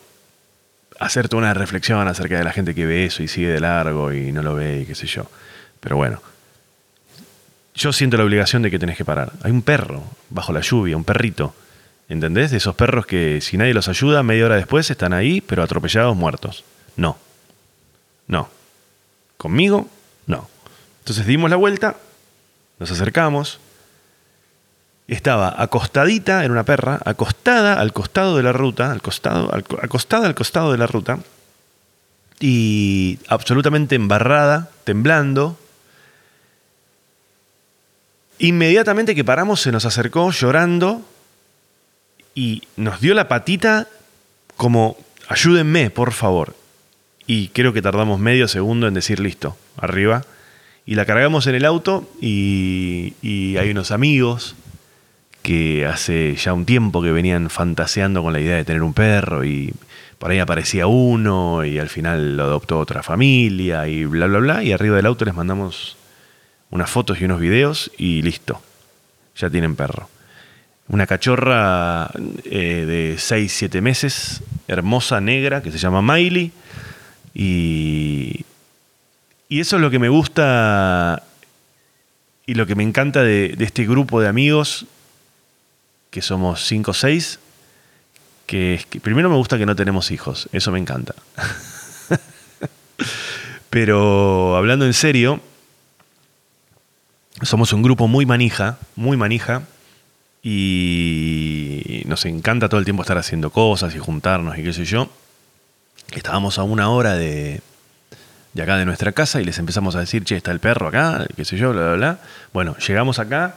hacerte 0.99 1.35
una 1.35 1.53
reflexión 1.53 2.07
acerca 2.07 2.37
de 2.37 2.45
la 2.45 2.53
gente 2.53 2.73
que 2.73 2.85
ve 2.85 3.05
eso 3.05 3.23
y 3.23 3.27
sigue 3.27 3.49
de 3.49 3.59
largo 3.59 4.13
y 4.13 4.31
no 4.31 4.41
lo 4.41 4.55
ve 4.55 4.79
y 4.81 4.85
qué 4.85 4.95
sé 4.95 5.05
yo. 5.05 5.29
Pero 5.81 5.97
bueno, 5.97 6.21
yo 7.75 7.93
siento 7.93 8.17
la 8.17 8.23
obligación 8.23 8.61
de 8.61 8.71
que 8.71 8.79
tenés 8.79 8.97
que 8.97 9.05
parar. 9.05 9.31
Hay 9.41 9.51
un 9.51 9.61
perro 9.61 10.03
bajo 10.29 10.53
la 10.53 10.61
lluvia, 10.61 10.97
un 10.97 11.03
perrito. 11.03 11.55
¿Entendés? 12.09 12.51
De 12.51 12.57
esos 12.57 12.75
perros 12.75 13.05
que 13.05 13.41
si 13.41 13.57
nadie 13.57 13.73
los 13.73 13.87
ayuda, 13.87 14.23
media 14.23 14.45
hora 14.45 14.55
después 14.55 14.89
están 14.91 15.13
ahí, 15.13 15.41
pero 15.41 15.63
atropellados, 15.63 16.15
muertos. 16.15 16.63
No. 16.95 17.17
No. 18.27 18.49
Conmigo, 19.37 19.89
no. 20.27 20.49
Entonces 20.99 21.25
dimos 21.25 21.49
la 21.49 21.55
vuelta, 21.55 21.97
nos 22.79 22.91
acercamos, 22.91 23.59
estaba 25.07 25.61
acostadita, 25.61 26.43
era 26.43 26.53
una 26.53 26.63
perra, 26.63 26.99
acostada 27.03 27.79
al 27.79 27.91
costado 27.93 28.37
de 28.37 28.43
la 28.43 28.53
ruta, 28.53 28.91
al 28.91 29.01
costado, 29.01 29.53
acostada 29.81 30.27
al 30.27 30.35
costado 30.35 30.71
de 30.71 30.77
la 30.77 30.87
ruta, 30.87 31.19
y 32.39 33.19
absolutamente 33.27 33.95
embarrada, 33.95 34.69
temblando. 34.83 35.57
Inmediatamente 38.39 39.15
que 39.15 39.23
paramos 39.23 39.61
se 39.61 39.71
nos 39.71 39.85
acercó 39.85 40.31
llorando 40.31 41.01
y 42.35 42.63
nos 42.75 42.99
dio 42.99 43.13
la 43.13 43.27
patita 43.27 43.87
como 44.57 44.97
ayúdenme, 45.27 45.89
por 45.89 46.11
favor. 46.11 46.55
Y 47.25 47.49
creo 47.49 47.73
que 47.73 47.81
tardamos 47.81 48.19
medio 48.19 48.47
segundo 48.47 48.87
en 48.87 48.93
decir 48.93 49.19
listo, 49.19 49.55
arriba. 49.77 50.25
Y 50.85 50.95
la 50.95 51.05
cargamos 51.05 51.47
en 51.47 51.55
el 51.55 51.65
auto 51.65 52.09
y, 52.19 53.13
y 53.21 53.55
hay 53.57 53.71
unos 53.71 53.91
amigos 53.91 54.55
que 55.41 55.85
hace 55.85 56.35
ya 56.35 56.53
un 56.53 56.65
tiempo 56.65 57.01
que 57.01 57.11
venían 57.11 57.49
fantaseando 57.49 58.21
con 58.23 58.33
la 58.33 58.39
idea 58.39 58.55
de 58.55 58.65
tener 58.65 58.81
un 58.81 58.93
perro 58.93 59.43
y 59.45 59.73
por 60.17 60.31
ahí 60.31 60.39
aparecía 60.39 60.87
uno 60.87 61.65
y 61.65 61.79
al 61.79 61.89
final 61.89 62.37
lo 62.37 62.43
adoptó 62.43 62.79
otra 62.79 63.03
familia 63.03 63.87
y 63.87 64.05
bla, 64.05 64.27
bla, 64.27 64.39
bla. 64.39 64.63
Y 64.63 64.71
arriba 64.71 64.95
del 64.95 65.05
auto 65.05 65.25
les 65.25 65.35
mandamos 65.35 65.97
unas 66.73 66.89
fotos 66.89 67.21
y 67.21 67.25
unos 67.25 67.39
videos 67.39 67.91
y 67.97 68.23
listo. 68.23 68.59
Ya 69.37 69.49
tienen 69.49 69.75
perro. 69.75 70.09
Una 70.87 71.05
cachorra 71.05 72.09
eh, 72.43 72.85
de 72.85 73.15
6, 73.17 73.53
7 73.53 73.79
meses, 73.79 74.41
hermosa, 74.67 75.21
negra, 75.21 75.61
que 75.61 75.71
se 75.71 75.77
llama 75.77 76.01
Miley. 76.01 76.51
Y, 77.35 78.43
y 79.49 79.59
eso 79.59 79.75
es 79.75 79.81
lo 79.83 79.91
que 79.91 79.99
me 79.99 80.09
gusta 80.09 81.23
y 82.47 82.55
lo 82.55 82.65
que 82.65 82.73
me 82.73 82.83
encanta 82.83 83.21
de, 83.21 83.55
este 83.59 83.85
grupo 83.85 84.19
de 84.19 84.27
amigos 84.27 84.87
que 86.09 86.23
somos 86.23 86.65
cinco 86.65 86.91
o 86.91 86.93
seis, 86.93 87.39
que, 88.45 88.83
primero 89.01 89.29
me 89.29 89.35
gusta 89.35 89.57
que 89.57 89.65
no 89.65 89.75
tenemos 89.75 90.11
hijos, 90.11 90.49
eso 90.51 90.71
me 90.71 90.79
encanta. 90.79 91.15
Pero 93.69 94.55
hablando 94.55 94.85
en 94.85 94.93
serio, 94.93 95.39
somos 97.43 97.73
un 97.73 97.81
grupo 97.81 98.07
muy 98.07 98.25
manija, 98.25 98.77
muy 98.95 99.17
manija, 99.17 99.63
y 100.41 102.03
nos 102.05 102.25
encanta 102.25 102.67
todo 102.67 102.79
el 102.79 102.85
tiempo 102.85 103.01
estar 103.01 103.17
haciendo 103.17 103.49
cosas 103.49 103.95
y 103.95 103.99
juntarnos 103.99 104.57
y 104.57 104.63
qué 104.63 104.73
sé 104.73 104.83
yo. 104.83 105.09
Estábamos 106.11 106.59
a 106.59 106.63
una 106.63 106.89
hora 106.89 107.15
de, 107.15 107.61
de 108.53 108.61
acá 108.61 108.77
de 108.77 108.85
nuestra 108.85 109.13
casa 109.13 109.41
y 109.41 109.45
les 109.45 109.57
empezamos 109.57 109.95
a 109.95 110.01
decir, 110.01 110.25
che, 110.25 110.35
está 110.35 110.51
el 110.51 110.59
perro 110.59 110.89
acá, 110.89 111.25
qué 111.35 111.45
sé 111.45 111.57
yo, 111.57 111.71
bla, 111.71 111.83
bla, 111.83 111.95
bla. 111.95 112.19
Bueno, 112.51 112.75
llegamos 112.77 113.19
acá 113.19 113.55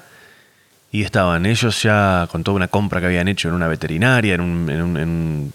y 0.92 1.02
estaban 1.02 1.46
ellos 1.46 1.82
ya 1.82 2.28
con 2.30 2.44
toda 2.44 2.56
una 2.56 2.68
compra 2.68 3.00
que 3.00 3.06
habían 3.06 3.28
hecho 3.28 3.48
en 3.48 3.54
una 3.54 3.68
veterinaria, 3.68 4.34
en 4.34 4.40
un, 4.40 5.52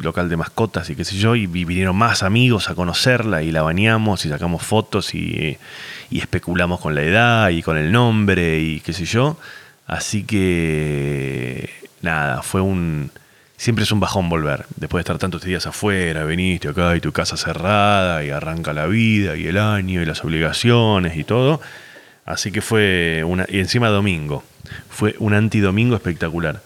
local 0.00 0.30
de 0.30 0.36
mascotas 0.36 0.88
y 0.88 0.96
qué 0.96 1.04
sé 1.04 1.16
yo, 1.16 1.36
y 1.36 1.46
vinieron 1.46 1.96
más 1.96 2.22
amigos 2.22 2.70
a 2.70 2.74
conocerla 2.74 3.42
y 3.42 3.50
la 3.50 3.62
bañamos 3.62 4.24
y 4.24 4.30
sacamos 4.30 4.62
fotos 4.62 5.14
y, 5.14 5.58
especulamos 6.10 6.80
con 6.80 6.94
la 6.94 7.02
edad 7.02 7.50
y 7.50 7.62
con 7.62 7.76
el 7.76 7.92
nombre 7.92 8.60
y 8.60 8.80
qué 8.80 8.92
sé 8.92 9.04
yo. 9.04 9.36
Así 9.86 10.24
que 10.24 11.68
nada, 12.02 12.42
fue 12.42 12.60
un... 12.60 13.10
Siempre 13.56 13.84
es 13.84 13.92
un 13.92 14.00
bajón 14.00 14.30
volver, 14.30 14.64
después 14.76 15.00
de 15.00 15.02
estar 15.02 15.18
tantos 15.18 15.42
días 15.42 15.66
afuera, 15.66 16.24
viniste 16.24 16.68
acá 16.68 16.96
y 16.96 17.00
tu 17.00 17.12
casa 17.12 17.36
cerrada 17.36 18.24
y 18.24 18.30
arranca 18.30 18.72
la 18.72 18.86
vida 18.86 19.36
y 19.36 19.46
el 19.46 19.58
año 19.58 20.00
y 20.00 20.06
las 20.06 20.24
obligaciones 20.24 21.18
y 21.18 21.24
todo. 21.24 21.60
Así 22.32 22.52
que 22.52 22.60
fue 22.60 23.22
una... 23.26 23.46
Y 23.48 23.58
encima 23.58 23.88
domingo 23.88 24.42
fue 24.88 25.14
un 25.18 25.34
antidomingo 25.34 25.96
espectacular. 25.96 26.62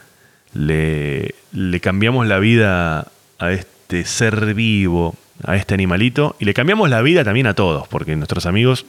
Le, 0.52 1.34
le 1.52 1.80
cambiamos 1.80 2.26
la 2.26 2.38
vida 2.38 3.08
a 3.38 3.52
este 3.52 4.04
ser 4.04 4.54
vivo, 4.54 5.16
a 5.42 5.56
este 5.56 5.74
animalito, 5.74 6.36
y 6.38 6.44
le 6.44 6.54
cambiamos 6.54 6.88
la 6.90 7.02
vida 7.02 7.24
también 7.24 7.46
a 7.46 7.54
todos, 7.54 7.88
porque 7.88 8.14
nuestros 8.16 8.46
amigos 8.46 8.86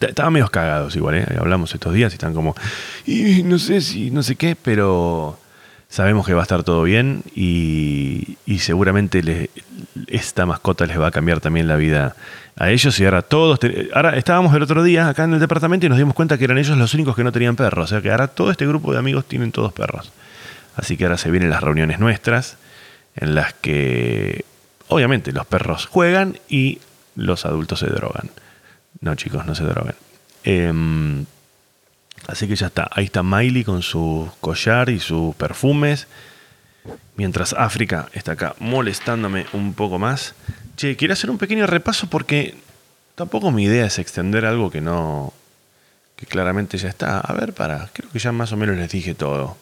estaban 0.00 0.32
medio 0.32 0.48
cagados 0.48 0.96
igual, 0.96 1.16
¿eh? 1.16 1.26
hablamos 1.38 1.74
estos 1.74 1.92
días 1.94 2.12
y 2.12 2.16
están 2.16 2.34
como, 2.34 2.54
y 3.06 3.42
no 3.42 3.58
sé 3.58 3.80
si, 3.80 4.10
no 4.10 4.22
sé 4.22 4.36
qué, 4.36 4.56
pero 4.56 5.38
Sabemos 5.88 6.26
que 6.26 6.34
va 6.34 6.40
a 6.40 6.42
estar 6.42 6.64
todo 6.64 6.82
bien 6.82 7.22
y, 7.34 8.36
seguramente 8.58 9.50
esta 10.06 10.44
mascota 10.44 10.84
les 10.84 11.00
va 11.00 11.06
a 11.08 11.10
cambiar 11.10 11.40
también 11.40 11.66
la 11.66 11.76
vida 11.76 12.14
a 12.56 12.70
ellos. 12.70 13.00
Y 13.00 13.06
ahora 13.06 13.22
todos. 13.22 13.58
ahora 13.94 14.16
estábamos 14.16 14.54
el 14.54 14.62
otro 14.62 14.82
día 14.82 15.08
acá 15.08 15.24
en 15.24 15.32
el 15.32 15.40
departamento 15.40 15.86
y 15.86 15.88
nos 15.88 15.96
dimos 15.96 16.14
cuenta 16.14 16.36
que 16.36 16.44
eran 16.44 16.58
ellos 16.58 16.76
los 16.76 16.92
únicos 16.92 17.16
que 17.16 17.24
no 17.24 17.32
tenían 17.32 17.56
perros. 17.56 17.86
O 17.86 17.88
sea 17.88 18.02
que 18.02 18.10
ahora 18.10 18.28
todo 18.28 18.50
este 18.50 18.66
grupo 18.66 18.92
de 18.92 18.98
amigos 18.98 19.24
tienen 19.24 19.50
todos 19.50 19.72
perros. 19.72 20.12
Así 20.76 20.96
que 20.96 21.04
ahora 21.04 21.16
se 21.16 21.30
vienen 21.30 21.50
las 21.50 21.62
reuniones 21.62 21.98
nuestras 21.98 22.58
en 23.16 23.34
las 23.34 23.54
que 23.54 24.44
obviamente 24.88 25.32
los 25.32 25.46
perros 25.46 25.86
juegan 25.86 26.38
y 26.48 26.80
los 27.16 27.46
adultos 27.46 27.80
se 27.80 27.86
drogan. 27.86 28.30
No, 29.00 29.14
chicos, 29.14 29.46
no 29.46 29.54
se 29.54 29.64
drogan. 29.64 29.94
Em, 30.44 31.24
así 32.28 32.46
que 32.46 32.54
ya 32.54 32.68
está. 32.68 32.88
Ahí 32.92 33.06
está 33.06 33.24
Miley 33.24 33.64
con 33.64 33.82
su 33.82 34.30
collar 34.40 34.90
y 34.90 35.00
sus 35.00 35.34
perfumes. 35.34 36.06
Mientras 37.16 37.52
África 37.54 38.08
está 38.12 38.32
acá 38.32 38.54
molestándome 38.60 39.46
un 39.52 39.74
poco 39.74 39.98
más. 39.98 40.34
Che, 40.76 40.94
quiero 40.94 41.14
hacer 41.14 41.30
un 41.30 41.38
pequeño 41.38 41.66
repaso 41.66 42.08
porque 42.08 42.54
tampoco 43.16 43.50
mi 43.50 43.64
idea 43.64 43.86
es 43.86 43.98
extender 43.98 44.44
algo 44.46 44.70
que 44.70 44.80
no. 44.80 45.32
que 46.14 46.26
claramente 46.26 46.78
ya 46.78 46.88
está. 46.88 47.18
A 47.18 47.32
ver, 47.32 47.52
para. 47.54 47.88
Creo 47.92 48.10
que 48.10 48.20
ya 48.20 48.30
más 48.30 48.52
o 48.52 48.56
menos 48.56 48.76
les 48.76 48.90
dije 48.92 49.14
todo. 49.14 49.56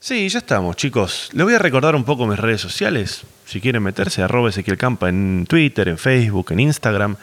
Sí, 0.00 0.28
ya 0.28 0.38
estamos, 0.38 0.76
chicos. 0.76 1.28
Les 1.32 1.44
voy 1.44 1.54
a 1.54 1.58
recordar 1.58 1.94
un 1.94 2.04
poco 2.04 2.26
mis 2.26 2.38
redes 2.38 2.60
sociales. 2.60 3.22
Si 3.46 3.60
quieren 3.60 3.82
meterse, 3.82 4.22
arroba 4.22 4.48
Ezequiel 4.48 4.78
Campa 4.78 5.08
en 5.08 5.44
Twitter, 5.48 5.88
en 5.88 5.98
Facebook, 5.98 6.52
en 6.52 6.60
Instagram. 6.60 7.16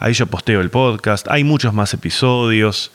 Ahí 0.00 0.14
yo 0.14 0.26
posteo 0.26 0.62
el 0.62 0.70
podcast. 0.70 1.28
Hay 1.28 1.44
muchos 1.44 1.74
más 1.74 1.92
episodios. 1.92 2.90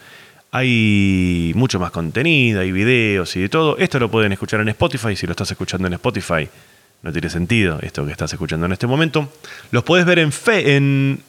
Hay 0.49 1.51
mucho 1.55 1.79
más 1.79 1.91
contenido, 1.91 2.61
hay 2.61 2.71
videos 2.71 3.35
y 3.35 3.41
de 3.41 3.49
todo. 3.49 3.77
Esto 3.77 3.99
lo 3.99 4.09
pueden 4.09 4.31
escuchar 4.31 4.59
en 4.61 4.69
Spotify. 4.69 5.15
Si 5.15 5.27
lo 5.27 5.31
estás 5.31 5.51
escuchando 5.51 5.85
en 5.85 5.93
Spotify, 5.93 6.49
no 7.03 7.11
tiene 7.11 7.29
sentido 7.29 7.77
esto 7.83 8.05
que 8.07 8.11
estás 8.11 8.33
escuchando 8.33 8.65
en 8.65 8.71
este 8.71 8.87
momento. 8.87 9.31
Los 9.69 9.83
puedes 9.83 10.03
ver 10.07 10.17
en, 10.17 10.31
fe, 10.31 10.77
en, 10.77 11.19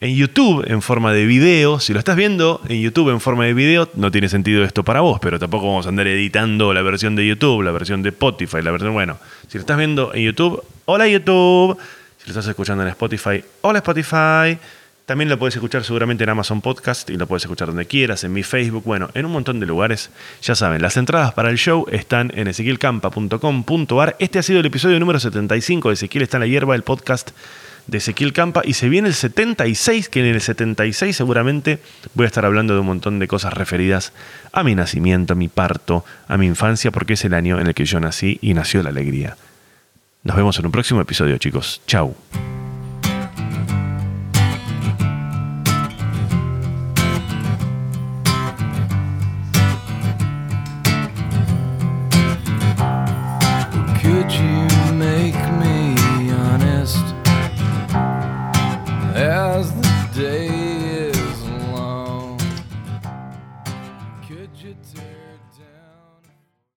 en 0.00 0.14
YouTube 0.14 0.64
en 0.68 0.80
forma 0.80 1.12
de 1.12 1.26
video. 1.26 1.80
Si 1.80 1.92
lo 1.92 1.98
estás 1.98 2.16
viendo 2.16 2.62
en 2.66 2.80
YouTube 2.80 3.10
en 3.10 3.20
forma 3.20 3.44
de 3.44 3.52
video, 3.52 3.90
no 3.96 4.10
tiene 4.10 4.30
sentido 4.30 4.64
esto 4.64 4.84
para 4.84 5.00
vos, 5.00 5.18
pero 5.20 5.38
tampoco 5.38 5.66
vamos 5.66 5.84
a 5.84 5.90
andar 5.90 6.06
editando 6.06 6.72
la 6.72 6.80
versión 6.80 7.14
de 7.14 7.26
YouTube, 7.26 7.62
la 7.62 7.72
versión 7.72 8.02
de 8.02 8.08
Spotify, 8.08 8.62
la 8.62 8.70
versión. 8.70 8.94
Bueno, 8.94 9.18
si 9.48 9.58
lo 9.58 9.60
estás 9.60 9.76
viendo 9.76 10.14
en 10.14 10.22
YouTube, 10.22 10.64
hola 10.86 11.06
YouTube. 11.08 11.76
Si 12.16 12.28
lo 12.28 12.30
estás 12.30 12.46
escuchando 12.46 12.84
en 12.84 12.88
Spotify, 12.88 13.44
hola 13.60 13.80
Spotify. 13.80 14.58
También 15.06 15.28
lo 15.28 15.38
puedes 15.38 15.54
escuchar 15.54 15.84
seguramente 15.84 16.24
en 16.24 16.30
Amazon 16.30 16.62
Podcast 16.62 17.10
y 17.10 17.16
lo 17.16 17.26
puedes 17.26 17.42
escuchar 17.42 17.68
donde 17.68 17.84
quieras, 17.84 18.24
en 18.24 18.32
mi 18.32 18.42
Facebook, 18.42 18.84
bueno, 18.84 19.10
en 19.12 19.26
un 19.26 19.32
montón 19.32 19.60
de 19.60 19.66
lugares. 19.66 20.10
Ya 20.40 20.54
saben, 20.54 20.80
las 20.80 20.96
entradas 20.96 21.34
para 21.34 21.50
el 21.50 21.58
show 21.58 21.86
están 21.92 22.32
en 22.34 22.48
ezequielcampa.com.ar. 22.48 24.16
Este 24.18 24.38
ha 24.38 24.42
sido 24.42 24.60
el 24.60 24.66
episodio 24.66 24.98
número 24.98 25.20
75 25.20 25.88
de 25.88 25.94
Ezequiel 25.94 26.22
está 26.22 26.38
en 26.38 26.40
la 26.40 26.46
hierba, 26.46 26.74
el 26.74 26.84
podcast 26.84 27.32
de 27.86 27.98
Ezequiel 27.98 28.32
Campa. 28.32 28.62
Y 28.64 28.72
se 28.72 28.88
viene 28.88 29.08
el 29.08 29.14
76, 29.14 30.08
que 30.08 30.20
en 30.20 30.26
el 30.26 30.40
76 30.40 31.14
seguramente 31.14 31.80
voy 32.14 32.24
a 32.24 32.28
estar 32.28 32.46
hablando 32.46 32.72
de 32.72 32.80
un 32.80 32.86
montón 32.86 33.18
de 33.18 33.28
cosas 33.28 33.52
referidas 33.52 34.14
a 34.52 34.64
mi 34.64 34.74
nacimiento, 34.74 35.34
a 35.34 35.36
mi 35.36 35.48
parto, 35.48 36.06
a 36.28 36.38
mi 36.38 36.46
infancia, 36.46 36.90
porque 36.90 37.12
es 37.12 37.24
el 37.26 37.34
año 37.34 37.60
en 37.60 37.66
el 37.66 37.74
que 37.74 37.84
yo 37.84 38.00
nací 38.00 38.38
y 38.40 38.54
nació 38.54 38.82
la 38.82 38.88
alegría. 38.88 39.36
Nos 40.22 40.34
vemos 40.34 40.58
en 40.58 40.64
un 40.64 40.72
próximo 40.72 41.02
episodio, 41.02 41.36
chicos. 41.36 41.82
Chau. 41.86 42.16